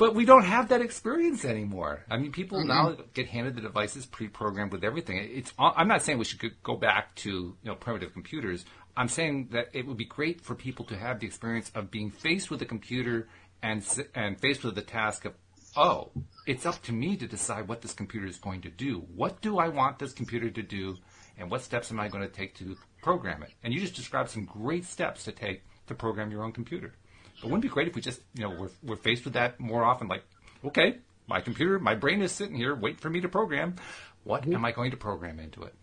But 0.02 0.16
we 0.16 0.24
don't 0.24 0.42
have 0.42 0.70
that 0.70 0.80
experience 0.80 1.44
anymore. 1.44 2.04
I 2.10 2.16
mean, 2.16 2.32
people 2.32 2.58
mm-hmm. 2.58 2.66
now 2.66 2.96
get 3.14 3.28
handed 3.28 3.54
the 3.54 3.60
devices 3.60 4.04
pre-programmed 4.04 4.72
with 4.72 4.82
everything. 4.82 5.16
It's. 5.18 5.52
I'm 5.56 5.86
not 5.86 6.02
saying 6.02 6.18
we 6.18 6.24
should 6.24 6.60
go 6.64 6.74
back 6.74 7.14
to 7.16 7.30
you 7.30 7.56
know 7.62 7.76
primitive 7.76 8.12
computers. 8.12 8.64
I'm 8.96 9.06
saying 9.06 9.50
that 9.52 9.68
it 9.72 9.86
would 9.86 9.96
be 9.96 10.04
great 10.04 10.40
for 10.40 10.56
people 10.56 10.84
to 10.86 10.96
have 10.96 11.20
the 11.20 11.28
experience 11.28 11.70
of 11.76 11.92
being 11.92 12.10
faced 12.10 12.50
with 12.50 12.60
a 12.62 12.64
computer 12.64 13.28
and 13.62 13.86
and 14.16 14.40
faced 14.40 14.64
with 14.64 14.74
the 14.74 14.82
task 14.82 15.24
of, 15.24 15.34
oh, 15.76 16.10
it's 16.46 16.66
up 16.66 16.82
to 16.82 16.92
me 16.92 17.16
to 17.16 17.26
decide 17.26 17.68
what 17.68 17.82
this 17.82 17.94
computer 17.94 18.26
is 18.26 18.38
going 18.38 18.62
to 18.62 18.70
do. 18.70 19.06
What 19.14 19.40
do 19.40 19.58
I 19.58 19.68
want 19.68 19.98
this 19.98 20.12
computer 20.12 20.50
to 20.50 20.62
do, 20.62 20.96
and 21.38 21.50
what 21.50 21.62
steps 21.62 21.90
am 21.90 22.00
I 22.00 22.08
going 22.08 22.22
to 22.22 22.32
take 22.32 22.54
to 22.56 22.76
program 23.02 23.42
it? 23.42 23.50
And 23.62 23.72
you 23.72 23.80
just 23.80 23.94
described 23.94 24.30
some 24.30 24.44
great 24.44 24.84
steps 24.84 25.24
to 25.24 25.32
take 25.32 25.62
to 25.86 25.94
program 25.94 26.30
your 26.30 26.44
own 26.44 26.52
computer. 26.52 26.94
But 27.40 27.50
wouldn't 27.50 27.64
it 27.64 27.68
be 27.68 27.72
great 27.72 27.88
if 27.88 27.94
we 27.94 28.02
just, 28.02 28.20
you 28.34 28.44
know, 28.44 28.50
we're, 28.50 28.70
we're 28.82 28.96
faced 28.96 29.24
with 29.24 29.34
that 29.34 29.58
more 29.58 29.84
often? 29.84 30.08
Like, 30.08 30.22
okay, 30.64 30.98
my 31.26 31.40
computer, 31.40 31.78
my 31.78 31.94
brain 31.94 32.22
is 32.22 32.32
sitting 32.32 32.54
here 32.54 32.74
waiting 32.74 33.00
for 33.00 33.10
me 33.10 33.20
to 33.20 33.28
program. 33.28 33.76
What 34.24 34.46
am 34.46 34.64
I 34.64 34.72
going 34.72 34.92
to 34.92 34.96
program 34.96 35.40
into 35.40 35.64
it? 35.64 35.74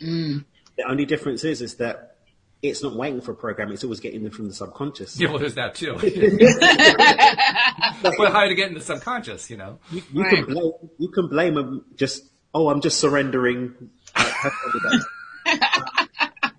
Mm. 0.00 0.44
The 0.76 0.84
only 0.88 1.04
difference 1.04 1.44
is, 1.44 1.60
is 1.60 1.76
that 1.76 2.16
it's 2.62 2.82
not 2.82 2.94
waiting 2.94 3.20
for 3.20 3.32
a 3.32 3.34
program; 3.34 3.72
it's 3.72 3.82
always 3.82 4.00
getting 4.00 4.22
them 4.22 4.32
from 4.32 4.46
the 4.48 4.54
subconscious. 4.54 5.18
Yeah, 5.18 5.28
well, 5.30 5.38
there's 5.38 5.56
that 5.56 5.74
too. 5.74 5.94
but 8.18 8.32
how 8.32 8.44
to 8.46 8.54
get 8.54 8.68
in 8.68 8.74
the 8.74 8.80
subconscious, 8.80 9.50
you 9.50 9.56
know? 9.56 9.78
You, 9.90 10.02
you 10.12 10.22
right. 10.22 10.34
can 10.36 10.44
blame 10.46 10.72
you 10.98 11.08
can 11.08 11.28
blame 11.28 11.54
them. 11.54 11.84
Just 11.96 12.24
oh, 12.54 12.68
I'm 12.68 12.80
just 12.80 12.98
surrendering. 12.98 13.90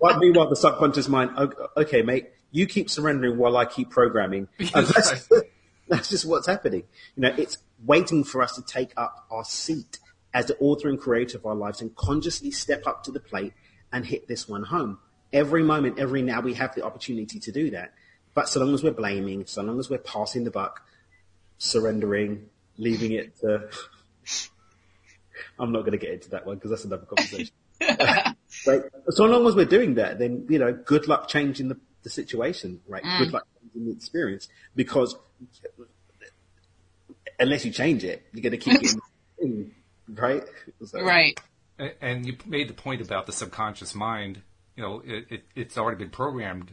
What 0.04 0.18
meanwhile, 0.18 0.50
the 0.50 0.56
subconscious 0.56 1.08
mind, 1.08 1.30
okay, 1.78 2.02
mate, 2.02 2.28
you 2.50 2.66
keep 2.66 2.90
surrendering 2.90 3.38
while 3.38 3.56
I 3.56 3.64
keep 3.64 3.88
programming. 3.88 4.48
That's, 4.58 5.28
that's, 5.88 6.08
just 6.10 6.26
what's 6.26 6.46
happening. 6.46 6.82
You 7.16 7.22
know, 7.22 7.34
it's 7.38 7.56
waiting 7.82 8.22
for 8.22 8.42
us 8.42 8.54
to 8.56 8.62
take 8.62 8.92
up 8.98 9.26
our 9.30 9.46
seat 9.46 9.98
as 10.34 10.44
the 10.44 10.58
author 10.58 10.90
and 10.90 11.00
creator 11.00 11.38
of 11.38 11.46
our 11.46 11.54
lives 11.54 11.80
and 11.80 11.96
consciously 11.96 12.50
step 12.50 12.86
up 12.86 13.02
to 13.04 13.12
the 13.12 13.20
plate 13.20 13.54
and 13.92 14.04
hit 14.04 14.28
this 14.28 14.46
one 14.46 14.64
home. 14.64 14.98
Every 15.32 15.62
moment, 15.62 15.98
every 15.98 16.20
now, 16.20 16.42
we 16.42 16.52
have 16.52 16.74
the 16.74 16.84
opportunity 16.84 17.40
to 17.40 17.50
do 17.50 17.70
that. 17.70 17.94
But 18.34 18.50
so 18.50 18.60
long 18.60 18.74
as 18.74 18.82
we're 18.82 18.92
blaming, 18.92 19.46
so 19.46 19.62
long 19.62 19.78
as 19.78 19.88
we're 19.88 19.96
passing 19.96 20.44
the 20.44 20.50
buck, 20.50 20.84
surrendering, 21.58 22.46
leaving 22.76 23.12
it 23.12 23.38
to. 23.40 23.68
I'm 25.58 25.72
not 25.72 25.80
going 25.80 25.92
to 25.92 25.98
get 25.98 26.10
into 26.10 26.30
that 26.30 26.46
one 26.46 26.56
because 26.56 26.70
that's 26.70 26.84
another 26.84 27.06
conversation. 27.06 27.54
but 28.66 28.90
so 29.10 29.24
long 29.24 29.46
as 29.46 29.54
we're 29.54 29.64
doing 29.64 29.94
that, 29.94 30.18
then 30.18 30.46
you 30.48 30.58
know, 30.58 30.72
good 30.72 31.06
luck 31.08 31.28
changing 31.28 31.68
the 31.68 31.78
the 32.02 32.10
situation, 32.10 32.80
right? 32.86 33.02
Mm. 33.02 33.18
Good 33.18 33.32
luck 33.32 33.46
in 33.74 33.86
the 33.86 33.92
experience 33.92 34.48
because 34.76 35.16
unless 37.38 37.64
you 37.64 37.72
change 37.72 38.04
it, 38.04 38.24
you're 38.32 38.42
going 38.42 38.52
to 38.52 38.58
keep 38.58 38.82
it 38.82 38.94
in, 39.38 39.72
right? 40.08 40.44
So. 40.84 41.02
Right. 41.02 41.38
And 42.00 42.24
you 42.24 42.36
made 42.46 42.68
the 42.68 42.74
point 42.74 43.00
about 43.00 43.26
the 43.26 43.32
subconscious 43.32 43.94
mind. 43.94 44.42
You 44.76 44.82
know, 44.82 45.02
it, 45.04 45.26
it, 45.30 45.44
it's 45.56 45.78
already 45.78 45.98
been 45.98 46.10
programmed. 46.10 46.72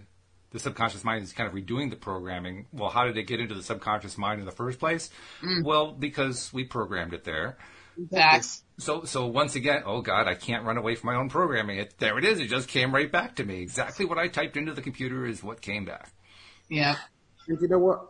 The 0.51 0.59
subconscious 0.59 1.03
mind 1.03 1.23
is 1.23 1.33
kind 1.33 1.47
of 1.47 1.55
redoing 1.55 1.89
the 1.89 1.95
programming. 1.95 2.65
Well, 2.73 2.89
how 2.89 3.05
did 3.05 3.17
it 3.17 3.23
get 3.23 3.39
into 3.39 3.55
the 3.55 3.63
subconscious 3.63 4.17
mind 4.17 4.39
in 4.39 4.45
the 4.45 4.51
first 4.51 4.79
place? 4.79 5.09
Mm. 5.41 5.63
Well, 5.63 5.93
because 5.93 6.51
we 6.51 6.65
programmed 6.65 7.13
it 7.13 7.23
there. 7.23 7.57
Facts. 8.11 8.63
So, 8.77 9.03
so 9.03 9.27
once 9.27 9.55
again, 9.55 9.83
oh 9.85 10.01
God, 10.01 10.27
I 10.27 10.35
can't 10.35 10.65
run 10.65 10.77
away 10.77 10.95
from 10.95 11.07
my 11.07 11.15
own 11.15 11.29
programming. 11.29 11.77
It, 11.77 11.93
there 11.99 12.17
it 12.17 12.25
is. 12.25 12.39
It 12.39 12.47
just 12.47 12.67
came 12.67 12.93
right 12.93 13.11
back 13.11 13.35
to 13.35 13.43
me. 13.43 13.61
Exactly 13.61 14.05
what 14.05 14.17
I 14.17 14.27
typed 14.27 14.57
into 14.57 14.73
the 14.73 14.81
computer 14.81 15.25
is 15.25 15.43
what 15.43 15.61
came 15.61 15.85
back. 15.85 16.11
Yeah. 16.67 16.95
And 17.47 17.59
you 17.61 17.67
know 17.67 17.79
what? 17.79 18.07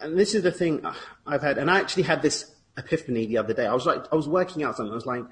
And 0.00 0.18
this 0.18 0.34
is 0.34 0.42
the 0.42 0.52
thing 0.52 0.84
I've 1.26 1.42
had, 1.42 1.58
and 1.58 1.70
I 1.70 1.80
actually 1.80 2.04
had 2.04 2.22
this 2.22 2.54
epiphany 2.76 3.26
the 3.26 3.38
other 3.38 3.54
day. 3.54 3.66
I 3.66 3.74
was 3.74 3.86
like, 3.86 4.04
I 4.12 4.16
was 4.16 4.28
working 4.28 4.62
out 4.62 4.76
something. 4.76 4.92
I 4.92 4.94
was 4.94 5.06
like, 5.06 5.24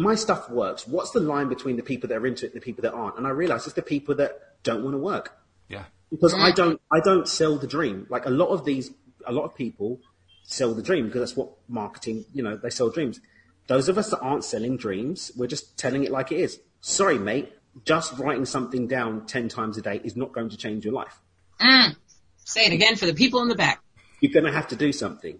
my 0.00 0.14
stuff 0.14 0.48
works. 0.50 0.86
What's 0.86 1.10
the 1.10 1.20
line 1.20 1.48
between 1.48 1.76
the 1.76 1.82
people 1.82 2.08
that 2.08 2.16
are 2.16 2.26
into 2.26 2.46
it 2.46 2.52
and 2.52 2.60
the 2.60 2.64
people 2.64 2.82
that 2.82 2.92
aren't? 2.92 3.18
And 3.18 3.26
I 3.26 3.30
realize 3.30 3.66
it's 3.66 3.74
the 3.74 3.82
people 3.82 4.14
that 4.16 4.62
don't 4.62 4.82
want 4.82 4.94
to 4.94 4.98
work. 4.98 5.36
Yeah. 5.68 5.84
Because 6.10 6.34
I 6.34 6.50
don't, 6.50 6.80
I 6.90 7.00
don't 7.00 7.28
sell 7.28 7.56
the 7.56 7.66
dream. 7.66 8.06
Like 8.08 8.26
a 8.26 8.30
lot 8.30 8.48
of 8.48 8.64
these, 8.64 8.90
a 9.26 9.32
lot 9.32 9.44
of 9.44 9.54
people 9.54 10.00
sell 10.42 10.74
the 10.74 10.82
dream 10.82 11.06
because 11.06 11.20
that's 11.20 11.36
what 11.36 11.50
marketing, 11.68 12.24
you 12.32 12.42
know, 12.42 12.56
they 12.56 12.70
sell 12.70 12.90
dreams. 12.90 13.20
Those 13.68 13.88
of 13.88 13.98
us 13.98 14.10
that 14.10 14.18
aren't 14.20 14.44
selling 14.44 14.76
dreams, 14.76 15.30
we're 15.36 15.46
just 15.46 15.78
telling 15.78 16.02
it 16.02 16.10
like 16.10 16.32
it 16.32 16.40
is. 16.40 16.58
Sorry, 16.80 17.18
mate, 17.18 17.52
just 17.84 18.18
writing 18.18 18.46
something 18.46 18.88
down 18.88 19.26
10 19.26 19.48
times 19.48 19.78
a 19.78 19.82
day 19.82 20.00
is 20.02 20.16
not 20.16 20.32
going 20.32 20.48
to 20.48 20.56
change 20.56 20.84
your 20.84 20.94
life. 20.94 21.20
Mm. 21.60 21.94
Say 22.38 22.66
it 22.66 22.72
again 22.72 22.96
for 22.96 23.06
the 23.06 23.14
people 23.14 23.42
in 23.42 23.48
the 23.48 23.54
back. 23.54 23.80
You're 24.20 24.32
going 24.32 24.46
to 24.46 24.52
have 24.52 24.68
to 24.68 24.76
do 24.76 24.92
something. 24.92 25.38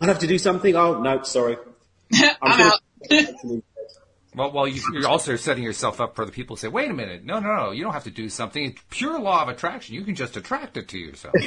I'll 0.00 0.08
have 0.08 0.18
to 0.18 0.26
do 0.26 0.38
something. 0.38 0.76
Oh, 0.76 1.00
no, 1.00 1.22
sorry. 1.22 1.56
I'm, 2.12 2.34
I'm 2.42 2.60
out. 2.60 2.80
well, 4.34 4.52
well, 4.52 4.68
you, 4.68 4.82
are 4.98 5.08
also 5.08 5.36
setting 5.36 5.62
yourself 5.62 6.00
up 6.00 6.16
for 6.16 6.24
the 6.24 6.32
people 6.32 6.56
who 6.56 6.60
say, 6.60 6.68
wait 6.68 6.90
a 6.90 6.94
minute. 6.94 7.24
No, 7.24 7.38
no, 7.38 7.54
no. 7.54 7.70
You 7.70 7.84
don't 7.84 7.92
have 7.92 8.04
to 8.04 8.10
do 8.10 8.28
something. 8.28 8.64
It's 8.64 8.82
pure 8.90 9.18
law 9.20 9.42
of 9.42 9.48
attraction. 9.48 9.94
You 9.94 10.04
can 10.04 10.14
just 10.14 10.36
attract 10.36 10.76
it 10.76 10.88
to 10.88 10.98
yourself. 10.98 11.34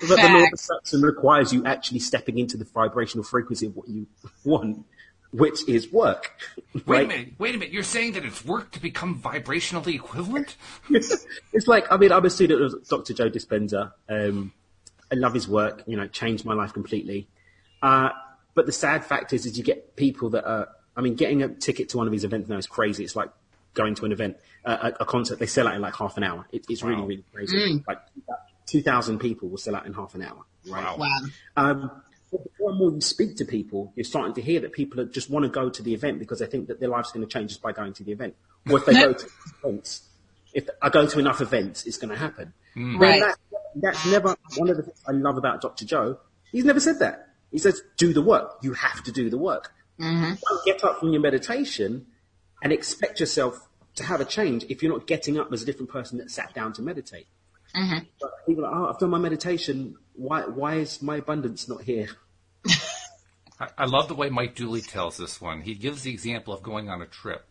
But 0.00 0.16
the 0.16 0.28
law 0.28 0.44
of 0.44 0.52
attraction 0.54 1.02
requires 1.02 1.52
you 1.52 1.66
actually 1.66 1.98
stepping 1.98 2.38
into 2.38 2.56
the 2.56 2.64
vibrational 2.64 3.22
frequency 3.22 3.66
of 3.66 3.76
what 3.76 3.86
you 3.86 4.06
want, 4.44 4.86
which 5.30 5.68
is 5.68 5.92
work. 5.92 6.38
Right? 6.72 6.86
Wait 6.86 7.04
a 7.04 7.08
minute. 7.08 7.34
Wait 7.38 7.54
a 7.54 7.58
minute. 7.58 7.74
You're 7.74 7.82
saying 7.82 8.12
that 8.12 8.24
it's 8.24 8.42
work 8.42 8.70
to 8.72 8.80
become 8.80 9.20
vibrationally 9.20 9.94
equivalent? 9.94 10.56
it's 10.90 11.66
like, 11.66 11.92
I 11.92 11.98
mean, 11.98 12.12
I'm 12.12 12.24
a 12.24 12.30
student 12.30 12.62
of 12.62 12.88
Dr. 12.88 13.12
Joe 13.12 13.28
Dispenza. 13.28 13.92
Um, 14.08 14.52
I 15.12 15.16
love 15.16 15.34
his 15.34 15.46
work. 15.46 15.82
You 15.86 15.98
know, 15.98 16.06
changed 16.06 16.46
my 16.46 16.54
life 16.54 16.72
completely. 16.72 17.28
Uh, 17.82 18.08
but 18.54 18.66
the 18.66 18.72
sad 18.72 19.04
fact 19.04 19.32
is, 19.32 19.46
is 19.46 19.58
you 19.58 19.64
get 19.64 19.96
people 19.96 20.30
that 20.30 20.44
are, 20.44 20.68
I 20.96 21.00
mean, 21.00 21.14
getting 21.14 21.42
a 21.42 21.48
ticket 21.48 21.90
to 21.90 21.96
one 21.96 22.06
of 22.06 22.12
his 22.12 22.24
events 22.24 22.48
now 22.48 22.56
is 22.56 22.66
crazy. 22.66 23.04
It's 23.04 23.16
like 23.16 23.30
going 23.74 23.94
to 23.96 24.04
an 24.04 24.12
event, 24.12 24.36
uh, 24.64 24.90
a, 24.98 25.02
a, 25.02 25.06
concert. 25.06 25.38
They 25.38 25.46
sell 25.46 25.68
out 25.68 25.74
in 25.74 25.80
like 25.80 25.94
half 25.94 26.16
an 26.16 26.24
hour. 26.24 26.46
It, 26.50 26.66
it's 26.68 26.82
wow. 26.82 26.90
really, 26.90 27.02
really 27.02 27.24
crazy. 27.32 27.56
Mm. 27.56 27.84
Like 27.86 28.00
2,000 28.66 29.18
people 29.18 29.48
will 29.48 29.58
sell 29.58 29.76
out 29.76 29.86
in 29.86 29.92
half 29.92 30.14
an 30.14 30.22
hour. 30.22 30.44
Right? 30.66 30.98
Wow. 30.98 31.08
Um, 31.56 31.90
the 32.32 32.38
more 32.58 32.70
and 32.70 32.78
more 32.78 32.92
you 32.92 33.00
speak 33.00 33.36
to 33.36 33.44
people, 33.44 33.92
you're 33.96 34.04
starting 34.04 34.34
to 34.34 34.42
hear 34.42 34.60
that 34.60 34.72
people 34.72 35.04
just 35.06 35.30
want 35.30 35.44
to 35.44 35.48
go 35.48 35.68
to 35.68 35.82
the 35.82 35.94
event 35.94 36.18
because 36.18 36.38
they 36.38 36.46
think 36.46 36.68
that 36.68 36.80
their 36.80 36.88
life's 36.88 37.12
going 37.12 37.26
to 37.26 37.32
change 37.32 37.50
just 37.50 37.62
by 37.62 37.72
going 37.72 37.92
to 37.94 38.04
the 38.04 38.12
event. 38.12 38.34
Or 38.70 38.78
if 38.78 38.86
they 38.86 38.94
go 38.94 39.12
to 39.12 39.28
events, 39.64 40.02
if 40.52 40.68
I 40.80 40.90
go 40.90 41.06
to 41.06 41.18
enough 41.18 41.40
events, 41.40 41.86
it's 41.86 41.96
going 41.96 42.10
to 42.10 42.16
happen. 42.16 42.52
Right. 42.76 43.20
That, 43.20 43.36
that's 43.76 44.06
never 44.06 44.36
one 44.56 44.70
of 44.70 44.76
the 44.76 44.84
things 44.84 45.02
I 45.06 45.12
love 45.12 45.36
about 45.36 45.60
Dr. 45.60 45.84
Joe. 45.84 46.18
He's 46.52 46.64
never 46.64 46.80
said 46.80 46.98
that. 47.00 47.28
He 47.50 47.58
says, 47.58 47.82
do 47.96 48.12
the 48.12 48.22
work. 48.22 48.58
You 48.62 48.74
have 48.74 49.02
to 49.04 49.12
do 49.12 49.30
the 49.30 49.38
work. 49.38 49.72
Mm-hmm. 50.00 50.34
Don't 50.48 50.64
get 50.64 50.82
up 50.84 50.98
from 50.98 51.12
your 51.12 51.20
meditation 51.20 52.06
and 52.62 52.72
expect 52.72 53.20
yourself 53.20 53.68
to 53.96 54.04
have 54.04 54.20
a 54.20 54.24
change 54.24 54.64
if 54.68 54.82
you're 54.82 54.92
not 54.92 55.06
getting 55.06 55.38
up 55.38 55.52
as 55.52 55.62
a 55.62 55.66
different 55.66 55.90
person 55.90 56.18
that 56.18 56.30
sat 56.30 56.54
down 56.54 56.72
to 56.74 56.82
meditate. 56.82 57.26
Mm-hmm. 57.76 58.06
But 58.20 58.30
people 58.46 58.64
are 58.64 58.70
like, 58.70 58.80
oh, 58.80 58.92
I've 58.92 58.98
done 58.98 59.10
my 59.10 59.18
meditation. 59.18 59.96
Why, 60.14 60.42
why 60.42 60.76
is 60.76 61.02
my 61.02 61.16
abundance 61.16 61.68
not 61.68 61.82
here? 61.82 62.08
I, 63.60 63.68
I 63.78 63.84
love 63.84 64.08
the 64.08 64.14
way 64.14 64.30
Mike 64.30 64.54
Dooley 64.54 64.80
tells 64.80 65.16
this 65.16 65.40
one. 65.40 65.60
He 65.60 65.74
gives 65.74 66.02
the 66.02 66.10
example 66.10 66.54
of 66.54 66.62
going 66.62 66.88
on 66.88 67.02
a 67.02 67.06
trip. 67.06 67.46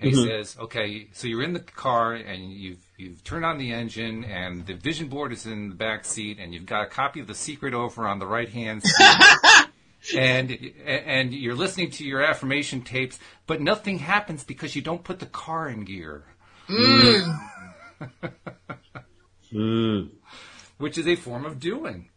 And 0.00 0.10
he 0.10 0.16
mm-hmm. 0.16 0.28
says, 0.28 0.56
okay, 0.58 1.08
so 1.12 1.28
you're 1.28 1.42
in 1.42 1.52
the 1.52 1.60
car 1.60 2.14
and 2.14 2.52
you've, 2.52 2.84
you've 2.96 3.22
turned 3.22 3.44
on 3.44 3.58
the 3.58 3.72
engine 3.72 4.24
and 4.24 4.66
the 4.66 4.74
vision 4.74 5.08
board 5.08 5.32
is 5.32 5.46
in 5.46 5.68
the 5.68 5.74
back 5.74 6.04
seat 6.04 6.38
and 6.40 6.52
you've 6.52 6.66
got 6.66 6.82
a 6.82 6.86
copy 6.86 7.20
of 7.20 7.28
The 7.28 7.34
Secret 7.34 7.74
over 7.74 8.06
on 8.06 8.18
the 8.18 8.26
right 8.26 8.48
hand 8.48 8.82
side. 8.84 9.63
and, 10.16 10.50
and 10.84 11.32
you're 11.32 11.54
listening 11.54 11.90
to 11.92 12.04
your 12.04 12.22
affirmation 12.22 12.82
tapes, 12.82 13.18
but 13.46 13.60
nothing 13.60 13.98
happens 13.98 14.44
because 14.44 14.76
you 14.76 14.82
don't 14.82 15.04
put 15.04 15.20
the 15.20 15.26
car 15.26 15.68
in 15.68 15.84
gear. 15.84 16.24
Mm. 16.68 17.38
Which 20.78 20.98
is 20.98 21.06
a 21.06 21.16
form 21.16 21.44
of 21.46 21.60
doing. 21.60 22.10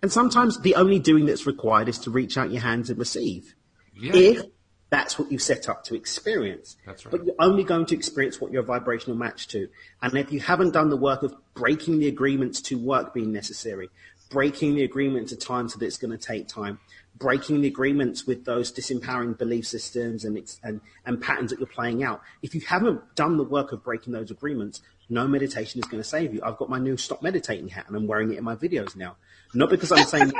And 0.00 0.12
sometimes 0.12 0.60
the 0.60 0.76
only 0.76 0.98
doing 0.98 1.26
that's 1.26 1.46
required 1.46 1.88
is 1.88 1.98
to 2.00 2.10
reach 2.10 2.38
out 2.38 2.50
your 2.50 2.62
hands 2.62 2.88
and 2.88 2.98
receive. 2.98 3.54
Yeah. 3.94 4.12
If 4.14 4.42
that's 4.90 5.18
what 5.18 5.30
you 5.30 5.38
set 5.38 5.68
up 5.68 5.84
to 5.84 5.94
experience. 5.94 6.76
That's 6.86 7.04
right. 7.04 7.10
But 7.10 7.26
you're 7.26 7.34
only 7.38 7.64
going 7.64 7.86
to 7.86 7.94
experience 7.94 8.40
what 8.40 8.52
you're 8.52 8.62
vibrational 8.62 9.18
match 9.18 9.48
to. 9.48 9.68
And 10.00 10.16
if 10.16 10.32
you 10.32 10.40
haven't 10.40 10.72
done 10.72 10.88
the 10.88 10.96
work 10.96 11.22
of 11.22 11.34
breaking 11.54 11.98
the 11.98 12.08
agreements 12.08 12.62
to 12.62 12.78
work 12.78 13.12
being 13.12 13.32
necessary, 13.32 13.90
breaking 14.30 14.74
the 14.74 14.84
agreement 14.84 15.28
to 15.28 15.36
time 15.36 15.68
so 15.68 15.78
that 15.78 15.86
it's 15.86 15.96
going 15.96 16.16
to 16.16 16.18
take 16.18 16.48
time, 16.48 16.78
breaking 17.16 17.60
the 17.60 17.68
agreements 17.68 18.26
with 18.26 18.44
those 18.44 18.72
disempowering 18.72 19.36
belief 19.36 19.66
systems 19.66 20.24
and, 20.24 20.38
and, 20.62 20.80
and 21.04 21.20
patterns 21.20 21.50
that 21.50 21.58
you're 21.58 21.66
playing 21.66 22.02
out, 22.02 22.20
if 22.42 22.54
you 22.54 22.60
haven't 22.60 23.00
done 23.14 23.36
the 23.36 23.44
work 23.44 23.72
of 23.72 23.82
breaking 23.82 24.12
those 24.12 24.30
agreements, 24.30 24.82
no 25.08 25.26
meditation 25.26 25.80
is 25.80 25.86
going 25.86 26.02
to 26.02 26.08
save 26.08 26.34
you. 26.34 26.40
I've 26.44 26.58
got 26.58 26.68
my 26.68 26.78
new 26.78 26.96
stop 26.96 27.22
meditating 27.22 27.68
hat 27.68 27.86
and 27.88 27.96
I'm 27.96 28.06
wearing 28.06 28.32
it 28.32 28.38
in 28.38 28.44
my 28.44 28.54
videos 28.54 28.94
now. 28.94 29.16
Not 29.54 29.70
because 29.70 29.90
I'm 29.90 30.04
saying 30.04 30.32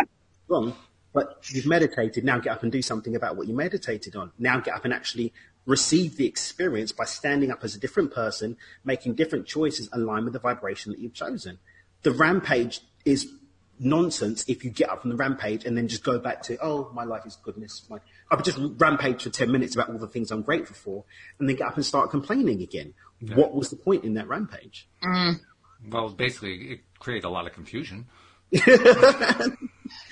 wrong, 0.49 0.74
but 1.14 1.39
you've 1.51 1.66
meditated, 1.66 2.24
now 2.24 2.39
get 2.39 2.53
up 2.53 2.62
and 2.62 2.70
do 2.70 2.82
something 2.82 3.16
about 3.16 3.36
what 3.36 3.49
you 3.49 3.55
meditated 3.55 4.14
on. 4.14 4.30
Now 4.39 4.61
get 4.61 4.74
up 4.74 4.84
and 4.84 4.93
actually 4.93 5.32
receive 5.64 6.16
the 6.16 6.26
experience 6.26 6.93
by 6.93 7.05
standing 7.05 7.51
up 7.51 7.64
as 7.64 7.74
a 7.74 7.78
different 7.78 8.12
person, 8.12 8.57
making 8.84 9.14
different 9.14 9.47
choices 9.47 9.89
aligned 9.93 10.24
with 10.24 10.32
the 10.34 10.39
vibration 10.39 10.93
that 10.93 11.01
you've 11.01 11.14
chosen. 11.14 11.59
The 12.03 12.12
rampage 12.12 12.80
is 13.05 13.32
nonsense 13.79 14.45
if 14.49 14.64
you 14.64 14.70
get 14.70 14.91
up 14.91 15.03
from 15.03 15.11
the 15.11 15.16
rampage 15.16 15.64
and 15.64 15.76
then 15.76 15.89
just 15.89 16.03
go 16.03 16.18
back 16.18 16.43
to, 16.43 16.59
oh, 16.62 16.91
my 16.95 17.05
life 17.05 17.26
is 17.26 17.37
goodness. 17.37 17.85
My, 17.89 17.99
I 18.31 18.37
would 18.37 18.45
just 18.45 18.59
rampage 18.79 19.22
for 19.22 19.31
10 19.31 19.51
minutes 19.51 19.74
about 19.74 19.91
all 19.91 19.99
the 19.99 20.07
things 20.07 20.31
I'm 20.31 20.43
grateful 20.43 20.76
for 20.76 21.05
and 21.39 21.49
then 21.49 21.57
get 21.57 21.66
up 21.66 21.76
and 21.76 21.85
start 21.85 22.11
complaining 22.11 22.62
again. 22.62 22.95
What 23.35 23.55
was 23.55 23.70
the 23.70 23.76
point 23.76 24.05
in 24.05 24.14
that 24.14 24.29
rampage? 24.29 24.89
Mm. 25.03 25.41
Well, 25.89 26.11
basically, 26.11 26.55
it 26.72 26.81
created 26.99 27.24
a 27.24 27.31
lot 27.31 27.47
of 27.47 27.53
confusion. 27.53 28.07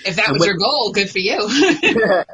If 0.07 0.17
that 0.17 0.33
was 0.33 0.47
your 0.47 0.57
goal, 0.57 0.93
good 0.93 1.11
for 1.11 1.19
you. 1.19 1.37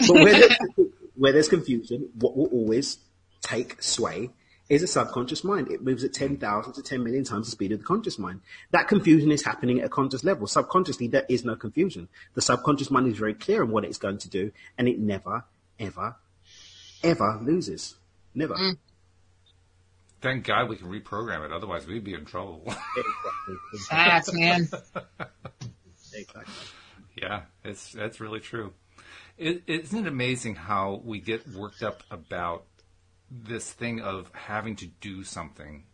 But 0.00 0.14
where 0.14 0.32
there's, 0.32 0.56
where 1.16 1.32
there's 1.32 1.48
confusion, 1.48 2.08
what 2.14 2.36
will 2.36 2.46
always 2.46 2.98
take 3.42 3.82
sway 3.82 4.30
is 4.68 4.82
a 4.82 4.86
subconscious 4.86 5.44
mind. 5.44 5.70
It 5.70 5.82
moves 5.82 6.04
at 6.04 6.12
10,000 6.12 6.72
to 6.72 6.82
10 6.82 7.02
million 7.02 7.24
times 7.24 7.46
the 7.46 7.52
speed 7.52 7.72
of 7.72 7.78
the 7.78 7.84
conscious 7.84 8.18
mind. 8.18 8.40
That 8.72 8.88
confusion 8.88 9.30
is 9.30 9.44
happening 9.44 9.78
at 9.80 9.86
a 9.86 9.88
conscious 9.88 10.24
level. 10.24 10.46
Subconsciously, 10.46 11.08
there 11.08 11.26
is 11.28 11.44
no 11.44 11.56
confusion. 11.56 12.08
The 12.34 12.42
subconscious 12.42 12.90
mind 12.90 13.06
is 13.08 13.18
very 13.18 13.34
clear 13.34 13.62
on 13.62 13.70
what 13.70 13.84
it's 13.84 13.98
going 13.98 14.18
to 14.18 14.28
do, 14.28 14.52
and 14.76 14.88
it 14.88 14.98
never, 14.98 15.44
ever, 15.78 16.16
ever 17.02 17.40
loses. 17.42 17.94
Never. 18.34 18.54
Mm. 18.54 18.78
Thank 20.20 20.44
God 20.44 20.68
we 20.68 20.76
can 20.76 20.88
reprogram 20.88 21.44
it. 21.44 21.52
Otherwise, 21.52 21.86
we'd 21.86 22.04
be 22.04 22.14
in 22.14 22.24
trouble. 22.24 22.62
Exactly. 23.72 23.88
Facts, 23.88 24.32
man. 24.32 24.68
Exactly. 26.14 26.54
yeah, 27.16 27.42
it's 27.64 27.92
that's 27.92 28.20
really 28.20 28.40
true. 28.40 28.72
It, 29.38 29.64
isn't 29.66 30.06
it 30.06 30.08
amazing 30.08 30.54
how 30.54 31.02
we 31.04 31.20
get 31.20 31.46
worked 31.48 31.82
up 31.82 32.02
about 32.10 32.64
this 33.30 33.72
thing 33.72 34.00
of 34.00 34.30
having 34.32 34.76
to 34.76 34.86
do 35.00 35.24
something, 35.24 35.84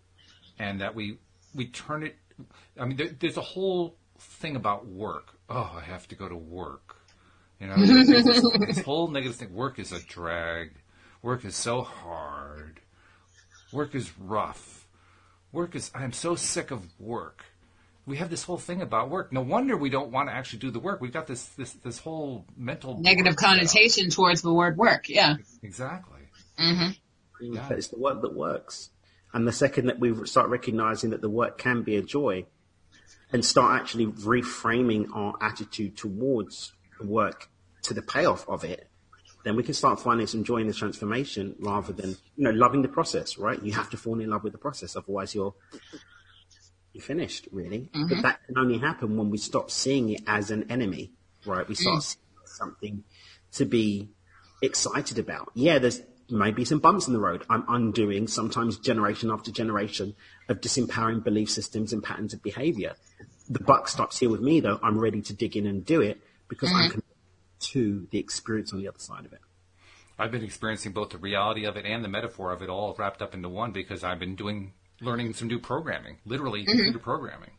and 0.58 0.80
that 0.80 0.94
we 0.94 1.18
we 1.54 1.66
turn 1.66 2.02
it. 2.02 2.16
I 2.78 2.84
mean, 2.84 2.96
there, 2.96 3.10
there's 3.18 3.36
a 3.36 3.42
whole 3.42 3.96
thing 4.18 4.56
about 4.56 4.86
work. 4.86 5.38
Oh, 5.48 5.72
I 5.76 5.82
have 5.82 6.08
to 6.08 6.14
go 6.14 6.28
to 6.28 6.36
work. 6.36 6.96
You 7.60 7.68
know, 7.68 7.76
this, 7.86 8.24
this 8.58 8.80
whole 8.84 9.08
negative 9.08 9.36
thing. 9.36 9.54
Work 9.54 9.78
is 9.78 9.92
a 9.92 10.00
drag. 10.02 10.72
Work 11.22 11.44
is 11.44 11.54
so 11.54 11.82
hard. 11.82 12.80
Work 13.72 13.94
is 13.94 14.10
rough. 14.18 14.88
Work 15.52 15.76
is. 15.76 15.90
I'm 15.94 16.12
so 16.12 16.34
sick 16.34 16.70
of 16.70 16.84
work. 16.98 17.44
We 18.04 18.16
have 18.16 18.30
this 18.30 18.42
whole 18.42 18.58
thing 18.58 18.82
about 18.82 19.10
work. 19.10 19.32
No 19.32 19.42
wonder 19.42 19.76
we 19.76 19.88
don't 19.88 20.10
want 20.10 20.28
to 20.28 20.34
actually 20.34 20.58
do 20.58 20.72
the 20.72 20.80
work. 20.80 21.00
We've 21.00 21.12
got 21.12 21.28
this 21.28 21.44
this 21.50 21.72
this 21.74 21.98
whole 21.98 22.44
mental 22.56 22.98
Negative 23.00 23.36
block 23.36 23.38
set 23.38 23.46
up. 23.46 23.54
connotation 23.58 24.10
towards 24.10 24.42
the 24.42 24.52
word 24.52 24.76
work. 24.76 25.08
Yeah. 25.08 25.36
Exactly. 25.62 26.20
Mm-hmm. 26.58 26.90
Mm. 27.43 27.68
But 27.68 27.78
it's 27.78 27.88
the 27.88 27.99
work 27.99 28.22
that 28.22 28.34
works. 28.34 28.90
And 29.32 29.49
the 29.49 29.53
second 29.53 29.86
that 29.86 29.99
we 29.99 30.14
start 30.26 30.49
recognizing 30.49 31.11
that 31.11 31.22
the 31.22 31.30
work 31.30 31.59
can 31.59 31.82
be 31.82 31.97
a 31.97 32.03
joy 32.03 32.47
and 33.32 33.45
start 33.45 33.80
actually 33.80 34.07
reframing 34.07 35.09
our 35.14 35.34
attitude 35.40 35.97
towards 35.97 36.72
work 37.01 37.49
to 37.82 37.95
the 37.95 38.03
payoff 38.03 38.49
of 38.49 38.62
it, 38.62 38.88
then 39.45 39.57
we 39.57 39.62
can 39.62 39.74
start 39.74 39.99
finding 39.99 40.26
some 40.26 40.45
joy 40.45 40.59
in 40.59 40.66
the 40.66 40.74
transformation 40.74 41.57
rather 41.59 41.93
than, 41.93 42.11
you 42.36 42.45
know, 42.45 42.51
loving 42.51 42.82
the 42.82 42.88
process, 42.88 43.38
right? 43.38 43.61
You 43.62 43.72
have 43.72 43.90
to 43.90 43.97
fall 43.97 44.20
in 44.20 44.30
love 44.30 44.45
with 44.45 44.53
the 44.53 44.59
process. 44.59 44.95
Otherwise 44.95 45.34
you're, 45.34 45.55
you're 46.93 47.03
finished 47.03 47.49
really. 47.51 47.88
But 47.93 47.99
mm-hmm. 48.01 48.20
that 48.20 48.45
can 48.47 48.59
only 48.59 48.78
happen 48.78 49.16
when 49.16 49.30
we 49.30 49.38
stop 49.38 49.70
seeing 49.70 50.11
it 50.11 50.22
as 50.26 50.51
an 50.51 50.70
enemy, 50.70 51.12
right? 51.47 51.66
We 51.66 51.74
start 51.74 52.03
seeing 52.03 52.22
something 52.45 53.05
to 53.53 53.64
be 53.64 54.11
excited 54.62 55.18
about. 55.18 55.51
Yeah, 55.55 55.78
there's 55.78 56.03
maybe 56.32 56.64
some 56.64 56.78
bumps 56.78 57.06
in 57.06 57.12
the 57.12 57.20
road. 57.20 57.44
I'm 57.48 57.64
undoing 57.68 58.26
sometimes 58.26 58.78
generation 58.78 59.30
after 59.30 59.50
generation 59.50 60.14
of 60.48 60.60
disempowering 60.60 61.22
belief 61.22 61.50
systems 61.50 61.92
and 61.92 62.02
patterns 62.02 62.34
of 62.34 62.42
behavior. 62.42 62.94
The 63.48 63.60
buck 63.60 63.88
stops 63.88 64.18
here 64.18 64.30
with 64.30 64.40
me 64.40 64.60
though. 64.60 64.80
I'm 64.82 64.98
ready 64.98 65.20
to 65.22 65.34
dig 65.34 65.56
in 65.56 65.66
and 65.66 65.84
do 65.84 66.00
it 66.00 66.20
because 66.48 66.70
I'm 66.70 66.76
mm-hmm. 66.76 66.90
committed 66.90 67.04
to 67.60 68.06
the 68.10 68.18
experience 68.18 68.72
on 68.72 68.78
the 68.80 68.88
other 68.88 68.98
side 68.98 69.24
of 69.24 69.32
it. 69.32 69.40
I've 70.18 70.30
been 70.30 70.44
experiencing 70.44 70.92
both 70.92 71.10
the 71.10 71.18
reality 71.18 71.64
of 71.64 71.76
it 71.76 71.84
and 71.84 72.04
the 72.04 72.08
metaphor 72.08 72.52
of 72.52 72.62
it 72.62 72.68
all 72.68 72.94
wrapped 72.98 73.22
up 73.22 73.34
into 73.34 73.48
one 73.48 73.72
because 73.72 74.04
I've 74.04 74.18
been 74.18 74.36
doing 74.36 74.72
learning 75.00 75.34
some 75.34 75.48
new 75.48 75.58
programming, 75.58 76.18
literally 76.24 76.62
mm-hmm. 76.62 76.70
computer 76.70 76.98
programming. 76.98 77.50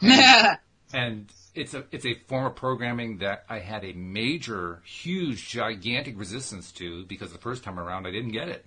and 0.92 1.30
it's 1.58 1.74
a 1.74 1.84
it's 1.90 2.06
a 2.06 2.14
form 2.26 2.46
of 2.46 2.54
programming 2.54 3.18
that 3.18 3.44
I 3.48 3.58
had 3.58 3.84
a 3.84 3.92
major, 3.92 4.80
huge, 4.84 5.48
gigantic 5.48 6.18
resistance 6.18 6.70
to 6.72 7.04
because 7.06 7.32
the 7.32 7.38
first 7.38 7.64
time 7.64 7.78
around 7.78 8.06
I 8.06 8.10
didn't 8.10 8.32
get 8.32 8.48
it. 8.48 8.64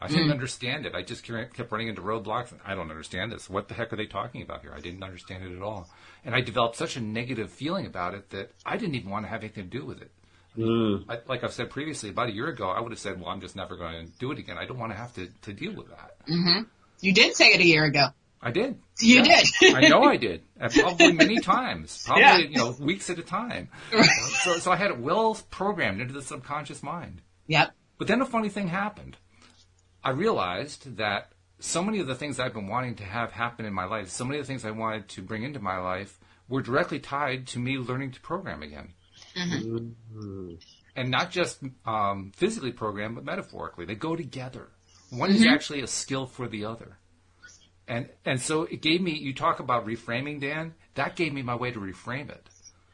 I 0.00 0.08
hmm. 0.08 0.14
didn't 0.14 0.32
understand 0.32 0.86
it. 0.86 0.94
I 0.94 1.02
just 1.02 1.24
kept 1.24 1.54
kept 1.54 1.70
running 1.70 1.88
into 1.88 2.02
roadblocks. 2.02 2.50
And 2.50 2.60
I 2.64 2.74
don't 2.74 2.90
understand 2.90 3.30
this. 3.30 3.48
What 3.48 3.68
the 3.68 3.74
heck 3.74 3.92
are 3.92 3.96
they 3.96 4.06
talking 4.06 4.42
about 4.42 4.62
here? 4.62 4.72
I 4.74 4.80
didn't 4.80 5.02
understand 5.02 5.44
it 5.44 5.54
at 5.54 5.62
all, 5.62 5.88
and 6.24 6.34
I 6.34 6.40
developed 6.40 6.76
such 6.76 6.96
a 6.96 7.00
negative 7.00 7.50
feeling 7.50 7.86
about 7.86 8.14
it 8.14 8.30
that 8.30 8.50
I 8.64 8.76
didn't 8.76 8.94
even 8.94 9.10
want 9.10 9.26
to 9.26 9.28
have 9.28 9.40
anything 9.40 9.70
to 9.70 9.78
do 9.78 9.84
with 9.84 10.00
it. 10.00 10.10
Hmm. 10.54 11.10
I, 11.10 11.18
like 11.28 11.44
I've 11.44 11.52
said 11.52 11.70
previously, 11.70 12.10
about 12.10 12.28
a 12.28 12.32
year 12.32 12.48
ago, 12.48 12.68
I 12.68 12.80
would 12.80 12.92
have 12.92 12.98
said, 12.98 13.20
"Well, 13.20 13.30
I'm 13.30 13.40
just 13.40 13.56
never 13.56 13.76
going 13.76 14.06
to 14.06 14.12
do 14.18 14.32
it 14.32 14.38
again. 14.38 14.58
I 14.58 14.66
don't 14.66 14.78
want 14.78 14.92
to 14.92 14.98
have 14.98 15.14
to, 15.14 15.28
to 15.42 15.52
deal 15.52 15.74
with 15.74 15.88
that." 15.88 16.16
Mm-hmm. 16.26 16.62
You 17.00 17.12
did 17.12 17.36
say 17.36 17.48
it 17.48 17.60
a 17.60 17.66
year 17.66 17.84
ago. 17.84 18.08
I 18.42 18.50
did. 18.50 18.80
You 19.00 19.22
Yeah. 19.22 19.40
did. 19.60 19.74
I 19.76 19.88
know 19.88 20.02
I 20.02 20.16
did. 20.16 20.42
And 20.60 20.72
probably 20.72 21.12
many 21.12 21.38
times. 21.40 22.02
Probably, 22.06 22.22
Yeah. 22.22 22.36
you 22.38 22.56
know, 22.56 22.70
weeks 22.80 23.08
at 23.10 23.18
a 23.18 23.22
time. 23.22 23.68
So, 24.42 24.58
so 24.58 24.72
I 24.72 24.76
had 24.76 24.90
it 24.90 24.98
well 24.98 25.34
programmed 25.50 26.00
into 26.00 26.12
the 26.12 26.22
subconscious 26.22 26.82
mind. 26.82 27.22
Yep. 27.46 27.72
But 27.98 28.08
then 28.08 28.20
a 28.20 28.26
funny 28.26 28.48
thing 28.48 28.68
happened. 28.68 29.16
I 30.04 30.10
realized 30.10 30.96
that 30.96 31.30
so 31.60 31.84
many 31.84 32.00
of 32.00 32.08
the 32.08 32.14
things 32.16 32.40
I've 32.40 32.52
been 32.54 32.66
wanting 32.66 32.96
to 32.96 33.04
have 33.04 33.30
happen 33.30 33.64
in 33.64 33.72
my 33.72 33.84
life, 33.84 34.08
so 34.08 34.24
many 34.24 34.40
of 34.40 34.46
the 34.46 34.52
things 34.52 34.64
I 34.64 34.72
wanted 34.72 35.08
to 35.10 35.22
bring 35.22 35.44
into 35.44 35.60
my 35.60 35.78
life, 35.78 36.18
were 36.48 36.62
directly 36.62 36.98
tied 36.98 37.46
to 37.48 37.60
me 37.60 37.78
learning 37.78 38.10
to 38.12 38.20
program 38.20 38.62
again. 38.62 38.92
And 40.94 41.10
not 41.10 41.30
just 41.30 41.62
um, 41.86 42.32
physically 42.36 42.72
program, 42.72 43.14
but 43.14 43.24
metaphorically. 43.24 43.84
They 43.86 43.94
go 43.94 44.16
together. 44.16 44.68
One 45.10 45.30
is 45.30 45.44
actually 45.46 45.80
a 45.82 45.86
skill 45.86 46.26
for 46.26 46.48
the 46.48 46.64
other. 46.64 46.98
And 47.88 48.08
and 48.24 48.40
so 48.40 48.62
it 48.64 48.80
gave 48.80 49.00
me. 49.00 49.12
You 49.12 49.34
talk 49.34 49.60
about 49.60 49.86
reframing, 49.86 50.40
Dan. 50.40 50.74
That 50.94 51.16
gave 51.16 51.32
me 51.32 51.42
my 51.42 51.54
way 51.54 51.70
to 51.70 51.80
reframe 51.80 52.30
it. 52.30 52.48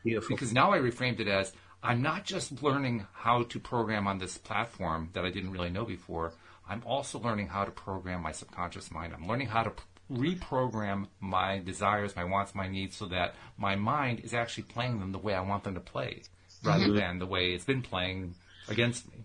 Beautiful. 0.04 0.34
Because 0.34 0.52
now 0.52 0.72
I 0.72 0.78
reframed 0.78 1.20
it 1.20 1.28
as 1.28 1.52
I'm 1.82 2.02
not 2.02 2.24
just 2.24 2.62
learning 2.62 3.06
how 3.12 3.44
to 3.44 3.60
program 3.60 4.06
on 4.06 4.18
this 4.18 4.38
platform 4.38 5.10
that 5.12 5.24
I 5.24 5.30
didn't 5.30 5.52
really 5.52 5.70
know 5.70 5.84
before. 5.84 6.32
I'm 6.68 6.82
also 6.84 7.18
learning 7.18 7.48
how 7.48 7.64
to 7.64 7.70
program 7.70 8.22
my 8.22 8.32
subconscious 8.32 8.90
mind. 8.90 9.14
I'm 9.14 9.26
learning 9.26 9.48
how 9.48 9.62
to 9.62 9.72
reprogram 10.10 11.06
my 11.20 11.58
desires, 11.58 12.16
my 12.16 12.24
wants, 12.24 12.54
my 12.54 12.68
needs 12.68 12.96
so 12.96 13.06
that 13.06 13.34
my 13.56 13.76
mind 13.76 14.20
is 14.20 14.34
actually 14.34 14.64
playing 14.64 15.00
them 15.00 15.12
the 15.12 15.18
way 15.18 15.34
I 15.34 15.40
want 15.40 15.64
them 15.64 15.74
to 15.74 15.80
play 15.80 16.22
rather 16.64 16.86
mm-hmm. 16.86 16.96
than 16.96 17.18
the 17.18 17.26
way 17.26 17.52
it's 17.52 17.64
been 17.64 17.82
playing 17.82 18.34
against 18.68 19.10
me. 19.12 19.24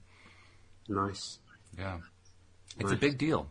Nice. 0.88 1.40
Yeah. 1.78 2.00
It's 2.80 2.92
a 2.92 2.98
big 2.98 3.18
deal. 3.18 3.50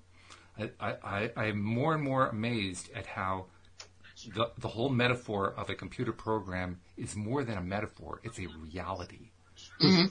I, 0.80 0.94
I, 1.02 1.30
I'm 1.36 1.62
more 1.62 1.94
and 1.94 2.02
more 2.02 2.26
amazed 2.26 2.90
at 2.94 3.06
how 3.06 3.46
the, 4.34 4.50
the 4.58 4.68
whole 4.68 4.88
metaphor 4.88 5.52
of 5.56 5.70
a 5.70 5.74
computer 5.74 6.12
program 6.12 6.80
is 6.96 7.16
more 7.16 7.44
than 7.44 7.58
a 7.58 7.62
metaphor. 7.62 8.20
It's 8.22 8.38
a 8.38 8.46
reality. 8.46 9.30
Mm-hmm. 9.80 10.06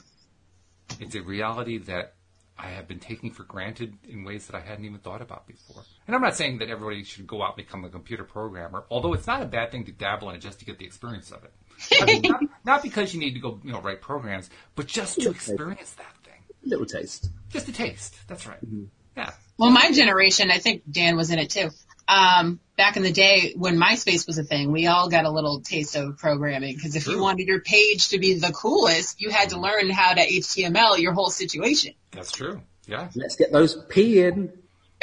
It's 0.99 1.15
a 1.15 1.21
reality 1.21 1.77
that 1.79 2.15
I 2.57 2.67
have 2.67 2.87
been 2.87 2.99
taking 2.99 3.31
for 3.31 3.43
granted 3.43 3.97
in 4.07 4.23
ways 4.23 4.45
that 4.47 4.55
I 4.55 4.59
hadn't 4.59 4.85
even 4.85 4.99
thought 4.99 5.21
about 5.21 5.47
before. 5.47 5.83
And 6.05 6.15
I'm 6.15 6.21
not 6.21 6.35
saying 6.35 6.59
that 6.59 6.69
everybody 6.69 7.03
should 7.03 7.25
go 7.25 7.41
out 7.41 7.57
and 7.57 7.65
become 7.65 7.83
a 7.85 7.89
computer 7.89 8.23
programmer, 8.23 8.85
although 8.91 9.13
it's 9.13 9.25
not 9.25 9.41
a 9.41 9.45
bad 9.45 9.71
thing 9.71 9.85
to 9.85 9.91
dabble 9.91 10.29
in 10.29 10.35
it 10.35 10.39
just 10.39 10.59
to 10.59 10.65
get 10.65 10.77
the 10.77 10.85
experience 10.85 11.31
of 11.31 11.43
it. 11.43 11.53
I 11.99 12.05
mean, 12.05 12.21
not, 12.23 12.41
not 12.65 12.83
because 12.83 13.13
you 13.13 13.19
need 13.19 13.33
to 13.33 13.39
go, 13.39 13.59
you 13.63 13.71
know, 13.71 13.81
write 13.81 14.01
programs, 14.01 14.49
but 14.75 14.85
just 14.85 15.19
to 15.21 15.29
experience 15.31 15.91
that 15.93 16.13
thing. 16.23 16.41
Little 16.63 16.85
taste. 16.85 17.29
Just 17.49 17.67
a 17.67 17.71
taste. 17.71 18.15
That's 18.27 18.45
right. 18.45 18.63
Mm-hmm. 18.63 18.85
Yeah. 19.17 19.31
Well, 19.61 19.69
my 19.69 19.91
generation, 19.91 20.49
I 20.49 20.57
think 20.57 20.81
Dan 20.89 21.15
was 21.15 21.29
in 21.29 21.37
it 21.37 21.51
too. 21.51 21.69
Um, 22.07 22.59
back 22.77 22.97
in 22.97 23.03
the 23.03 23.11
day 23.11 23.53
when 23.55 23.77
MySpace 23.77 24.25
was 24.25 24.39
a 24.39 24.43
thing, 24.43 24.71
we 24.71 24.87
all 24.87 25.07
got 25.07 25.25
a 25.25 25.29
little 25.29 25.61
taste 25.61 25.95
of 25.95 26.17
programming 26.17 26.73
because 26.73 26.95
if 26.95 27.05
you 27.05 27.21
wanted 27.21 27.45
your 27.45 27.59
page 27.59 28.09
to 28.09 28.17
be 28.17 28.33
the 28.39 28.51
coolest, 28.51 29.21
you 29.21 29.29
had 29.29 29.49
to 29.49 29.59
learn 29.59 29.91
how 29.91 30.15
to 30.15 30.19
HTML 30.19 30.97
your 30.97 31.13
whole 31.13 31.29
situation. 31.29 31.93
That's 32.09 32.31
true. 32.31 32.63
Yeah. 32.87 33.09
Let's 33.13 33.35
get 33.35 33.51
those 33.51 33.75
P 33.87 34.23
in. 34.23 34.51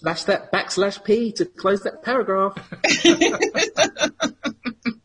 Slash 0.00 0.24
that 0.24 0.52
backslash 0.52 1.02
P 1.02 1.32
to 1.32 1.46
close 1.46 1.84
that 1.84 2.02
paragraph. 2.02 2.58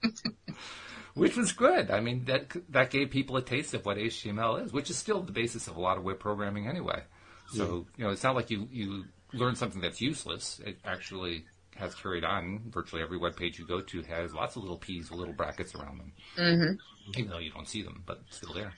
Which 1.15 1.37
was 1.37 1.51
good. 1.51 1.91
I 1.91 1.99
mean, 1.99 2.25
that 2.25 2.51
that 2.69 2.89
gave 2.89 3.11
people 3.11 3.37
a 3.37 3.41
taste 3.41 3.73
of 3.73 3.85
what 3.85 3.97
HTML 3.97 4.65
is, 4.65 4.73
which 4.73 4.89
is 4.89 4.97
still 4.97 5.21
the 5.21 5.31
basis 5.31 5.67
of 5.67 5.77
a 5.77 5.81
lot 5.81 5.97
of 5.97 6.03
web 6.03 6.19
programming 6.19 6.67
anyway. 6.67 7.03
So, 7.51 7.85
you 7.97 8.05
know, 8.05 8.11
it's 8.11 8.23
not 8.23 8.35
like 8.35 8.49
you, 8.49 8.67
you 8.71 9.05
learn 9.31 9.55
something 9.55 9.81
that's 9.81 10.01
useless. 10.01 10.59
It 10.65 10.79
actually 10.83 11.45
has 11.75 11.93
carried 11.95 12.23
on. 12.23 12.61
Virtually 12.69 13.01
every 13.01 13.17
web 13.17 13.35
page 13.35 13.59
you 13.59 13.65
go 13.65 13.81
to 13.81 14.01
has 14.03 14.33
lots 14.33 14.55
of 14.55 14.63
little 14.63 14.77
P's 14.77 15.09
with 15.09 15.19
little 15.19 15.33
brackets 15.33 15.75
around 15.75 15.99
them. 15.99 16.11
Mm-hmm. 16.37 17.19
Even 17.19 17.31
though 17.31 17.39
you 17.39 17.51
don't 17.51 17.67
see 17.67 17.81
them, 17.81 18.03
but 18.05 18.21
still 18.29 18.53
there. 18.53 18.73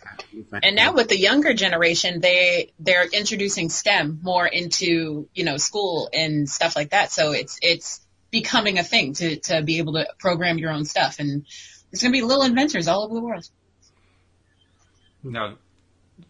And 0.63 0.75
now 0.75 0.93
with 0.93 1.09
the 1.09 1.17
younger 1.17 1.53
generation, 1.53 2.21
they 2.21 2.71
they're 2.79 3.05
introducing 3.05 3.69
STEM 3.69 4.19
more 4.23 4.47
into 4.47 5.29
you 5.33 5.43
know 5.43 5.57
school 5.57 6.09
and 6.11 6.49
stuff 6.49 6.75
like 6.75 6.89
that. 6.89 7.11
So 7.11 7.31
it's 7.31 7.59
it's 7.61 8.01
becoming 8.31 8.79
a 8.79 8.83
thing 8.83 9.13
to 9.13 9.37
to 9.41 9.61
be 9.61 9.77
able 9.77 9.93
to 9.93 10.07
program 10.17 10.57
your 10.57 10.71
own 10.71 10.85
stuff, 10.85 11.19
and 11.19 11.45
there's 11.95 12.01
going 12.01 12.11
to 12.11 12.17
be 12.17 12.23
little 12.23 12.43
inventors 12.43 12.89
all 12.89 13.05
over 13.05 13.13
the 13.13 13.21
world. 13.21 13.49
Now, 15.23 15.57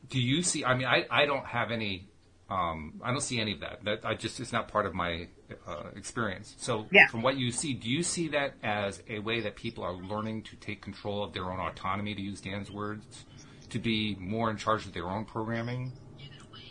do 0.09 0.21
you 0.21 0.43
see? 0.43 0.63
I 0.63 0.75
mean, 0.75 0.85
I, 0.85 1.05
I 1.09 1.25
don't 1.25 1.45
have 1.45 1.71
any. 1.71 2.07
Um, 2.51 3.01
I 3.03 3.09
don't 3.09 3.21
see 3.21 3.39
any 3.39 3.53
of 3.53 3.61
that. 3.61 3.83
That 3.83 4.05
I 4.05 4.13
just 4.13 4.39
it's 4.39 4.53
not 4.53 4.67
part 4.67 4.85
of 4.85 4.93
my 4.93 5.27
uh, 5.67 5.85
experience. 5.95 6.53
So, 6.59 6.85
Yeah. 6.91 7.07
from 7.07 7.23
what 7.23 7.37
you 7.37 7.51
see, 7.51 7.73
do 7.73 7.89
you 7.89 8.03
see 8.03 8.27
that 8.29 8.53
as 8.61 9.01
a 9.09 9.17
way 9.19 9.41
that 9.41 9.55
people 9.55 9.83
are 9.83 9.95
learning 9.95 10.43
to 10.43 10.55
take 10.57 10.83
control 10.83 11.23
of 11.23 11.33
their 11.33 11.45
own 11.45 11.59
autonomy, 11.59 12.13
to 12.13 12.21
use 12.21 12.41
Dan's 12.41 12.69
words, 12.69 13.25
to 13.71 13.79
be 13.79 14.15
more 14.19 14.51
in 14.51 14.57
charge 14.57 14.85
of 14.85 14.93
their 14.93 15.07
own 15.07 15.25
programming? 15.25 15.93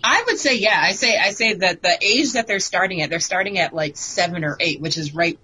I 0.04 0.22
would 0.26 0.38
say 0.38 0.58
yeah. 0.58 0.78
I 0.80 0.92
say 0.92 1.18
I 1.18 1.30
say 1.30 1.54
that 1.54 1.82
the 1.82 1.98
age 2.00 2.34
that 2.34 2.46
they're 2.46 2.60
starting 2.60 3.02
at, 3.02 3.10
they're 3.10 3.18
starting 3.18 3.58
at 3.58 3.74
like 3.74 3.96
seven 3.96 4.44
or 4.44 4.56
eight, 4.60 4.80
which 4.80 4.96
is 4.96 5.12
right. 5.16 5.36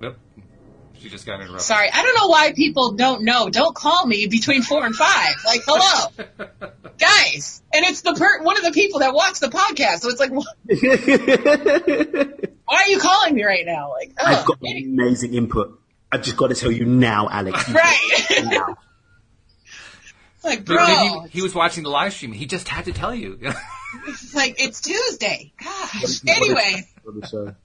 Yep. 0.00 0.16
She 1.00 1.08
just 1.08 1.26
got 1.26 1.40
interrupted. 1.40 1.62
Sorry, 1.62 1.88
I 1.92 2.02
don't 2.02 2.14
know 2.16 2.28
why 2.28 2.52
people 2.52 2.92
don't 2.92 3.22
know. 3.22 3.48
Don't 3.48 3.74
call 3.74 4.06
me 4.06 4.26
between 4.26 4.62
four 4.62 4.84
and 4.84 4.94
five. 4.94 5.34
Like, 5.46 5.62
hello, 5.66 6.10
guys. 6.98 7.62
And 7.72 7.84
it's 7.84 8.00
the 8.02 8.14
per- 8.14 8.42
one 8.42 8.56
of 8.56 8.64
the 8.64 8.72
people 8.72 9.00
that 9.00 9.14
watch 9.14 9.38
the 9.40 9.48
podcast. 9.48 10.00
So 10.00 10.08
it's 10.08 10.20
like, 10.20 10.30
wh- 10.30 10.46
why 12.64 12.76
are 12.76 12.88
you 12.88 12.98
calling 12.98 13.34
me 13.34 13.44
right 13.44 13.64
now? 13.64 13.90
Like, 13.92 14.12
I've 14.18 14.44
oh, 14.48 14.54
got 14.54 14.58
amazing 14.62 15.34
input. 15.34 15.80
I've 16.10 16.22
just 16.22 16.36
got 16.36 16.48
to 16.48 16.54
tell 16.54 16.72
you 16.72 16.86
now, 16.86 17.28
Alex. 17.30 17.68
right. 17.68 18.42
Now. 18.44 18.76
like, 20.42 20.64
bro, 20.64 20.84
he, 20.84 21.28
he 21.30 21.42
was 21.42 21.54
watching 21.54 21.84
the 21.84 21.90
live 21.90 22.14
stream. 22.14 22.32
He 22.32 22.46
just 22.46 22.68
had 22.68 22.86
to 22.86 22.92
tell 22.92 23.14
you. 23.14 23.38
it's 24.06 24.34
like 24.34 24.62
it's 24.62 24.80
Tuesday. 24.80 25.52
Gosh. 25.62 26.20
Anyway. 26.26 26.88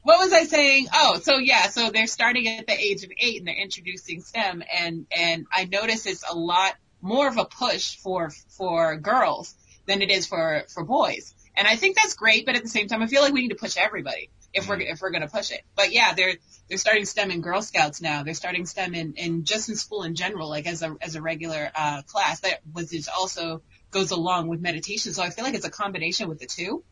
What 0.01 0.19
was 0.19 0.33
I 0.33 0.43
saying? 0.43 0.87
Oh, 0.93 1.19
so 1.21 1.37
yeah, 1.37 1.69
so 1.69 1.89
they're 1.91 2.07
starting 2.07 2.47
at 2.47 2.67
the 2.67 2.73
age 2.73 3.03
of 3.03 3.11
eight 3.17 3.39
and 3.39 3.47
they're 3.47 3.55
introducing 3.55 4.21
STEM 4.21 4.63
and, 4.73 5.05
and 5.15 5.45
I 5.51 5.65
notice 5.65 6.05
it's 6.05 6.23
a 6.29 6.35
lot 6.35 6.75
more 7.01 7.27
of 7.27 7.37
a 7.37 7.45
push 7.45 7.97
for, 7.97 8.31
for 8.49 8.95
girls 8.97 9.55
than 9.85 10.01
it 10.01 10.09
is 10.09 10.25
for, 10.27 10.63
for 10.73 10.83
boys. 10.83 11.35
And 11.55 11.67
I 11.67 11.75
think 11.75 11.97
that's 11.97 12.15
great, 12.15 12.45
but 12.45 12.55
at 12.55 12.63
the 12.63 12.69
same 12.69 12.87
time, 12.87 13.01
I 13.01 13.07
feel 13.07 13.21
like 13.21 13.33
we 13.33 13.41
need 13.41 13.49
to 13.49 13.55
push 13.55 13.77
everybody 13.77 14.29
if 14.53 14.67
we're, 14.67 14.79
if 14.79 15.01
we're 15.01 15.11
going 15.11 15.21
to 15.21 15.27
push 15.27 15.51
it. 15.51 15.61
But 15.75 15.91
yeah, 15.91 16.13
they're, 16.13 16.35
they're 16.67 16.77
starting 16.77 17.05
STEM 17.05 17.31
in 17.31 17.41
Girl 17.41 17.61
Scouts 17.61 18.01
now. 18.01 18.23
They're 18.23 18.33
starting 18.33 18.65
STEM 18.65 18.95
in, 18.95 19.13
in 19.13 19.43
just 19.43 19.69
in 19.69 19.75
school 19.75 20.03
in 20.03 20.15
general, 20.15 20.49
like 20.49 20.65
as 20.65 20.81
a, 20.81 20.95
as 21.01 21.15
a 21.15 21.21
regular, 21.21 21.69
uh, 21.75 22.01
class 22.03 22.39
that 22.39 22.61
was 22.73 22.93
is 22.93 23.07
also 23.07 23.61
goes 23.91 24.11
along 24.11 24.47
with 24.47 24.61
meditation. 24.61 25.13
So 25.13 25.21
I 25.21 25.29
feel 25.29 25.45
like 25.45 25.53
it's 25.53 25.65
a 25.65 25.71
combination 25.71 26.27
with 26.29 26.39
the 26.39 26.47
two. 26.47 26.83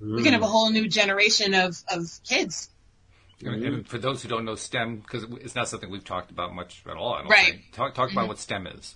We 0.00 0.22
can 0.22 0.32
have 0.32 0.42
a 0.42 0.46
whole 0.46 0.70
new 0.70 0.88
generation 0.88 1.54
of, 1.54 1.76
of 1.88 2.10
kids. 2.26 2.70
And, 3.44 3.64
and 3.64 3.88
for 3.88 3.98
those 3.98 4.22
who 4.22 4.28
don't 4.28 4.44
know 4.44 4.54
STEM, 4.54 4.96
because 4.98 5.24
it's 5.40 5.54
not 5.54 5.68
something 5.68 5.90
we've 5.90 6.04
talked 6.04 6.30
about 6.30 6.54
much 6.54 6.82
at 6.86 6.96
all, 6.96 7.14
I 7.14 7.22
don't 7.22 7.30
Right. 7.30 7.52
think. 7.52 7.72
Talk, 7.72 7.94
talk 7.94 8.12
about 8.12 8.28
what 8.28 8.38
STEM 8.38 8.66
is. 8.66 8.94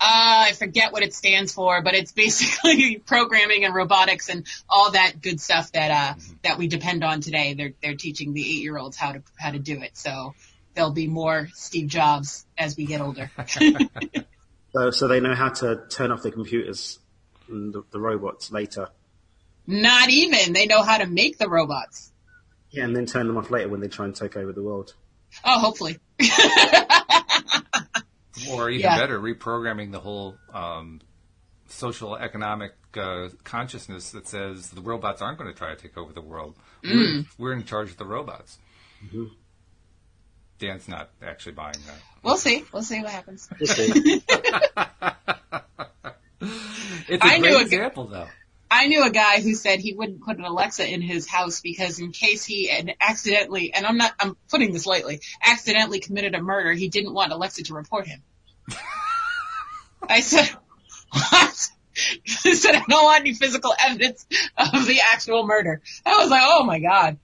Uh, 0.00 0.46
I 0.48 0.52
forget 0.52 0.92
what 0.92 1.02
it 1.02 1.12
stands 1.12 1.52
for, 1.52 1.82
but 1.82 1.94
it's 1.94 2.12
basically 2.12 2.98
programming 3.06 3.64
and 3.64 3.74
robotics 3.74 4.28
and 4.28 4.46
all 4.68 4.92
that 4.92 5.20
good 5.20 5.40
stuff 5.40 5.72
that 5.72 5.90
uh 5.90 6.20
that 6.44 6.56
we 6.56 6.68
depend 6.68 7.02
on 7.02 7.20
today. 7.20 7.54
They're 7.54 7.72
they're 7.82 7.96
teaching 7.96 8.32
the 8.32 8.40
eight 8.42 8.62
year 8.62 8.78
olds 8.78 8.96
how 8.96 9.10
to 9.10 9.22
how 9.36 9.50
to 9.50 9.58
do 9.58 9.82
it. 9.82 9.96
So 9.96 10.34
there'll 10.74 10.92
be 10.92 11.08
more 11.08 11.48
Steve 11.52 11.88
Jobs 11.88 12.46
as 12.56 12.76
we 12.76 12.86
get 12.86 13.00
older. 13.00 13.32
So, 14.74 14.90
so 14.90 15.08
they 15.08 15.18
know 15.18 15.34
how 15.34 15.48
to 15.48 15.84
turn 15.88 16.12
off 16.12 16.22
the 16.22 16.30
computers 16.30 16.98
and 17.48 17.72
the, 17.72 17.82
the 17.90 17.98
robots 17.98 18.52
later. 18.52 18.90
Not 19.70 20.08
even 20.08 20.54
they 20.54 20.64
know 20.66 20.82
how 20.82 20.96
to 20.98 21.06
make 21.06 21.36
the 21.38 21.48
robots. 21.48 22.10
Yeah, 22.70 22.84
and 22.84 22.96
then 22.96 23.04
turn 23.06 23.26
them 23.28 23.36
off 23.36 23.50
later 23.50 23.68
when 23.68 23.80
they 23.80 23.88
try 23.88 24.06
and 24.06 24.14
take 24.16 24.34
over 24.36 24.52
the 24.52 24.62
world. 24.62 24.94
Oh, 25.44 25.60
hopefully. 25.60 25.98
Or 28.50 28.70
even 28.70 28.82
Yeah. 28.82 28.96
better, 28.96 29.18
reprogramming 29.18 29.90
the 29.90 29.98
whole 29.98 30.36
um, 30.54 31.00
social 31.66 32.14
economic 32.16 32.72
uh, 32.96 33.28
consciousness 33.42 34.12
that 34.12 34.28
says 34.28 34.70
the 34.70 34.80
robots 34.80 35.20
aren't 35.20 35.38
going 35.38 35.50
to 35.52 35.58
try 35.58 35.74
to 35.74 35.76
take 35.76 35.98
over 35.98 36.12
the 36.12 36.20
world. 36.20 36.54
We're, 36.84 37.24
we're 37.36 37.52
in 37.52 37.64
charge 37.64 37.90
of 37.90 37.96
the 37.96 38.04
robots. 38.06 38.58
Dan's 40.60 40.86
not 40.88 41.10
actually 41.20 41.52
buying 41.52 41.74
that. 41.86 41.96
We'll 42.22 42.36
see. 42.36 42.64
We'll 42.72 42.82
see 42.84 43.00
what 43.02 43.10
happens. 43.10 43.48
We'll 43.58 43.66
see. 43.66 44.22
It's 47.10 47.24
a 47.24 47.26
I 47.26 47.38
knew 47.38 47.48
great 47.54 47.66
a 47.66 47.68
g- 47.70 47.76
example, 47.76 48.06
though. 48.06 48.28
I 48.70 48.86
knew 48.86 49.04
a 49.04 49.10
guy 49.10 49.40
who 49.40 49.54
said 49.54 49.80
he 49.80 49.94
wouldn't 49.94 50.22
put 50.22 50.36
an 50.36 50.44
Alexa 50.44 50.86
in 50.86 51.00
his 51.00 51.26
house 51.26 51.60
because 51.60 51.98
in 51.98 52.12
case 52.12 52.44
he 52.44 52.68
had 52.68 52.94
accidentally, 53.00 53.72
and 53.72 53.86
I'm 53.86 53.96
not, 53.96 54.12
I'm 54.20 54.36
putting 54.50 54.72
this 54.72 54.86
lightly, 54.86 55.20
accidentally 55.42 56.00
committed 56.00 56.34
a 56.34 56.42
murder, 56.42 56.72
he 56.72 56.88
didn't 56.88 57.14
want 57.14 57.32
Alexa 57.32 57.64
to 57.64 57.74
report 57.74 58.06
him. 58.06 58.22
I 60.08 60.20
said, 60.20 60.50
what? 61.10 61.68
He 62.22 62.54
said, 62.54 62.76
I 62.76 62.84
don't 62.88 63.02
want 63.02 63.22
any 63.22 63.34
physical 63.34 63.74
evidence 63.76 64.24
of 64.56 64.86
the 64.86 65.00
actual 65.12 65.44
murder. 65.44 65.82
I 66.06 66.18
was 66.18 66.30
like, 66.30 66.42
oh 66.44 66.62
my 66.62 66.78
god. 66.78 67.18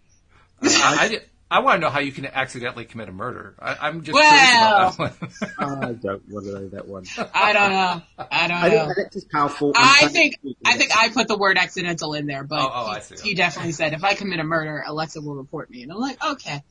I, 0.60 0.96
I, 0.98 1.08
di- 1.08 1.20
I 1.50 1.60
want 1.60 1.76
to 1.76 1.80
know 1.80 1.90
how 1.90 2.00
you 2.00 2.10
can 2.10 2.26
accidentally 2.26 2.84
commit 2.84 3.08
a 3.08 3.12
murder. 3.12 3.54
I, 3.60 3.76
I'm 3.88 4.02
just 4.02 4.14
Well. 4.14 4.92
curious 4.92 4.96
about 4.96 5.18
that 5.20 5.58
one. 5.58 5.78
I 5.88 5.92
don't 5.92 6.28
want 6.28 6.46
to 6.46 6.52
know 6.52 6.68
that 6.70 6.88
one. 6.88 7.04
I 7.32 7.52
don't 7.52 7.70
know. 7.70 8.02
I 8.30 8.48
don't 8.48 8.56
I 8.56 8.70
think 8.70 8.74
know. 8.88 8.94
Alexa's 8.96 9.24
powerful. 9.26 9.72
I 9.76 10.08
think 10.08 10.38
I 10.64 10.76
think 10.76 10.96
I 10.96 11.10
put 11.10 11.28
the 11.28 11.36
word 11.36 11.56
accidental 11.58 12.14
in 12.14 12.26
there, 12.26 12.42
but 12.44 12.60
Oh, 12.60 12.70
oh, 12.72 12.86
I 12.86 12.96
he, 13.00 13.16
see. 13.16 13.28
he 13.28 13.34
definitely 13.34 13.72
said 13.72 13.92
if 13.92 14.02
I 14.02 14.14
commit 14.14 14.40
a 14.40 14.44
murder, 14.44 14.82
Alexa 14.86 15.20
will 15.20 15.36
report 15.36 15.70
me, 15.70 15.82
and 15.82 15.92
I'm 15.92 15.98
like, 15.98 16.24
okay, 16.24 16.62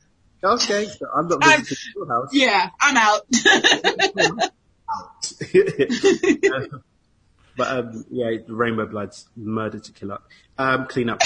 Okay, 0.42 0.86
so 0.86 1.06
I'm 1.14 1.28
not 1.28 1.42
I'm- 1.44 1.60
visiting 1.60 1.92
your 1.96 2.08
house. 2.08 2.28
yeah, 2.32 2.68
I'm 2.80 2.96
out. 2.98 3.22
but 7.56 7.68
um, 7.68 8.04
yeah, 8.10 8.36
Rainbow 8.48 8.86
Bloods, 8.86 9.28
murder 9.36 9.78
to 9.78 9.92
kill 9.92 10.12
up, 10.12 10.28
um, 10.58 10.86
clean 10.88 11.08
up. 11.08 11.20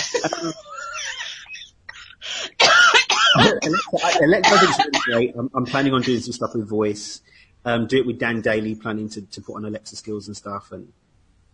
Alexa, 3.39 4.25
Alexa 4.25 4.55
I 4.55 4.59
think 4.59 4.77
really 4.79 5.01
great. 5.27 5.37
I'm, 5.37 5.51
I'm 5.55 5.65
planning 5.65 5.93
on 5.95 6.03
doing 6.03 6.21
some 6.21 6.33
stuff 6.33 6.55
with 6.55 6.69
voice. 6.69 7.21
Um, 7.65 7.87
do 7.87 7.99
it 7.99 8.07
with 8.07 8.19
Dan 8.19 8.41
Daly, 8.41 8.75
planning 8.75 9.09
to, 9.11 9.23
to 9.23 9.41
put 9.41 9.57
on 9.57 9.65
Alexa 9.65 9.97
skills 9.97 10.27
and 10.27 10.37
stuff, 10.37 10.73
and 10.73 10.93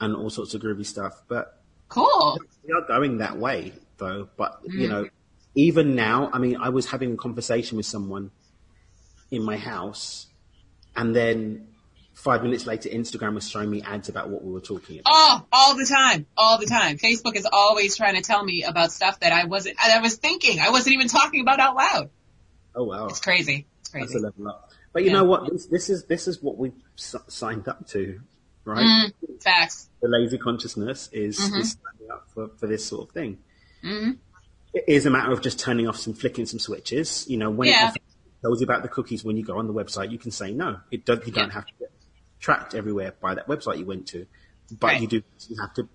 and 0.00 0.14
all 0.14 0.30
sorts 0.30 0.54
of 0.54 0.62
groovy 0.62 0.86
stuff. 0.86 1.22
But 1.28 1.60
Cool. 1.88 2.38
we 2.66 2.72
are 2.72 2.82
going 2.86 3.18
that 3.18 3.38
way, 3.38 3.72
though. 3.98 4.28
But 4.36 4.60
you 4.64 4.88
know, 4.88 5.08
even 5.54 5.94
now, 5.94 6.30
I 6.32 6.38
mean, 6.38 6.56
I 6.56 6.68
was 6.70 6.86
having 6.90 7.14
a 7.14 7.16
conversation 7.16 7.76
with 7.76 7.86
someone 7.86 8.30
in 9.30 9.42
my 9.42 9.56
house, 9.56 10.26
and 10.96 11.14
then 11.14 11.68
five 12.14 12.42
minutes 12.42 12.66
later, 12.66 12.88
Instagram 12.88 13.34
was 13.34 13.48
showing 13.48 13.70
me 13.70 13.82
ads 13.82 14.08
about 14.08 14.30
what 14.30 14.42
we 14.44 14.52
were 14.52 14.60
talking 14.60 15.00
about. 15.00 15.12
Oh, 15.14 15.46
all 15.52 15.76
the 15.76 15.86
time, 15.86 16.26
all 16.36 16.58
the 16.58 16.66
time. 16.66 16.96
Facebook 16.98 17.36
is 17.36 17.46
always 17.50 17.96
trying 17.96 18.14
to 18.14 18.22
tell 18.22 18.42
me 18.44 18.62
about 18.62 18.92
stuff 18.92 19.20
that 19.20 19.32
I 19.32 19.44
wasn't, 19.44 19.76
I 19.82 19.98
was 20.00 20.16
thinking, 20.16 20.60
I 20.60 20.70
wasn't 20.70 20.94
even 20.94 21.08
talking 21.08 21.40
about 21.40 21.60
out 21.60 21.76
loud. 21.76 22.10
Oh 22.74 22.84
wow, 22.84 23.06
It's 23.06 23.20
crazy. 23.20 23.66
It's 23.82 24.12
that's 24.12 24.14
a 24.16 24.18
level 24.18 24.48
up. 24.48 24.70
But 24.92 25.02
you 25.04 25.10
Yeah. 25.10 25.18
know 25.18 25.24
what? 25.24 25.50
This, 25.50 25.66
this 25.66 25.90
is 25.90 26.04
this 26.06 26.26
is 26.28 26.42
what 26.42 26.56
we 26.56 26.72
s- 26.98 27.14
signed 27.28 27.68
up 27.68 27.86
to, 27.88 28.20
right? 28.64 28.84
Mm, 28.84 29.12
facts. 29.42 29.88
The 30.02 30.08
lazy 30.08 30.38
consciousness 30.38 31.08
is, 31.12 31.38
Mm-hmm. 31.38 31.60
is 31.60 31.70
signing 31.72 32.10
up 32.12 32.26
for, 32.34 32.48
for 32.58 32.66
this 32.66 32.84
sort 32.84 33.08
of 33.08 33.14
thing. 33.14 33.38
hmm 33.82 34.12
It 34.72 34.84
is 34.88 35.06
a 35.06 35.10
matter 35.10 35.30
of 35.32 35.40
just 35.42 35.58
turning 35.60 35.86
off 35.88 35.96
some, 35.96 36.14
flicking 36.14 36.46
some 36.46 36.58
switches. 36.58 37.26
You 37.28 37.36
know, 37.38 37.50
when 37.50 37.68
Yeah. 37.68 37.92
it 37.94 38.02
tells 38.42 38.60
you 38.60 38.64
about 38.64 38.82
the 38.82 38.88
cookies 38.88 39.22
when 39.24 39.36
you 39.36 39.44
go 39.44 39.58
on 39.58 39.66
the 39.68 39.72
website, 39.74 40.10
you 40.10 40.18
can 40.18 40.30
say 40.32 40.50
no. 40.52 40.80
It 40.90 41.04
does, 41.04 41.20
you 41.26 41.32
don't 41.32 41.50
have 41.50 41.66
to 41.66 41.72
get 41.78 41.90
tracked 42.44 42.74
everywhere 42.74 43.14
by 43.22 43.34
that 43.34 43.48
website 43.48 43.78
you 43.78 43.86
went 43.86 44.06
to, 44.08 44.26
but 44.78 44.88
Right. 44.88 45.00
you 45.00 45.08
do 45.08 45.22
you 45.48 45.56
have 45.60 45.72
to 45.74 45.88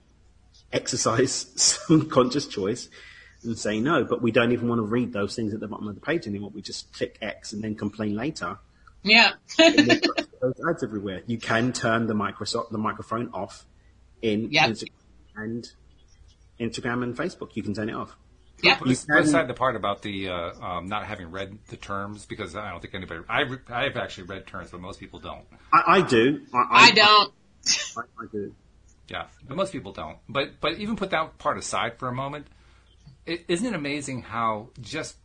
exercise 0.74 1.32
some 1.56 2.10
conscious 2.10 2.48
choice 2.48 2.90
and 3.44 3.58
say 3.58 3.80
no. 3.80 4.04
But 4.04 4.22
we 4.24 4.32
don't 4.32 4.52
even 4.52 4.68
want 4.68 4.80
to 4.80 4.84
read 4.84 5.14
those 5.14 5.36
things 5.36 5.54
at 5.54 5.60
the 5.60 5.68
bottom 5.68 5.88
of 5.88 5.94
the 5.96 6.02
page 6.02 6.26
anymore. 6.28 6.50
We 6.54 6.62
just 6.64 6.92
click 6.92 7.18
X 7.22 7.54
and 7.54 7.64
then 7.64 7.76
complain 7.76 8.16
later. 8.16 8.58
Yeah. 9.04 9.32
Those 9.58 10.60
ads 10.70 10.84
everywhere. 10.84 11.22
You 11.26 11.38
can 11.38 11.72
turn 11.72 12.08
the 12.08 12.14
Microsoft 12.14 12.72
the 12.72 12.78
microphone 12.78 13.30
off 13.34 13.66
in 14.22 14.52
Yep. 14.52 14.70
Instagram 14.72 14.90
and 15.36 15.68
Instagram 16.60 17.04
and 17.04 17.16
Facebook. 17.16 17.56
You 17.56 17.64
can 17.64 17.74
turn 17.74 17.90
it 17.90 17.96
off. 17.96 18.16
Yeah. 18.64 18.78
Put, 18.78 18.88
You 18.88 18.96
put 18.96 19.08
can- 19.08 19.18
aside 19.24 19.48
the 19.48 19.54
part 19.54 19.76
about 19.76 20.02
the 20.02 20.30
uh, 20.30 20.52
um, 20.62 20.88
not 20.88 21.06
having 21.06 21.32
read 21.32 21.58
the 21.68 21.78
terms 21.78 22.26
because 22.26 22.56
I 22.56 22.72
don't 22.72 22.82
think 22.82 22.94
anybody. 22.96 23.22
I 23.30 23.42
re- 23.42 23.58
I've 23.70 23.98
actually 23.98 24.26
read 24.28 24.48
terms, 24.48 24.72
but 24.72 24.82
most 24.82 25.00
people 25.00 25.20
don't. 25.20 25.46
I, 25.74 25.84
I 25.88 26.02
do. 26.02 26.42
I, 26.54 26.66
I 26.72 26.92
don't. 26.92 27.34
I, 27.98 28.02
I 28.02 28.26
do. 28.32 28.54
Yeah, 29.10 29.26
but 29.48 29.58
most 29.58 29.72
people 29.72 29.92
don't. 29.92 30.18
But 30.28 30.60
but 30.62 30.74
even 30.78 30.96
put 30.96 31.10
that 31.12 31.38
part 31.38 31.58
aside 31.58 31.98
for 31.98 32.08
a 32.08 32.14
moment. 32.14 32.48
It, 33.26 33.46
isn't 33.48 33.66
it 33.66 33.74
amazing 33.74 34.22
how 34.24 34.70
just 34.82 35.18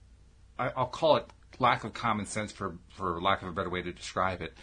I, 0.59 0.71
I'll 0.77 0.87
call 0.87 1.17
it 1.17 1.27
lack 1.59 1.85
of 1.85 1.93
common 1.95 2.27
sense 2.27 2.51
for 2.53 2.77
for 2.97 3.21
lack 3.21 3.43
of 3.43 3.49
a 3.49 3.53
better 3.53 3.71
way 3.71 3.83
to 3.83 3.93
describe 3.93 4.41
it. 4.43 4.55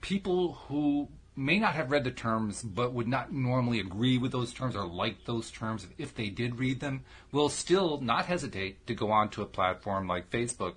People 0.00 0.54
who 0.68 1.08
may 1.34 1.58
not 1.58 1.74
have 1.74 1.90
read 1.90 2.04
the 2.04 2.10
terms 2.10 2.62
but 2.62 2.92
would 2.92 3.08
not 3.08 3.32
normally 3.32 3.80
agree 3.80 4.18
with 4.18 4.32
those 4.32 4.52
terms 4.52 4.76
or 4.76 4.84
like 4.84 5.24
those 5.24 5.50
terms 5.50 5.86
if 5.96 6.14
they 6.14 6.28
did 6.28 6.58
read 6.58 6.78
them 6.80 7.02
will 7.32 7.48
still 7.48 8.00
not 8.00 8.26
hesitate 8.26 8.86
to 8.86 8.94
go 8.94 9.10
onto 9.10 9.40
a 9.42 9.46
platform 9.46 10.06
like 10.06 10.28
Facebook 10.30 10.74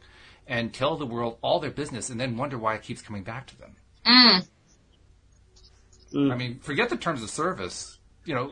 and 0.47 0.73
tell 0.73 0.95
the 0.95 1.05
world 1.05 1.37
all 1.41 1.59
their 1.59 1.71
business 1.71 2.09
and 2.09 2.19
then 2.19 2.37
wonder 2.37 2.57
why 2.57 2.73
it 2.75 2.83
keeps 2.83 3.01
coming 3.01 3.23
back 3.23 3.47
to 3.47 3.57
them. 3.57 3.75
Mm. 6.13 6.31
I 6.31 6.35
mean, 6.35 6.59
forget 6.59 6.89
the 6.89 6.97
terms 6.97 7.21
of 7.23 7.29
service. 7.29 7.97
You 8.25 8.35
know, 8.35 8.51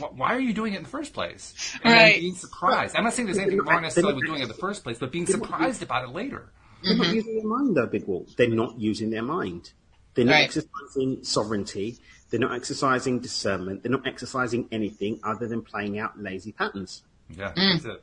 wh- 0.00 0.18
why 0.18 0.34
are 0.34 0.40
you 0.40 0.52
doing 0.52 0.72
it 0.74 0.78
in 0.78 0.82
the 0.82 0.88
first 0.88 1.12
place? 1.12 1.54
And 1.84 1.92
Right. 1.94 2.18
being 2.20 2.34
surprised. 2.34 2.96
I'm 2.96 3.04
not 3.04 3.12
saying 3.12 3.26
there's 3.26 3.38
anything 3.38 3.60
wrong 3.60 3.82
necessarily 3.82 4.14
with 4.14 4.24
doing 4.26 4.40
it 4.40 4.44
in 4.44 4.48
the 4.48 4.54
first 4.54 4.82
place, 4.82 4.98
but 4.98 5.12
being 5.12 5.26
surprised 5.26 5.82
about 5.82 6.04
it 6.08 6.12
later. 6.12 6.50
They're 6.82 6.94
Mm-hmm. 6.94 7.02
not 7.02 7.14
using 7.14 7.36
their 7.36 7.46
mind, 7.46 7.76
though, 7.76 7.86
Big 7.86 8.06
Walt. 8.06 8.30
They're 8.36 8.48
not 8.48 8.80
using 8.80 9.10
their 9.10 9.22
mind. 9.22 9.72
They're 10.14 10.24
not 10.24 10.32
Right. 10.32 10.44
exercising 10.44 11.24
sovereignty. 11.24 11.98
They're 12.30 12.40
not 12.40 12.54
exercising 12.54 13.20
discernment. 13.20 13.82
They're 13.82 13.92
not 13.92 14.06
exercising 14.06 14.68
anything 14.72 15.20
other 15.22 15.46
than 15.46 15.62
playing 15.62 15.98
out 15.98 16.20
lazy 16.20 16.52
patterns. 16.52 17.02
Yeah, 17.30 17.52
Mm. 17.54 17.72
that's 17.82 17.84
it. 17.84 18.02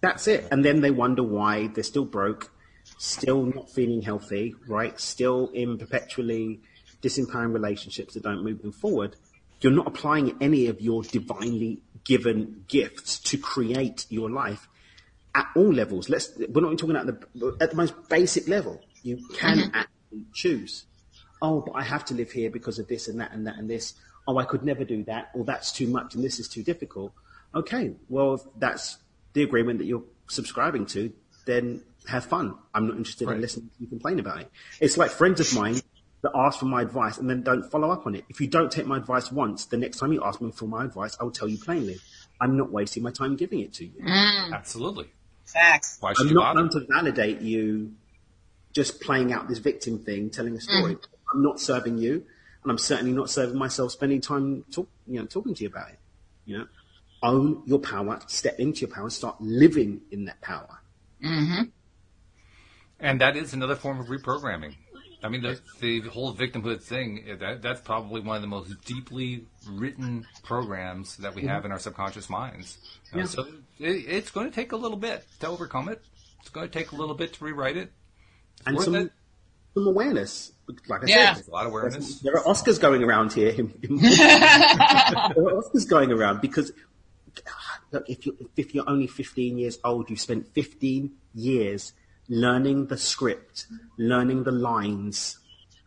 That's 0.00 0.28
it. 0.28 0.48
And 0.50 0.64
then 0.64 0.80
they 0.80 0.90
wonder 0.90 1.22
why 1.22 1.68
they're 1.68 1.84
still 1.84 2.04
broke, 2.04 2.50
still 2.98 3.44
not 3.46 3.70
feeling 3.70 4.02
healthy, 4.02 4.54
right? 4.66 4.98
Still 5.00 5.48
in 5.54 5.78
perpetually 5.78 6.60
disempowering 7.02 7.52
relationships 7.52 8.14
that 8.14 8.22
don't 8.24 8.42
move 8.42 8.62
them 8.62 8.72
forward. 8.72 9.16
You're 9.60 9.72
not 9.72 9.86
applying 9.86 10.36
any 10.40 10.66
of 10.66 10.80
your 10.80 11.02
divinely 11.02 11.82
given 12.04 12.64
gifts 12.68 13.20
to 13.20 13.38
create 13.38 14.06
your 14.08 14.28
life 14.28 14.68
at 15.34 15.46
all 15.54 15.72
levels. 15.72 16.08
Let's, 16.08 16.32
we're 16.36 16.60
not 16.62 16.72
even 16.72 16.76
talking 16.78 16.96
at 16.96 17.06
the, 17.06 17.56
at 17.60 17.70
the 17.70 17.76
most 17.76 17.94
basic 18.08 18.48
level. 18.48 18.80
You 19.02 19.18
can 19.34 19.70
actually 19.72 20.26
choose. 20.32 20.84
Oh, 21.42 21.60
but 21.60 21.72
I 21.72 21.82
have 21.82 22.04
to 22.06 22.14
live 22.14 22.30
here 22.30 22.50
because 22.50 22.78
of 22.78 22.86
this 22.88 23.08
and 23.08 23.20
that 23.20 23.32
and 23.32 23.46
that 23.46 23.56
and 23.58 23.68
this. 23.68 23.94
Oh, 24.26 24.38
I 24.38 24.44
could 24.44 24.62
never 24.64 24.84
do 24.84 25.02
that. 25.04 25.30
Or 25.34 25.44
that's 25.44 25.72
too 25.72 25.88
much 25.88 26.14
and 26.14 26.22
this 26.24 26.38
is 26.38 26.48
too 26.48 26.62
difficult. 26.62 27.12
Okay. 27.54 27.92
Well, 28.08 28.34
if 28.34 28.40
that's 28.56 28.96
the 29.34 29.42
agreement 29.42 29.80
that 29.80 29.86
you're 29.86 30.04
subscribing 30.28 30.86
to, 30.86 31.12
then 31.44 31.82
have 32.08 32.24
fun. 32.24 32.54
I'm 32.74 32.86
not 32.86 32.96
interested 32.96 33.26
Right. 33.28 33.34
in 33.36 33.40
listening 33.42 33.66
to 33.76 33.82
you 33.82 33.86
complain 33.88 34.18
about 34.20 34.40
it. 34.40 34.50
It's 34.80 34.96
like 34.96 35.10
friends 35.10 35.40
of 35.40 35.52
mine 35.60 35.80
that 36.22 36.30
ask 36.36 36.60
for 36.60 36.66
my 36.66 36.82
advice 36.82 37.18
and 37.18 37.28
then 37.28 37.42
don't 37.42 37.68
follow 37.70 37.90
up 37.90 38.06
on 38.06 38.14
it. 38.14 38.24
If 38.28 38.40
you 38.40 38.46
don't 38.46 38.70
take 38.70 38.86
my 38.86 38.96
advice 38.96 39.32
once, 39.32 39.64
the 39.66 39.76
next 39.76 39.98
time 39.98 40.12
you 40.12 40.22
ask 40.24 40.40
me 40.40 40.52
for 40.52 40.66
my 40.66 40.84
advice, 40.84 41.16
I 41.20 41.24
will 41.24 41.32
tell 41.32 41.48
you 41.48 41.58
plainly. 41.58 41.98
I'm 42.40 42.56
not 42.56 42.70
wasting 42.70 43.02
my 43.02 43.10
time 43.10 43.34
giving 43.36 43.58
it 43.60 43.72
to 43.74 43.84
you. 43.84 44.00
Mm. 44.00 44.52
Absolutely. 44.54 45.10
Facts. 45.44 45.98
Why 46.00 46.12
should 46.12 46.22
I'm 46.22 46.28
you 46.28 46.34
not 46.34 46.54
bother? 46.54 46.68
going 46.68 46.86
to 46.86 46.92
validate 46.92 47.40
you 47.40 47.92
just 48.72 49.00
playing 49.00 49.32
out 49.32 49.48
this 49.48 49.58
victim 49.58 49.98
thing, 49.98 50.30
telling 50.30 50.54
a 50.56 50.60
story. 50.60 50.94
Mm. 50.94 51.04
I'm 51.32 51.42
not 51.42 51.60
serving 51.60 51.98
you, 51.98 52.24
and 52.62 52.70
I'm 52.70 52.78
certainly 52.78 53.12
not 53.12 53.30
serving 53.30 53.56
myself 53.58 53.92
spending 53.92 54.20
time 54.20 54.64
talk, 54.72 54.88
you 55.06 55.20
know, 55.20 55.26
talking 55.26 55.54
to 55.54 55.62
you 55.62 55.68
about 55.68 55.90
it. 55.90 55.98
You 56.44 56.58
know, 56.58 56.66
own 57.22 57.62
your 57.66 57.78
power, 57.78 58.20
step 58.26 58.58
into 58.58 58.80
your 58.80 58.90
power, 58.90 59.08
start 59.10 59.40
living 59.40 60.02
in 60.10 60.24
that 60.26 60.40
power. 60.40 60.80
And 63.00 63.20
that 63.20 63.36
is 63.36 63.52
another 63.52 63.76
form 63.76 64.00
of 64.00 64.06
reprogramming. 64.06 64.74
I 65.24 65.28
mean, 65.28 65.42
the, 65.42 65.60
the 65.80 66.00
whole 66.00 66.34
victimhood 66.34 66.82
thing, 66.82 67.36
that, 67.38 67.62
that's 67.62 67.80
probably 67.80 68.20
one 68.20 68.34
of 68.34 68.42
the 68.42 68.48
most 68.48 68.84
deeply 68.84 69.44
written 69.68 70.26
programs 70.42 71.16
that 71.18 71.34
we 71.34 71.42
have 71.42 71.64
in 71.64 71.70
our 71.70 71.78
subconscious 71.78 72.28
minds. 72.28 72.78
Uh, 73.14 73.18
Yeah. 73.18 73.24
So 73.26 73.42
it, 73.78 74.04
it's 74.08 74.30
going 74.32 74.48
to 74.48 74.54
take 74.54 74.72
a 74.72 74.76
little 74.76 74.96
bit 74.96 75.24
to 75.40 75.46
overcome 75.46 75.88
it. 75.88 76.02
It's 76.40 76.48
going 76.48 76.68
to 76.68 76.72
take 76.76 76.90
a 76.90 76.96
little 76.96 77.14
bit 77.14 77.34
to 77.34 77.44
rewrite 77.44 77.76
it. 77.76 77.92
It's 78.58 78.66
And 78.66 78.80
some, 78.80 78.94
it. 78.96 79.12
some 79.74 79.86
awareness. 79.86 80.51
Like 80.88 81.04
I 81.04 81.06
Yeah. 81.06 81.34
said, 81.34 81.48
A 81.48 81.50
lot 81.50 81.66
of 81.66 81.72
awareness. 81.72 82.20
there 82.20 82.36
are 82.36 82.44
Oscars 82.44 82.80
going 82.80 83.02
around 83.02 83.32
here. 83.32 83.52
there 83.52 83.62
are 83.62 85.62
Oscars 85.62 85.88
going 85.88 86.12
around 86.12 86.40
because 86.40 86.72
look, 87.90 88.08
if 88.08 88.26
you 88.26 88.50
if 88.56 88.74
you're 88.74 88.88
only 88.88 89.06
15 89.06 89.58
years 89.58 89.78
old, 89.84 90.10
you've 90.10 90.20
spent 90.20 90.52
15 90.54 91.12
years 91.34 91.92
learning 92.28 92.86
the 92.86 92.96
script, 92.96 93.66
learning 93.98 94.44
the 94.44 94.52
lines 94.52 95.38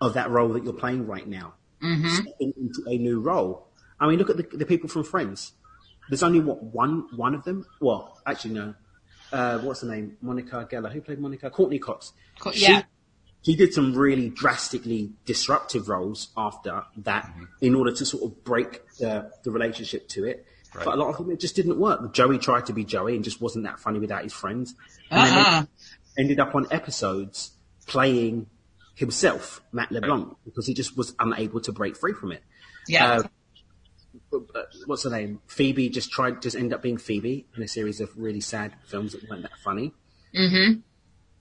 of 0.02 0.14
that 0.14 0.30
role 0.30 0.50
that 0.50 0.64
you're 0.64 0.74
playing 0.74 1.08
right 1.08 1.28
now, 1.28 1.54
stepping 1.80 2.54
into 2.58 2.84
a 2.88 2.98
new 2.98 3.20
role. 3.22 3.68
I 4.00 4.08
mean, 4.08 4.20
look 4.20 4.30
at 4.30 4.38
the, 4.38 4.58
the 4.58 4.66
people 4.66 4.90
from 4.90 5.04
Friends. 5.06 5.54
There's 6.10 6.22
only 6.24 6.42
what 6.42 6.62
one 6.62 7.08
one 7.16 7.34
of 7.34 7.44
them. 7.46 7.66
Well, 7.80 8.20
actually, 8.28 8.54
no. 8.56 8.74
Uh, 9.32 9.58
what's 9.60 9.82
the 9.82 9.88
name? 9.88 10.18
Monica 10.22 10.68
Geller. 10.72 10.92
Who 10.92 11.02
played 11.02 11.20
Monica? 11.20 11.50
Courteney 11.50 11.80
Cox. 11.80 12.14
Co- 12.40 12.52
She- 12.52 12.64
yeah. 12.72 12.84
He 13.46 13.56
did 13.56 13.76
some 13.76 13.94
really 13.94 14.30
drastically 14.30 15.12
disruptive 15.26 15.88
roles 15.88 16.30
after 16.36 16.82
that 16.98 17.32
in 17.62 17.76
order 17.76 17.92
to 17.92 18.04
sort 18.04 18.24
of 18.24 18.44
break 18.44 18.82
the, 18.98 19.32
the 19.44 19.52
relationship 19.52 20.08
to 20.10 20.26
it. 20.26 20.48
Right. 20.74 20.84
But 20.84 20.96
a 20.96 20.98
lot 20.98 21.10
of 21.10 21.18
them, 21.18 21.30
it 21.30 21.40
just 21.40 21.56
didn't 21.56 21.78
work. 21.78 22.12
Joey 22.12 22.40
tried 22.40 22.66
to 22.66 22.74
be 22.74 22.84
Joey 22.84 23.14
and 23.14 23.24
just 23.24 23.40
wasn't 23.40 23.66
that 23.66 23.80
funny 23.80 24.00
without 24.00 24.24
his 24.24 24.34
friends. 24.34 24.74
And 25.12 25.68
they 26.16 26.22
ended 26.24 26.40
up 26.40 26.56
on 26.56 26.66
episodes 26.72 27.52
playing 27.86 28.48
himself, 28.96 29.62
Matt 29.72 29.92
LeBlanc, 29.92 30.36
because 30.44 30.66
he 30.66 30.74
just 30.74 30.98
was 30.98 31.14
unable 31.20 31.62
to 31.62 31.72
break 31.72 31.96
free 31.96 32.14
from 32.14 32.32
it. 32.32 32.42
Yeah. 32.88 33.22
Uh, 34.34 34.40
uh, 34.56 34.64
what's 34.88 35.04
her 35.04 35.12
name? 35.12 35.40
Phoebe 35.46 35.90
just 35.90 36.10
tried, 36.10 36.42
just 36.42 36.56
ended 36.56 36.74
up 36.74 36.82
being 36.82 36.98
Phoebe 36.98 37.46
in 37.56 37.62
a 37.62 37.68
series 37.68 38.02
of 38.02 38.10
really 38.18 38.42
sad 38.42 38.74
films 38.88 39.12
that 39.12 39.30
weren't 39.30 39.44
that 39.44 39.60
funny. 39.64 39.94
mm-hmm. 40.36 40.80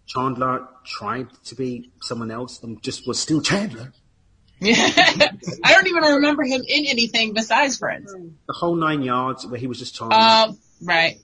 Chandler 0.07 0.69
tried 0.85 1.29
to 1.45 1.55
be 1.55 1.91
someone 2.03 2.31
else 2.31 2.63
and 2.63 2.83
just 2.83 3.07
was 3.07 3.19
still 3.19 3.41
Chandler. 3.41 3.93
I 4.63 5.29
don't 5.65 5.87
even 5.87 6.03
remember 6.03 6.45
him 6.45 6.63
in 6.67 6.87
anything 6.87 7.35
besides 7.35 7.79
Friends. 7.79 8.13
The 8.13 8.53
whole 8.53 8.77
nine 8.77 9.03
yards 9.03 9.47
where 9.47 9.59
he 9.59 9.67
was 9.67 9.79
just 9.79 9.95
Chandler. 9.95 10.17
Um, 10.17 10.59
right. 10.83 11.19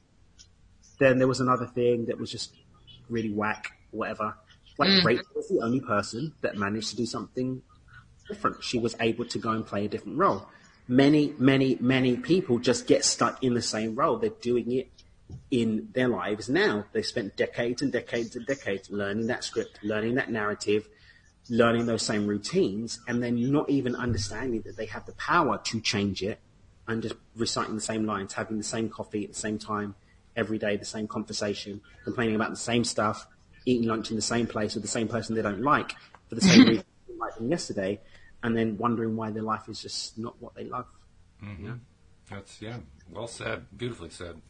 then 0.99 1.19
there 1.19 1.29
was 1.29 1.41
another 1.41 1.67
thing 1.67 2.07
that 2.07 2.19
was 2.19 2.31
just 2.31 2.55
really 3.09 3.31
whack, 3.31 3.73
whatever. 3.91 4.35
Like 4.79 5.05
Rachel 5.05 5.27
was 5.35 5.49
the 5.49 5.61
only 5.61 5.81
person 5.81 6.33
that 6.41 6.57
managed 6.57 6.91
to 6.91 6.97
do 6.97 7.05
something 7.05 7.63
different. 8.29 8.65
She 8.65 8.79
was 8.79 8.97
able 8.99 9.27
to 9.27 9.39
go 9.39 9.51
and 9.51 9.67
play 9.67 9.85
a 9.85 9.89
different 9.89 10.17
role. 10.17 10.49
Many, 10.89 11.35
many, 11.39 11.77
many 11.81 12.17
people 12.17 12.59
just 12.59 12.87
get 12.87 13.05
stuck 13.05 13.45
in 13.45 13.55
the 13.55 13.63
same 13.63 13.95
role. 13.95 14.19
They're 14.19 14.31
doing 14.31 14.73
it 14.73 14.89
in 15.51 15.89
their 15.93 16.09
lives 16.09 16.49
now. 16.49 16.85
They've 16.93 17.07
spent 17.07 17.37
decades 17.37 17.83
and 17.83 17.93
decades 17.93 18.37
and 18.37 18.47
decades 18.47 18.91
learning 18.91 19.27
that 19.29 19.45
script, 19.45 19.79
learning 19.83 20.15
that 20.17 20.31
narrative, 20.31 20.89
learning 21.49 21.87
those 21.87 22.03
same 22.03 22.27
routines, 22.27 23.01
and 23.09 23.23
then 23.23 23.51
not 23.51 23.69
even 23.69 23.95
understanding 23.95 24.63
that 24.63 24.77
they 24.77 24.87
have 24.87 25.07
the 25.07 25.13
power 25.13 25.59
to 25.65 25.81
change 25.81 26.23
it 26.23 26.41
and 26.87 27.03
just 27.03 27.15
reciting 27.37 27.75
the 27.75 27.81
same 27.81 28.05
lines, 28.05 28.33
having 28.33 28.59
the 28.59 28.65
same 28.65 28.89
coffee 28.89 29.25
at 29.25 29.33
the 29.33 29.39
same 29.39 29.59
time 29.59 29.95
every 30.37 30.59
day, 30.59 30.77
the 30.77 30.85
same 30.85 31.07
conversation, 31.07 31.81
complaining 32.05 32.35
about 32.35 32.51
the 32.51 32.57
same 32.57 32.85
stuff, 32.85 33.27
eating 33.67 33.89
lunch 33.89 34.11
in 34.11 34.17
the 34.17 34.23
same 34.23 34.47
place 34.47 34.75
with 34.75 34.83
the 34.83 34.89
same 34.89 35.09
person 35.09 35.35
they 35.35 35.43
don't 35.43 35.63
like 35.63 35.93
for 36.29 36.35
the 36.35 36.41
same 36.41 36.65
reason 36.69 36.85
they 37.09 37.15
liked 37.15 37.37
them 37.37 37.51
yesterday, 37.51 38.01
and 38.43 38.57
then 38.57 38.77
wondering 38.79 39.17
why 39.17 39.31
their 39.31 39.43
life 39.43 39.69
is 39.69 39.83
just 39.83 40.19
not 40.19 40.41
what 40.41 40.55
they 40.55 40.65
love. 40.65 40.87
Mm-hmm. 41.45 41.75
That's 42.29 42.63
yeah, 42.63 42.79
well 43.11 43.27
said, 43.27 43.67
beautifully 43.77 44.11
said. 44.11 44.41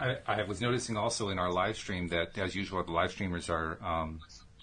I, 0.00 0.16
I, 0.26 0.42
was 0.42 0.60
noticing 0.60 0.96
also 0.96 1.28
in 1.28 1.38
our 1.38 1.50
live 1.50 1.76
stream 1.76 2.08
that, 2.08 2.36
as 2.36 2.54
usual, 2.54 2.82
the 2.82 2.92
live 2.92 3.12
streamers 3.12 3.48
are 3.48 3.78
um, 3.82 4.20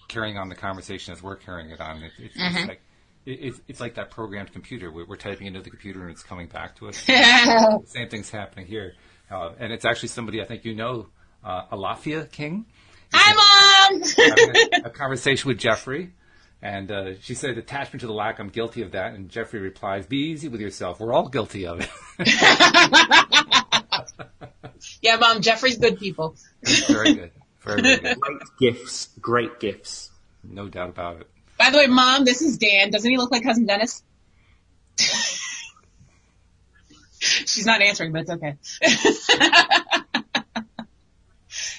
carrying 0.08 0.38
on 0.38 0.50
the 0.50 0.56
conversation 0.56 1.14
as 1.14 1.24
we're 1.24 1.38
carrying 1.38 1.70
it 1.70 1.80
on. 1.80 2.04
It, 2.04 2.12
it's, 2.20 2.38
mm-hmm. 2.38 2.58
it's, 2.58 2.68
like 2.68 2.82
it, 3.26 3.62
it's 3.68 3.80
like 3.80 3.96
that 3.96 4.12
programmed 4.12 4.52
computer. 4.52 4.92
We're, 4.92 5.06
we're, 5.06 5.16
typing 5.16 5.48
into 5.48 5.62
the 5.62 5.70
computer 5.70 6.02
and 6.02 6.12
it's 6.12 6.24
coming 6.24 6.48
back 6.48 6.76
to 6.78 6.90
us. 6.90 6.98
same 7.86 8.10
thing's 8.10 8.30
happening 8.30 8.68
here, 8.68 8.94
uh, 9.30 9.52
and 9.58 9.72
it's 9.72 9.86
actually 9.86 10.10
somebody 10.10 10.42
I 10.42 10.46
think 10.46 10.66
you 10.66 10.76
know, 10.76 11.08
uh, 11.44 11.66
Alafia 11.72 12.30
King. 12.30 12.66
Hi, 13.14 13.90
mom. 13.90 14.02
a, 14.04 14.86
a 14.86 14.90
conversation 14.90 15.48
with 15.48 15.58
Jeffrey. 15.58 16.14
And 16.64 16.92
uh, 16.92 17.14
she 17.20 17.34
said, 17.34 17.58
attachment 17.58 18.02
to 18.02 18.08
the 18.08 18.14
lack, 18.14 18.40
I'm 18.40 18.50
guilty 18.50 18.84
of 18.84 18.92
that. 18.92 19.14
And 19.14 19.30
Jeffrey 19.30 19.60
replies, 19.60 20.06
be 20.06 20.18
easy 20.18 20.48
with 20.48 20.62
yourself. 20.62 21.00
We're 21.00 21.12
all 21.12 21.28
guilty 21.28 21.66
of 21.66 21.82
it. 21.82 21.90
yeah, 25.02 25.18
Mom, 25.18 25.42
Jeffrey's 25.42 25.78
good 25.78 26.00
people. 26.00 26.36
very 26.88 27.14
good. 27.14 27.32
Very, 27.64 27.82
very 27.82 27.98
good. 27.98 28.20
Great 28.20 28.42
gifts. 28.60 29.10
Great 29.20 29.60
gifts. 29.60 30.10
No 30.44 30.68
doubt 30.68 30.90
about 30.90 31.22
it. 31.22 31.28
By 31.58 31.70
the 31.70 31.78
way, 31.78 31.88
Mom, 31.88 32.26
this 32.26 32.42
is 32.42 32.58
Dan. 32.58 32.90
Doesn't 32.90 33.10
he 33.10 33.18
look 33.18 33.32
like 33.32 33.44
Cousin 33.44 33.66
Dennis? 33.66 34.04
She's 37.20 37.68
not 37.68 37.82
answering, 37.82 38.14
but 38.14 38.22
it's 38.22 38.32
okay. 38.32 38.56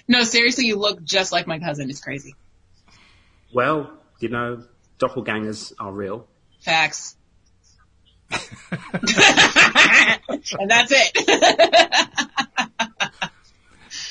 no, 0.06 0.22
seriously, 0.22 0.66
you 0.66 0.76
look 0.76 1.02
just 1.02 1.32
like 1.32 1.48
my 1.48 1.58
cousin. 1.58 1.90
It's 1.90 2.00
crazy. 2.00 2.36
Well, 3.52 3.92
you 4.20 4.28
know, 4.28 4.62
doppelgangers 5.00 5.72
are 5.80 5.90
real. 5.90 6.28
Facts. 6.60 7.16
and 8.30 8.40
that's 10.70 10.92
it. 10.92 12.28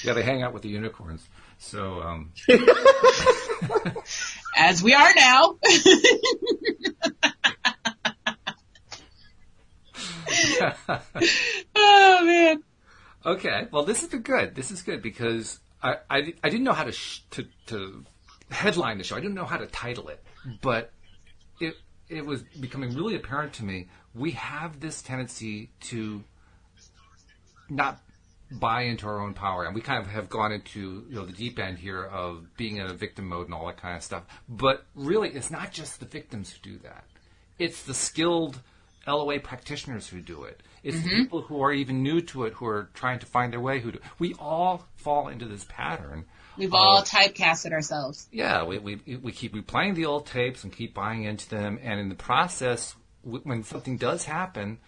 yeah, 0.04 0.14
they 0.14 0.24
hang 0.24 0.42
out 0.44 0.54
with 0.54 0.64
the 0.64 0.70
unicorns. 0.70 1.28
So, 1.58 2.02
um. 2.02 2.32
as 4.58 4.82
we 4.82 4.94
are 4.94 5.10
now. 5.16 5.58
oh 11.76 12.26
man. 12.26 12.64
Okay, 13.26 13.68
well, 13.72 13.84
this 13.84 14.02
is 14.04 14.10
good. 14.10 14.56
This 14.56 14.72
is 14.72 14.82
good 14.82 15.02
because 15.02 15.60
I 15.82 15.98
I, 16.10 16.34
I 16.44 16.50
didn't 16.50 16.64
know 16.64 16.74
how 16.74 16.86
to 16.86 16.92
sh- 16.92 17.22
to 17.32 17.46
to 17.68 18.04
headline 18.50 18.98
the 18.98 19.04
show. 19.04 19.16
I 19.16 19.20
didn't 19.20 19.36
know 19.36 19.46
how 19.46 19.58
to 19.58 19.68
title 19.68 20.10
it, 20.10 20.24
but 20.62 20.92
it 21.60 21.76
it 22.10 22.26
was 22.26 22.42
becoming 22.60 22.96
really 22.96 23.16
apparent 23.16 23.54
to 23.54 23.64
me. 23.64 23.90
We 24.14 24.32
have 24.32 24.80
this 24.80 25.02
tendency 25.02 25.72
to 25.82 26.24
not 27.70 28.02
buy 28.52 28.84
into 28.84 29.08
our 29.08 29.20
own 29.20 29.34
power, 29.34 29.66
and 29.66 29.74
we 29.76 29.82
kind 29.82 30.04
of 30.04 30.12
have 30.12 30.30
gone 30.30 30.52
into 30.52 31.06
you 31.10 31.16
know 31.16 31.26
the 31.26 31.34
deep 31.34 31.60
end 31.60 31.78
here 31.78 32.04
of 32.04 32.46
being 32.58 32.78
in 32.78 32.88
a 32.88 32.94
victim 32.94 33.28
mode 33.28 33.48
and 33.48 33.54
all 33.54 33.68
that 33.68 33.78
kind 33.78 33.96
of 33.96 34.04
stuff. 34.04 34.24
But 34.50 34.86
really, 34.96 35.30
it's 35.30 35.52
not 35.52 35.72
just 35.72 36.00
the 36.00 36.06
victims 36.06 36.52
who 36.52 36.72
do 36.72 36.80
that; 36.80 37.06
it's 37.60 37.84
the 37.84 37.94
skilled 37.94 38.62
LOA 39.08 39.40
practitioners 39.40 40.08
who 40.08 40.22
do 40.22 40.44
it. 40.44 40.62
It's 40.84 40.98
mm-hmm. 40.98 41.10
the 41.10 41.16
people 41.16 41.42
who 41.42 41.62
are 41.62 41.72
even 41.72 42.04
new 42.04 42.22
to 42.22 42.46
it 42.46 42.54
who 42.54 42.66
are 42.66 42.90
trying 42.94 43.20
to 43.20 43.26
find 43.26 43.54
their 43.54 43.62
way. 43.62 43.80
Who 43.80 43.94
do. 43.94 44.00
we 44.20 44.34
all 44.36 44.86
fall 44.96 45.28
into 45.28 45.46
this 45.46 45.66
pattern 45.70 46.26
We've 46.58 46.74
all 46.74 47.02
typecasted 47.02 47.72
ourselves. 47.72 48.28
Yeah, 48.32 48.64
we, 48.66 48.78
we, 48.80 48.96
we 49.22 49.32
keep 49.32 49.54
replaying 49.54 49.96
the 49.96 50.06
old 50.06 50.26
tapes 50.26 50.64
and 50.64 50.72
keep 50.72 50.94
buying 50.94 51.24
into 51.24 51.50
them. 51.50 51.80
And 51.82 52.00
in 52.00 52.10
the 52.10 52.16
process, 52.16 52.96
when 53.24 53.64
something 53.64 53.98
does 53.98 54.26
happen, 54.26 54.80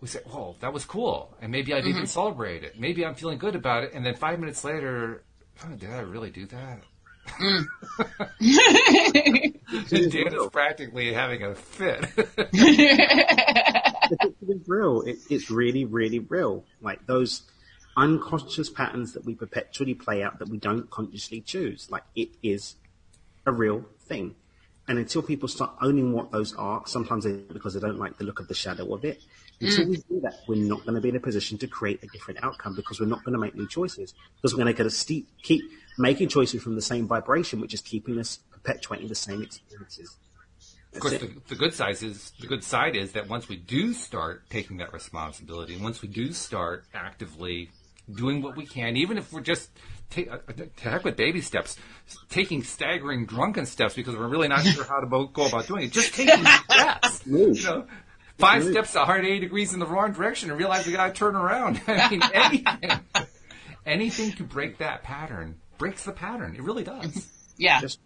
we 0.00 0.08
say, 0.08 0.20
"Oh, 0.32 0.56
that 0.60 0.72
was 0.72 0.84
cool," 0.84 1.36
and 1.40 1.50
maybe 1.50 1.74
I'd 1.74 1.80
mm-hmm. 1.80 1.90
even 1.90 2.06
celebrate 2.06 2.64
it. 2.64 2.78
Maybe 2.78 3.04
I'm 3.04 3.14
feeling 3.14 3.38
good 3.38 3.56
about 3.56 3.84
it, 3.84 3.92
and 3.94 4.04
then 4.04 4.14
five 4.14 4.38
minutes 4.38 4.64
later, 4.64 5.22
oh, 5.64 5.74
did 5.74 5.90
I 5.90 6.00
really 6.00 6.30
do 6.30 6.46
that? 6.46 6.80
Mm. 7.40 7.66
Dan 10.10 10.34
is 10.34 10.46
practically 10.50 11.12
having 11.12 11.42
a 11.42 11.54
fit. 11.54 12.06
it's 14.42 14.68
real. 14.68 15.02
It, 15.02 15.18
it's 15.28 15.50
really, 15.50 15.84
really 15.84 16.20
real. 16.20 16.64
Like 16.80 17.06
those 17.06 17.42
unconscious 17.96 18.70
patterns 18.70 19.12
that 19.12 19.24
we 19.24 19.34
perpetually 19.34 19.94
play 19.94 20.22
out 20.22 20.38
that 20.38 20.48
we 20.48 20.56
don't 20.58 20.88
consciously 20.90 21.40
choose. 21.40 21.88
Like 21.90 22.04
it 22.14 22.30
is 22.42 22.76
a 23.46 23.52
real 23.52 23.84
thing. 24.06 24.34
And 24.86 24.98
until 24.98 25.20
people 25.22 25.48
start 25.48 25.72
owning 25.82 26.12
what 26.12 26.30
those 26.32 26.54
are, 26.54 26.82
sometimes 26.86 27.26
because 27.26 27.74
they 27.74 27.80
don't 27.80 27.98
like 27.98 28.16
the 28.16 28.24
look 28.24 28.40
of 28.40 28.48
the 28.48 28.54
shadow 28.54 28.94
of 28.94 29.04
it, 29.04 29.20
until 29.60 29.86
mm. 29.86 29.90
we 29.90 29.96
do 29.96 30.20
that, 30.20 30.40
we're 30.46 30.56
not 30.56 30.82
going 30.84 30.94
to 30.94 31.00
be 31.00 31.08
in 31.08 31.16
a 31.16 31.20
position 31.20 31.58
to 31.58 31.66
create 31.66 32.02
a 32.02 32.06
different 32.08 32.42
outcome 32.42 32.76
because 32.76 33.00
we're 33.00 33.06
not 33.06 33.24
going 33.24 33.32
to 33.32 33.40
make 33.40 33.54
new 33.54 33.66
choices. 33.66 34.14
Because 34.36 34.54
we're 34.54 34.62
going 34.62 34.74
to 34.74 34.82
get 34.82 34.86
a 34.86 35.24
keep 35.42 35.64
making 35.98 36.28
choices 36.28 36.62
from 36.62 36.74
the 36.74 36.82
same 36.82 37.08
vibration, 37.08 37.60
which 37.60 37.74
is 37.74 37.80
keeping 37.80 38.18
us 38.18 38.38
perpetuating 38.52 39.08
the 39.08 39.14
same 39.14 39.42
experiences. 39.42 40.16
That's 40.92 41.04
of 41.04 41.10
course, 41.10 41.20
the, 41.20 41.40
the, 41.48 41.54
good 41.54 41.74
side 41.74 42.02
is 42.02 42.32
the 42.40 42.46
good 42.46 42.64
side 42.64 42.96
is 42.96 43.12
that 43.12 43.28
once 43.28 43.48
we 43.48 43.56
do 43.56 43.92
start 43.92 44.48
taking 44.48 44.78
that 44.78 44.92
responsibility, 44.92 45.74
and 45.74 45.82
once 45.82 46.00
we 46.00 46.08
do 46.08 46.32
start 46.32 46.84
actively 46.94 47.70
doing 48.10 48.40
what 48.40 48.56
we 48.56 48.64
can, 48.64 48.96
even 48.96 49.18
if 49.18 49.32
we're 49.32 49.42
just 49.42 49.68
take, 50.08 50.30
uh, 50.30 50.38
to 50.56 50.88
heck 50.88 51.04
with 51.04 51.16
baby 51.16 51.40
steps, 51.40 51.76
taking 52.30 52.62
staggering 52.62 53.26
drunken 53.26 53.66
steps 53.66 53.94
because 53.94 54.16
we're 54.16 54.28
really 54.28 54.48
not 54.48 54.64
sure 54.64 54.84
how 54.84 55.00
to 55.00 55.06
go 55.06 55.46
about 55.46 55.66
doing 55.66 55.84
it. 55.84 55.92
Just 55.92 56.14
taking 56.14 56.44
steps, 56.70 57.26
you 57.26 57.54
know, 57.64 57.86
five 58.38 58.64
steps 58.64 58.94
180 58.94 59.40
degrees 59.40 59.74
in 59.74 59.80
the 59.80 59.86
wrong 59.86 60.12
direction 60.12 60.50
and 60.50 60.58
realize 60.58 60.86
we 60.86 60.92
got 60.92 61.08
to 61.08 61.12
turn 61.12 61.36
around. 61.36 61.80
I 61.86 62.10
mean, 62.10 62.22
anything, 62.32 62.90
anything 63.84 64.32
to 64.32 64.44
break 64.44 64.78
that 64.78 65.02
pattern 65.02 65.56
breaks 65.76 66.04
the 66.04 66.12
pattern. 66.12 66.54
It 66.54 66.62
really 66.62 66.84
does. 66.84 67.26
Yeah. 67.60 67.80
Just, 67.80 67.98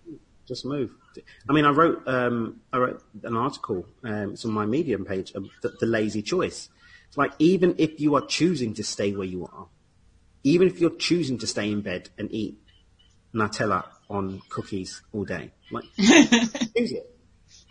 just 0.49 0.64
move. 0.64 0.93
I 1.47 1.53
mean, 1.53 1.66
I 1.66 1.72
wrote, 1.72 2.09
um, 2.09 2.62
I 2.72 2.78
wrote 2.78 3.03
an 3.22 3.37
article, 3.37 3.85
um, 4.03 4.33
it's 4.33 4.47
on 4.47 4.53
my 4.53 4.64
Medium 4.64 5.05
page, 5.05 5.33
of 5.33 5.45
the, 5.61 5.74
the 5.78 5.85
lazy 5.85 6.22
choice. 6.22 6.70
It's 7.09 7.18
like 7.18 7.33
even 7.39 7.74
if 7.76 8.01
you 8.01 8.14
are 8.14 8.24
choosing 8.24 8.72
to 8.72 8.83
stay 8.83 9.12
where 9.12 9.26
you 9.26 9.45
are, 9.45 9.66
even 10.43 10.68
if 10.68 10.80
you're 10.80 10.97
choosing 10.97 11.37
to 11.41 11.47
stay 11.47 11.70
in 11.70 11.83
bed 11.83 12.09
and 12.16 12.33
eat 12.33 12.62
Nutella 13.35 13.85
on 14.09 14.41
cookies 14.49 15.03
all 15.12 15.26
day, 15.26 15.51
like 15.70 15.85
choose 15.97 16.93
it. 16.93 17.14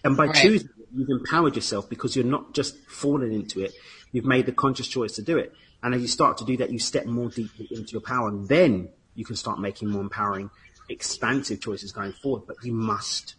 And 0.04 0.16
by 0.16 0.28
right. 0.28 0.36
choosing 0.36 0.70
it, 0.78 0.81
you've 0.94 1.10
empowered 1.10 1.56
yourself 1.56 1.90
because 1.90 2.16
you're 2.16 2.26
not 2.26 2.54
just 2.54 2.78
falling 2.88 3.34
into 3.34 3.62
it. 3.62 3.74
You've 4.12 4.26
made 4.26 4.46
the 4.46 4.52
conscious 4.52 4.88
choice 4.88 5.14
to 5.16 5.22
do 5.22 5.38
it. 5.38 5.54
And 5.84 5.96
as 5.96 6.02
you 6.02 6.08
start 6.08 6.38
to 6.38 6.46
do 6.46 6.58
that, 6.58 6.72
you 6.72 6.80
step 6.80 7.06
more 7.06 7.30
deeply 7.30 7.68
into 7.72 7.94
your 7.94 8.02
power. 8.02 8.28
And 8.28 8.48
then 8.48 8.90
you 9.16 9.26
can 9.26 9.36
start 9.36 9.60
making 9.60 9.90
more 9.90 10.02
empowering, 10.02 10.50
expansive 10.90 11.62
choices 11.62 11.92
going 11.92 12.14
forward. 12.14 12.44
But 12.48 12.58
you 12.64 12.74
must 12.74 13.36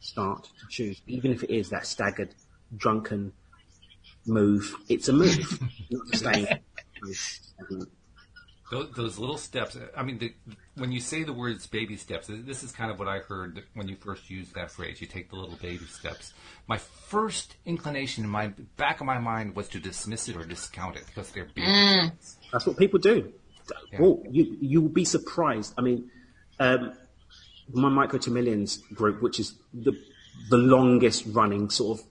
start 0.00 0.44
to 0.44 0.66
choose, 0.68 1.00
even 1.06 1.32
if 1.32 1.42
it 1.42 1.50
is 1.50 1.70
that 1.70 1.86
staggered, 1.86 2.34
drunken 2.76 3.32
move. 4.26 4.74
It's 4.88 5.08
a 5.08 5.12
move. 5.12 5.60
not 5.90 6.14
staying 6.14 6.46
those, 8.70 8.90
those, 8.96 9.18
little 9.18 9.38
steps. 9.38 9.76
I 9.96 10.02
mean, 10.02 10.18
the, 10.18 10.34
when 10.74 10.92
you 10.92 11.00
say 11.00 11.22
the 11.22 11.32
words 11.32 11.66
baby 11.66 11.96
steps, 11.96 12.28
this 12.28 12.62
is 12.62 12.72
kind 12.72 12.90
of 12.90 12.98
what 12.98 13.08
I 13.08 13.18
heard 13.20 13.62
when 13.74 13.88
you 13.88 13.96
first 13.96 14.28
used 14.28 14.54
that 14.54 14.70
phrase. 14.70 15.00
You 15.00 15.06
take 15.06 15.30
the 15.30 15.36
little 15.36 15.56
baby 15.56 15.84
steps. 15.84 16.32
My 16.66 16.78
first 16.78 17.56
inclination 17.64 18.24
in 18.24 18.30
my 18.30 18.52
back 18.76 19.00
of 19.00 19.06
my 19.06 19.18
mind 19.18 19.54
was 19.54 19.68
to 19.68 19.80
dismiss 19.80 20.28
it 20.28 20.36
or 20.36 20.44
discount 20.44 20.96
it 20.96 21.04
because 21.06 21.30
they're 21.30 21.44
baby 21.44 21.68
mm. 21.68 22.06
steps. 22.06 22.36
That's 22.52 22.66
what 22.66 22.76
people 22.76 22.98
do. 22.98 23.32
Yeah. 23.92 24.00
Well, 24.00 24.22
you 24.30 24.56
you 24.60 24.80
will 24.80 24.88
be 24.88 25.04
surprised. 25.04 25.74
I 25.78 25.82
mean, 25.82 26.10
um, 26.58 26.92
my 27.72 27.88
Micro 27.88 28.18
to 28.20 28.30
Millions 28.30 28.78
group, 28.94 29.22
which 29.22 29.40
is 29.40 29.54
the 29.74 29.92
the 30.50 30.56
longest 30.56 31.24
running 31.28 31.70
sort 31.70 31.98
of 31.98 32.06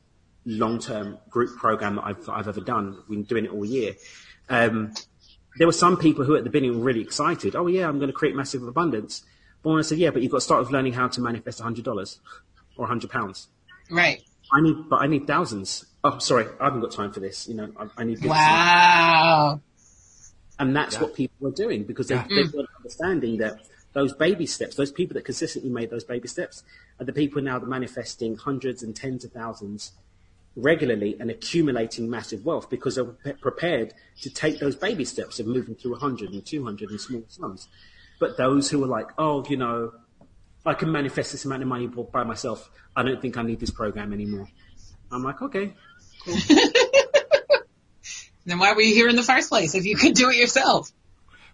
long 0.45 0.79
term 0.79 1.17
group 1.29 1.57
program 1.57 1.95
that 1.95 2.05
I've 2.05 2.29
I've 2.29 2.47
ever 2.47 2.61
done. 2.61 2.97
We've 3.07 3.19
been 3.19 3.23
doing 3.23 3.45
it 3.45 3.51
all 3.51 3.65
year. 3.65 3.95
Um, 4.49 4.93
there 5.57 5.67
were 5.67 5.73
some 5.73 5.97
people 5.97 6.25
who 6.25 6.35
at 6.35 6.43
the 6.43 6.49
beginning 6.49 6.77
were 6.79 6.83
really 6.83 7.01
excited. 7.01 7.55
Oh 7.55 7.67
yeah, 7.67 7.87
I'm 7.87 7.97
going 7.97 8.09
to 8.09 8.13
create 8.13 8.35
massive 8.35 8.63
abundance. 8.63 9.23
But 9.63 9.71
when 9.71 9.79
I 9.79 9.81
said, 9.81 9.97
yeah, 9.97 10.11
but 10.11 10.21
you've 10.21 10.31
got 10.31 10.37
to 10.37 10.41
start 10.41 10.61
with 10.61 10.71
learning 10.71 10.93
how 10.93 11.07
to 11.07 11.21
manifest 11.21 11.59
$100 11.59 12.19
or 12.77 12.87
£100. 12.87 13.47
Right. 13.89 14.21
I 14.53 14.61
need, 14.61 14.75
but 14.89 14.97
I 14.97 15.07
need 15.07 15.25
thousands. 15.25 15.85
Oh, 16.03 16.19
sorry, 16.19 16.45
I 16.59 16.65
haven't 16.65 16.81
got 16.81 16.91
time 16.91 17.11
for 17.11 17.19
this. 17.19 17.47
You 17.47 17.55
know, 17.55 17.71
I, 17.77 17.87
I 17.97 18.03
need. 18.03 18.23
Wow. 18.23 19.61
And 20.59 20.75
that's 20.75 20.95
Yeah. 20.95 21.01
what 21.01 21.15
people 21.15 21.47
are 21.47 21.51
doing 21.51 21.83
because 21.83 22.07
they, 22.07 22.15
Yeah. 22.15 22.27
they've 22.29 22.45
mm. 22.45 22.51
got 22.51 22.59
an 22.59 22.67
understanding 22.77 23.37
that 23.37 23.59
those 23.93 24.13
baby 24.13 24.45
steps, 24.45 24.75
those 24.75 24.91
people 24.91 25.15
that 25.15 25.25
consistently 25.25 25.71
made 25.71 25.89
those 25.89 26.03
baby 26.03 26.27
steps, 26.27 26.63
are 26.99 27.05
the 27.05 27.13
people 27.13 27.41
now 27.41 27.57
that 27.57 27.65
are 27.65 27.69
manifesting 27.69 28.35
hundreds 28.35 28.83
and 28.83 28.95
tens 28.95 29.25
of 29.25 29.31
thousands 29.31 29.93
regularly 30.55 31.17
and 31.19 31.29
accumulating 31.29 32.09
massive 32.09 32.45
wealth 32.45 32.69
because 32.69 32.95
they're 32.95 33.33
prepared 33.33 33.93
to 34.21 34.29
take 34.29 34.59
those 34.59 34.75
baby 34.75 35.05
steps 35.05 35.39
of 35.39 35.47
moving 35.47 35.75
through 35.75 35.91
100 35.91 36.31
and 36.31 36.45
200 36.45 36.91
in 36.91 36.99
small 36.99 37.23
sums. 37.27 37.67
But 38.19 38.37
those 38.37 38.69
who 38.69 38.83
are 38.83 38.87
like, 38.87 39.07
oh, 39.17 39.45
you 39.49 39.57
know, 39.57 39.93
I 40.65 40.73
can 40.73 40.91
manifest 40.91 41.31
this 41.31 41.45
amount 41.45 41.61
of 41.61 41.67
money 41.67 41.87
by 41.87 42.23
myself. 42.23 42.69
I 42.95 43.03
don't 43.03 43.21
think 43.21 43.37
I 43.37 43.41
need 43.43 43.59
this 43.59 43.71
program 43.71 44.13
anymore. 44.13 44.47
I'm 45.11 45.23
like, 45.23 45.41
okay, 45.41 45.73
Then 48.45 48.59
why 48.59 48.73
were 48.73 48.81
you 48.81 48.93
here 48.93 49.07
in 49.09 49.15
the 49.15 49.23
first 49.23 49.49
place 49.49 49.73
if 49.75 49.85
you 49.85 49.95
could 49.95 50.13
do 50.13 50.29
it 50.29 50.35
yourself? 50.35 50.91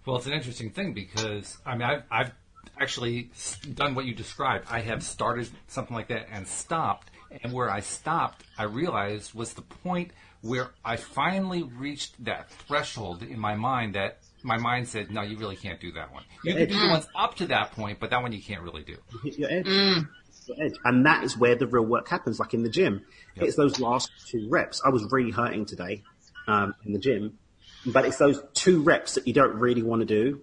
Well, 0.06 0.18
it's 0.18 0.26
an 0.26 0.34
interesting 0.34 0.72
thing 0.72 0.94
because 0.94 1.58
I 1.66 1.76
mean 1.76 1.84
I've, 1.84 2.04
I've 2.12 2.32
actually 2.80 3.32
done 3.74 3.96
what 3.96 4.06
you 4.06 4.14
described. 4.14 4.68
I 4.70 4.82
have 4.82 5.04
started 5.04 5.50
something 5.68 5.96
like 5.96 6.08
that 6.10 6.28
and 6.32 6.48
stopped, 6.48 7.11
and 7.44 7.54
where 7.54 7.70
I 7.70 7.80
stopped, 7.80 8.44
I 8.58 8.64
realized 8.64 9.34
was 9.34 9.54
the 9.54 9.62
point 9.62 10.12
where 10.42 10.72
I 10.84 10.96
finally 10.98 11.64
reached 11.64 12.24
that 12.26 12.50
threshold 12.50 13.24
in 13.24 13.40
my 13.40 13.56
mind 13.56 13.96
that 13.96 14.20
my 14.44 14.58
mind 14.58 14.88
said, 14.88 15.12
"No, 15.12 15.22
you 15.22 15.38
really 15.38 15.56
can't 15.56 15.80
do 15.80 15.92
that 15.94 16.12
one. 16.12 16.24
You 16.44 16.56
can 16.56 16.68
do 16.68 16.80
the 16.80 16.88
ones 16.88 17.08
up 17.16 17.36
to 17.36 17.46
that 17.48 17.74
point, 17.74 18.00
but 18.00 18.10
that 18.10 18.22
one 18.22 18.32
you 18.34 18.42
can't 18.42 18.62
really 18.62 18.84
do." 18.84 18.98
hit 19.24 19.38
your 19.38 19.52
edge. 19.52 19.68
Your 19.68 20.66
edge. 20.66 20.74
And 20.84 21.06
that 21.06 21.24
is 21.24 21.38
where 21.38 21.56
the 21.56 21.68
real 21.68 21.86
work 21.86 22.08
happens, 22.10 22.40
like 22.40 22.54
in 22.54 22.64
the 22.64 22.70
gym. 22.70 23.06
It's 23.36 23.56
those 23.56 23.80
last 23.80 24.10
two 24.28 24.48
reps. 24.50 24.82
I 24.84 24.90
was 24.90 25.06
really 25.12 25.32
hurting 25.32 25.66
today 25.66 26.02
um, 26.48 26.74
in 26.86 26.94
the 26.94 27.00
gym, 27.00 27.38
but 27.86 28.06
it's 28.06 28.18
those 28.18 28.42
two 28.54 28.82
reps 28.82 29.14
that 29.16 29.28
you 29.28 29.34
don't 29.34 29.56
really 29.56 29.84
want 29.84 30.02
to 30.02 30.06
do. 30.06 30.42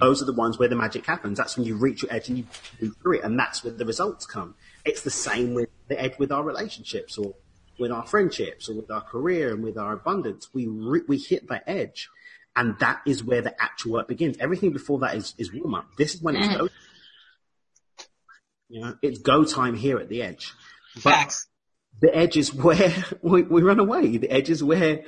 Those 0.00 0.20
are 0.22 0.26
the 0.26 0.34
ones 0.34 0.58
where 0.58 0.68
the 0.68 0.76
magic 0.76 1.06
happens. 1.06 1.38
That's 1.38 1.56
when 1.56 1.66
you 1.66 1.76
reach 1.76 2.02
your 2.02 2.12
edge 2.12 2.28
and 2.28 2.38
you 2.38 2.44
move 2.80 2.96
through 3.02 3.18
it, 3.18 3.24
and 3.24 3.38
that's 3.38 3.64
where 3.64 3.72
the 3.72 3.86
results 3.86 4.26
come. 4.26 4.54
It's 4.88 5.02
the 5.02 5.10
same 5.10 5.54
with 5.54 5.68
the 5.88 6.00
edge 6.00 6.18
with 6.18 6.32
our 6.32 6.42
relationships 6.42 7.18
or 7.18 7.34
with 7.78 7.92
our 7.92 8.06
friendships 8.06 8.68
or 8.68 8.74
with 8.74 8.90
our 8.90 9.02
career 9.02 9.52
and 9.54 9.62
with 9.62 9.76
our 9.76 9.92
abundance. 9.92 10.48
We 10.52 10.66
re- 10.66 11.04
we 11.06 11.18
hit 11.18 11.48
that 11.48 11.64
edge, 11.66 12.08
and 12.56 12.78
that 12.80 13.02
is 13.06 13.22
where 13.22 13.42
the 13.42 13.54
actual 13.62 13.92
work 13.92 14.08
begins. 14.08 14.36
Everything 14.40 14.72
before 14.72 14.98
that 15.00 15.14
is, 15.14 15.34
is 15.38 15.52
warm 15.52 15.74
up. 15.74 15.86
This 15.96 16.14
is 16.14 16.22
when 16.22 16.36
it's 16.36 16.56
go 16.56 16.68
you 18.68 18.80
know, 18.80 18.94
it's 19.02 19.18
go 19.18 19.44
time 19.44 19.74
here 19.74 19.98
at 19.98 20.08
the 20.08 20.22
edge. 20.22 20.52
But 20.96 21.02
Facts. 21.02 21.48
the 22.00 22.14
edge 22.14 22.36
is 22.36 22.54
where 22.54 22.92
we, 23.22 23.42
we 23.42 23.62
run 23.62 23.80
away. 23.80 24.16
The 24.16 24.30
edge 24.30 24.50
is 24.50 24.62
where 24.62 25.04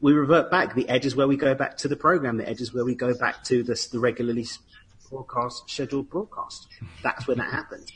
we 0.00 0.12
revert 0.12 0.50
back. 0.50 0.74
The 0.74 0.88
edge 0.88 1.06
is 1.06 1.14
where 1.14 1.28
we 1.28 1.36
go 1.36 1.54
back 1.54 1.76
to 1.78 1.88
the 1.88 1.96
program. 1.96 2.38
The 2.38 2.48
edge 2.48 2.60
is 2.60 2.74
where 2.74 2.84
we 2.84 2.94
go 2.94 3.14
back 3.14 3.44
to 3.44 3.62
the, 3.62 3.88
the 3.92 3.98
regularly 3.98 4.46
broadcast, 5.10 5.64
scheduled 5.68 6.10
broadcast. 6.10 6.68
That's 7.02 7.26
where 7.26 7.36
that 7.36 7.50
happens. 7.50 7.90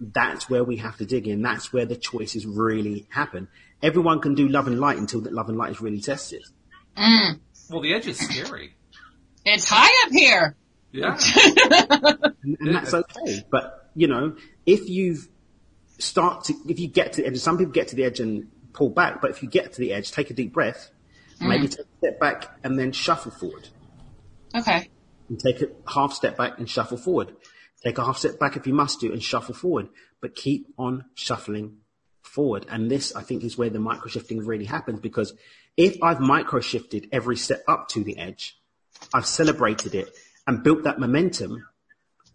That's 0.00 0.50
where 0.50 0.64
we 0.64 0.76
have 0.78 0.96
to 0.98 1.06
dig 1.06 1.28
in. 1.28 1.42
That's 1.42 1.72
where 1.72 1.86
the 1.86 1.96
choices 1.96 2.46
really 2.46 3.06
happen. 3.10 3.48
Everyone 3.82 4.20
can 4.20 4.34
do 4.34 4.48
love 4.48 4.66
and 4.66 4.80
light 4.80 4.98
until 4.98 5.20
that 5.22 5.32
love 5.32 5.48
and 5.48 5.58
light 5.58 5.70
is 5.70 5.80
really 5.80 6.00
tested. 6.00 6.42
Mm. 6.96 7.40
Well, 7.70 7.80
the 7.80 7.94
edge 7.94 8.06
is 8.06 8.18
scary. 8.18 8.74
It's 9.44 9.68
high 9.68 10.06
up 10.06 10.12
here. 10.12 10.56
Yeah. 10.92 11.18
and, 12.42 12.56
and 12.60 12.74
that's 12.74 12.94
okay. 12.94 13.44
But 13.50 13.90
you 13.94 14.06
know, 14.08 14.36
if 14.66 14.88
you 14.88 15.18
start 15.98 16.44
to, 16.44 16.54
if 16.68 16.78
you 16.78 16.88
get 16.88 17.14
to 17.14 17.22
the 17.22 17.28
edge, 17.28 17.38
some 17.38 17.58
people 17.58 17.72
get 17.72 17.88
to 17.88 17.96
the 17.96 18.04
edge 18.04 18.20
and 18.20 18.50
pull 18.72 18.90
back. 18.90 19.20
But 19.20 19.30
if 19.30 19.42
you 19.42 19.48
get 19.48 19.72
to 19.72 19.80
the 19.80 19.92
edge, 19.92 20.12
take 20.12 20.30
a 20.30 20.34
deep 20.34 20.52
breath, 20.52 20.90
mm. 21.40 21.48
maybe 21.48 21.68
take 21.68 21.80
a 21.80 21.98
step 21.98 22.20
back 22.20 22.58
and 22.62 22.78
then 22.78 22.92
shuffle 22.92 23.32
forward. 23.32 23.68
Okay. 24.54 24.88
And 25.28 25.40
take 25.40 25.62
a 25.62 25.68
half 25.90 26.12
step 26.12 26.36
back 26.36 26.58
and 26.58 26.68
shuffle 26.68 26.98
forward. 26.98 27.34
Take 27.84 27.98
a 27.98 28.04
half 28.04 28.18
step 28.18 28.38
back 28.38 28.56
if 28.56 28.66
you 28.66 28.74
must 28.74 29.00
do 29.00 29.12
and 29.12 29.22
shuffle 29.22 29.54
forward. 29.54 29.88
But 30.20 30.34
keep 30.34 30.72
on 30.78 31.04
shuffling 31.14 31.78
forward. 32.22 32.66
And 32.68 32.90
this, 32.90 33.14
I 33.14 33.22
think, 33.22 33.44
is 33.44 33.58
where 33.58 33.70
the 33.70 33.78
microshifting 33.78 34.46
really 34.46 34.64
happens 34.64 35.00
because 35.00 35.34
if 35.76 36.02
I've 36.02 36.18
microshifted 36.18 37.08
every 37.12 37.36
step 37.36 37.62
up 37.68 37.88
to 37.88 38.02
the 38.02 38.18
edge, 38.18 38.58
I've 39.12 39.26
celebrated 39.26 39.94
it 39.94 40.08
and 40.46 40.62
built 40.62 40.84
that 40.84 40.98
momentum, 40.98 41.66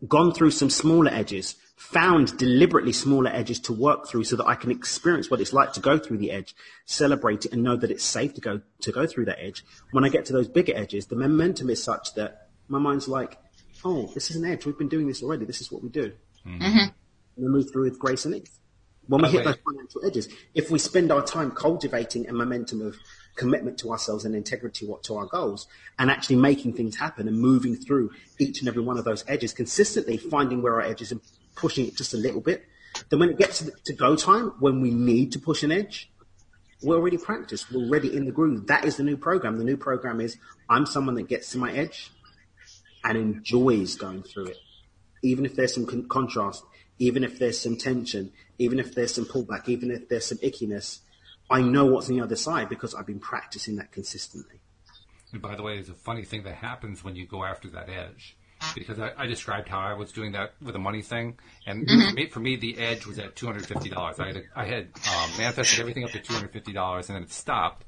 gone 0.07 0.33
through 0.33 0.51
some 0.51 0.69
smaller 0.69 1.11
edges, 1.11 1.55
found 1.75 2.37
deliberately 2.37 2.91
smaller 2.91 3.29
edges 3.29 3.59
to 3.61 3.73
work 3.73 4.07
through 4.07 4.25
so 4.25 4.35
that 4.35 4.45
I 4.45 4.55
can 4.55 4.69
experience 4.69 5.31
what 5.31 5.41
it's 5.41 5.53
like 5.53 5.73
to 5.73 5.79
go 5.79 5.97
through 5.97 6.17
the 6.17 6.31
edge, 6.31 6.55
celebrate 6.85 7.45
it 7.45 7.53
and 7.53 7.63
know 7.63 7.77
that 7.77 7.89
it's 7.89 8.03
safe 8.03 8.33
to 8.35 8.41
go, 8.41 8.61
to 8.81 8.91
go 8.91 9.07
through 9.07 9.25
that 9.25 9.43
edge. 9.43 9.63
When 9.91 10.03
I 10.03 10.09
get 10.09 10.25
to 10.25 10.33
those 10.33 10.47
bigger 10.47 10.75
edges, 10.75 11.07
the 11.07 11.15
momentum 11.15 11.69
is 11.69 11.81
such 11.81 12.13
that 12.15 12.49
my 12.67 12.79
mind's 12.79 13.07
like, 13.07 13.37
oh, 13.83 14.11
this 14.13 14.29
is 14.29 14.35
an 14.37 14.45
edge. 14.45 14.65
We've 14.65 14.77
been 14.77 14.89
doing 14.89 15.07
this 15.07 15.23
already. 15.23 15.45
This 15.45 15.61
is 15.61 15.71
what 15.71 15.83
we 15.83 15.89
do. 15.89 16.11
Mm-hmm. 16.45 16.61
Mm-hmm. 16.61 16.77
And 16.77 16.93
we 17.37 17.47
move 17.47 17.71
through 17.71 17.83
with 17.83 17.99
grace 17.99 18.25
and 18.25 18.35
ease. 18.35 18.59
When 19.07 19.21
we 19.21 19.27
By 19.27 19.31
the 19.31 19.37
hit 19.37 19.45
those 19.45 19.73
financial 19.73 20.05
edges, 20.05 20.29
if 20.53 20.69
we 20.69 20.77
spend 20.77 21.11
our 21.11 21.23
time 21.23 21.51
cultivating 21.51 22.29
a 22.29 22.33
momentum 22.33 22.81
of 22.81 22.95
commitment 23.35 23.77
to 23.79 23.91
ourselves 23.91 24.25
and 24.25 24.35
integrity 24.35 24.85
what- 24.85 25.03
to 25.03 25.15
our 25.15 25.25
goals 25.25 25.67
and 25.97 26.11
actually 26.11 26.35
making 26.35 26.73
things 26.73 26.97
happen 26.97 27.27
and 27.27 27.39
moving 27.39 27.75
through 27.75 28.11
each 28.37 28.59
and 28.59 28.67
every 28.67 28.83
one 28.83 28.97
of 28.97 29.05
those 29.05 29.23
edges 29.27 29.53
consistently, 29.53 30.17
finding 30.17 30.61
where 30.61 30.75
our 30.75 30.81
edges 30.81 31.11
and 31.11 31.21
pushing 31.55 31.87
it 31.87 31.95
just 31.95 32.13
a 32.13 32.17
little 32.17 32.41
bit, 32.41 32.65
then 33.09 33.19
when 33.19 33.29
it 33.29 33.37
gets 33.37 33.59
to, 33.59 33.71
to 33.85 33.93
go 33.93 34.15
time, 34.15 34.53
when 34.59 34.81
we 34.81 34.91
need 34.91 35.31
to 35.31 35.39
push 35.39 35.63
an 35.63 35.71
edge, 35.71 36.11
we're 36.81 36.95
already 36.95 37.17
practiced. 37.17 37.71
We're 37.71 37.85
already 37.85 38.15
in 38.15 38.25
the 38.25 38.31
groove. 38.31 38.67
That 38.67 38.85
is 38.85 38.97
the 38.97 39.03
new 39.03 39.17
program. 39.17 39.57
The 39.57 39.63
new 39.63 39.77
program 39.77 40.21
is 40.21 40.37
I'm 40.69 40.85
someone 40.85 41.15
that 41.15 41.27
gets 41.27 41.51
to 41.51 41.57
my 41.57 41.73
edge 41.73 42.11
and 43.03 43.17
enjoys 43.17 43.95
going 43.95 44.23
through 44.23 44.47
it. 44.47 44.57
Even 45.21 45.45
if 45.45 45.55
there's 45.55 45.73
some 45.73 45.85
con- 45.85 46.07
contrast, 46.07 46.63
even 46.97 47.23
if 47.23 47.39
there's 47.39 47.59
some 47.59 47.77
tension, 47.77 48.31
even 48.57 48.79
if 48.79 48.95
there's 48.95 49.13
some 49.13 49.25
pullback, 49.25 49.67
even 49.69 49.91
if 49.91 50.09
there's 50.09 50.25
some 50.25 50.37
ickiness, 50.39 50.99
I 51.49 51.61
know 51.61 51.85
what's 51.85 52.09
on 52.09 52.15
the 52.15 52.23
other 52.23 52.35
side 52.35 52.69
because 52.69 52.93
I've 52.93 53.07
been 53.07 53.19
practicing 53.19 53.77
that 53.77 53.91
consistently. 53.91 54.59
And 55.31 55.41
by 55.41 55.55
the 55.55 55.63
way, 55.63 55.77
it's 55.77 55.89
a 55.89 55.93
funny 55.93 56.23
thing 56.23 56.43
that 56.43 56.55
happens 56.55 57.03
when 57.03 57.15
you 57.15 57.25
go 57.25 57.43
after 57.43 57.69
that 57.69 57.89
edge. 57.89 58.35
Because 58.75 58.99
I, 58.99 59.13
I 59.17 59.25
described 59.25 59.69
how 59.69 59.79
I 59.79 59.93
was 59.93 60.11
doing 60.11 60.33
that 60.33 60.53
with 60.61 60.75
a 60.75 60.79
money 60.79 61.01
thing, 61.01 61.37
and 61.65 61.87
for, 61.89 62.13
me, 62.13 62.27
for 62.27 62.39
me, 62.41 62.57
the 62.57 62.77
edge 62.77 63.05
was 63.05 63.17
at 63.17 63.33
two 63.33 63.45
hundred 63.45 63.65
fifty 63.65 63.89
dollars. 63.89 64.19
I 64.19 64.27
had 64.27 64.43
I 64.53 64.65
had 64.65 64.89
um, 65.09 65.29
manifested 65.37 65.79
everything 65.79 66.03
up 66.03 66.09
to 66.09 66.19
two 66.19 66.33
hundred 66.33 66.51
fifty 66.51 66.73
dollars, 66.73 67.07
and 67.07 67.15
then 67.15 67.23
it 67.23 67.31
stopped, 67.31 67.85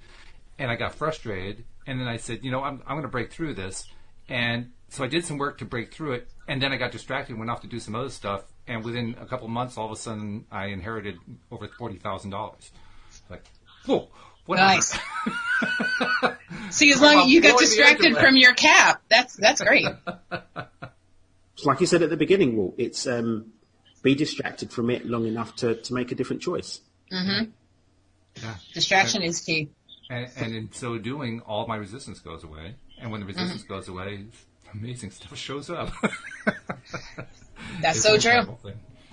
and 0.57 0.71
I 0.71 0.77
got 0.77 0.95
frustrated. 0.95 1.65
And 1.85 1.99
then 1.99 2.07
I 2.07 2.15
said, 2.15 2.45
you 2.45 2.51
know, 2.51 2.63
I'm 2.63 2.81
I'm 2.87 2.93
going 2.93 3.01
to 3.01 3.09
break 3.09 3.33
through 3.33 3.55
this, 3.55 3.85
and 4.29 4.71
so 4.91 5.05
I 5.05 5.07
did 5.07 5.25
some 5.25 5.37
work 5.37 5.57
to 5.59 5.65
break 5.65 5.93
through 5.93 6.13
it, 6.13 6.29
and 6.47 6.61
then 6.61 6.73
I 6.73 6.77
got 6.77 6.91
distracted, 6.91 7.31
and 7.31 7.39
went 7.39 7.49
off 7.49 7.61
to 7.61 7.67
do 7.67 7.79
some 7.79 7.95
other 7.95 8.09
stuff, 8.09 8.43
and 8.67 8.83
within 8.83 9.15
a 9.19 9.25
couple 9.25 9.45
of 9.45 9.51
months, 9.51 9.77
all 9.77 9.85
of 9.85 9.91
a 9.91 9.95
sudden, 9.95 10.45
I 10.51 10.67
inherited 10.67 11.17
over 11.49 11.67
forty 11.69 11.97
thousand 11.97 12.31
dollars. 12.31 12.71
Like, 13.29 13.45
whoa, 13.85 14.09
what 14.45 14.57
Nice. 14.57 14.97
See, 16.71 16.91
as 16.91 17.01
long 17.01 17.19
as 17.19 17.27
you 17.27 17.41
got 17.41 17.57
distracted 17.57 18.17
from 18.17 18.35
your 18.35 18.53
cap, 18.53 19.01
that's 19.09 19.35
that's 19.35 19.61
great. 19.61 19.87
So 20.29 20.41
like 21.65 21.79
you 21.79 21.87
said 21.87 22.01
at 22.01 22.09
the 22.09 22.17
beginning, 22.17 22.57
Walt, 22.57 22.75
it's 22.77 23.07
um, 23.07 23.53
be 24.03 24.13
distracted 24.13 24.71
from 24.71 24.89
it 24.89 25.05
long 25.05 25.25
enough 25.25 25.55
to, 25.57 25.75
to 25.75 25.93
make 25.93 26.11
a 26.11 26.15
different 26.15 26.41
choice. 26.41 26.81
Yeah. 28.41 28.55
Distraction 28.73 29.21
is 29.21 29.39
key. 29.39 29.69
And, 30.09 30.29
and 30.35 30.55
in 30.55 30.71
so 30.73 30.97
doing, 30.97 31.41
all 31.41 31.67
my 31.67 31.77
resistance 31.77 32.19
goes 32.19 32.43
away. 32.43 32.75
And 32.99 33.11
when 33.11 33.21
the 33.21 33.27
resistance 33.27 33.63
goes 33.63 33.87
away, 33.87 34.25
amazing 34.73 35.11
stuff 35.11 35.37
shows 35.37 35.69
up. 35.69 35.91
That's 37.81 37.97
It's 37.97 38.01
so 38.01 38.17
true. 38.17 38.31
incredible. 38.39 38.59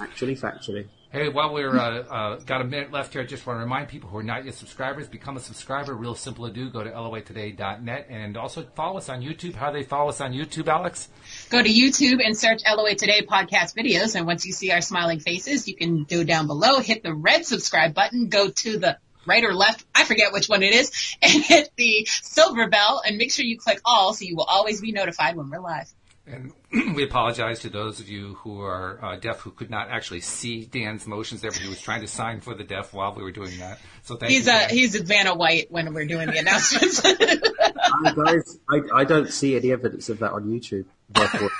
Actually, 0.00 0.36
factually. 0.36 0.86
Hey, 1.10 1.28
while 1.30 1.54
we're 1.54 1.74
uh, 1.76 2.02
uh, 2.02 2.36
got 2.40 2.60
a 2.60 2.64
minute 2.64 2.92
left 2.92 3.14
here, 3.14 3.22
I 3.22 3.24
just 3.24 3.46
want 3.46 3.56
to 3.56 3.62
remind 3.62 3.88
people 3.88 4.10
who 4.10 4.18
are 4.18 4.22
not 4.22 4.44
yet 4.44 4.54
subscribers, 4.54 5.08
become 5.08 5.38
a 5.38 5.40
subscriber. 5.40 5.94
Real 5.94 6.14
simple 6.14 6.46
to 6.46 6.52
do. 6.52 6.68
Go 6.68 6.84
to 6.84 6.90
loatoday.net 6.90 8.06
and 8.10 8.36
also 8.36 8.62
follow 8.74 8.98
us 8.98 9.08
on 9.08 9.22
YouTube. 9.22 9.54
How 9.54 9.70
do 9.70 9.78
they 9.78 9.84
follow 9.84 10.10
us 10.10 10.20
on 10.20 10.32
YouTube, 10.34 10.68
Alex? 10.68 11.08
Go 11.48 11.62
to 11.62 11.68
YouTube 11.68 12.20
and 12.24 12.36
search 12.36 12.60
LOA 12.70 12.94
Today 12.94 13.22
podcast 13.24 13.74
videos. 13.74 14.16
And 14.16 14.26
once 14.26 14.44
you 14.44 14.52
see 14.52 14.70
our 14.70 14.82
smiling 14.82 15.18
faces, 15.18 15.66
you 15.66 15.74
can 15.76 16.04
go 16.04 16.24
down 16.24 16.46
below, 16.46 16.78
hit 16.80 17.02
the 17.02 17.14
red 17.14 17.46
subscribe 17.46 17.94
button, 17.94 18.28
go 18.28 18.50
to 18.50 18.78
the 18.78 18.98
right 19.28 19.44
or 19.44 19.54
left, 19.54 19.84
I 19.94 20.04
forget 20.04 20.32
which 20.32 20.48
one 20.48 20.62
it 20.62 20.74
is, 20.74 21.16
and 21.22 21.42
hit 21.42 21.70
the 21.76 22.06
silver 22.08 22.68
bell 22.68 23.02
and 23.06 23.18
make 23.18 23.32
sure 23.32 23.44
you 23.44 23.58
click 23.58 23.80
all 23.84 24.14
so 24.14 24.24
you 24.24 24.36
will 24.36 24.44
always 24.44 24.80
be 24.80 24.92
notified 24.92 25.36
when 25.36 25.50
we're 25.50 25.60
live. 25.60 25.92
And 26.30 26.52
we 26.94 27.04
apologize 27.04 27.60
to 27.60 27.70
those 27.70 28.00
of 28.00 28.08
you 28.08 28.34
who 28.34 28.60
are 28.60 29.02
uh, 29.02 29.16
deaf 29.16 29.40
who 29.40 29.50
could 29.50 29.70
not 29.70 29.88
actually 29.88 30.20
see 30.20 30.64
Dan's 30.66 31.06
motions 31.06 31.40
there, 31.40 31.50
but 31.50 31.60
he 31.60 31.68
was 31.68 31.80
trying 31.80 32.02
to 32.02 32.06
sign 32.06 32.40
for 32.40 32.54
the 32.54 32.64
deaf 32.64 32.92
while 32.92 33.14
we 33.14 33.22
were 33.22 33.30
doing 33.32 33.58
that. 33.58 33.78
So 34.02 34.16
thank 34.16 34.32
He's 34.32 34.46
you. 34.46 34.52
uh 34.52 34.58
Dan. 34.60 34.70
he's 34.70 34.96
Vanna 34.96 35.34
White 35.34 35.70
when 35.70 35.94
we're 35.94 36.06
doing 36.06 36.28
the 36.28 36.38
announcements. 36.38 37.00
I, 37.04 38.12
guys, 38.14 38.58
I, 38.70 39.00
I 39.00 39.04
don't 39.04 39.30
see 39.30 39.56
any 39.56 39.72
evidence 39.72 40.08
of 40.08 40.18
that 40.18 40.32
on 40.32 40.44
YouTube. 40.44 40.84
Therefore, 41.10 41.50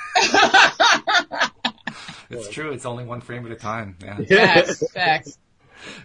it's 2.29 2.49
true. 2.49 2.71
It's 2.71 2.85
only 2.85 3.03
one 3.05 3.21
frame 3.21 3.45
at 3.45 3.51
a 3.51 3.55
time. 3.55 3.97
Yeah. 4.03 4.17
facts, 4.23 4.91
facts. 4.91 5.37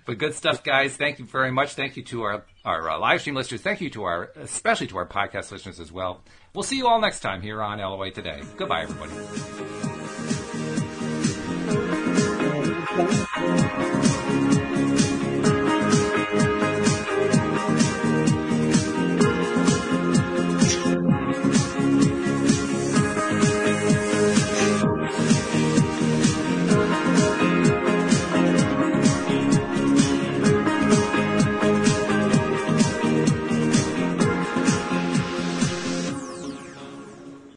But 0.04 0.18
good 0.18 0.34
stuff, 0.34 0.62
guys. 0.64 0.96
Thank 0.96 1.18
you 1.18 1.24
very 1.24 1.50
much. 1.50 1.74
Thank 1.74 1.96
you 1.96 2.02
to 2.04 2.22
our 2.22 2.44
our 2.64 2.90
uh, 2.90 2.98
live 2.98 3.20
stream 3.20 3.34
listeners. 3.34 3.60
Thank 3.60 3.80
you 3.80 3.90
to 3.90 4.04
our, 4.04 4.30
especially 4.36 4.86
to 4.88 4.98
our 4.98 5.06
podcast 5.06 5.52
listeners 5.52 5.80
as 5.80 5.92
well. 5.92 6.22
We'll 6.54 6.62
see 6.62 6.76
you 6.76 6.86
all 6.86 7.00
next 7.00 7.20
time 7.20 7.42
here 7.42 7.62
on 7.62 7.78
LOA 7.78 8.10
Today. 8.10 8.42
Goodbye, 8.56 8.82
everybody. 8.82 9.12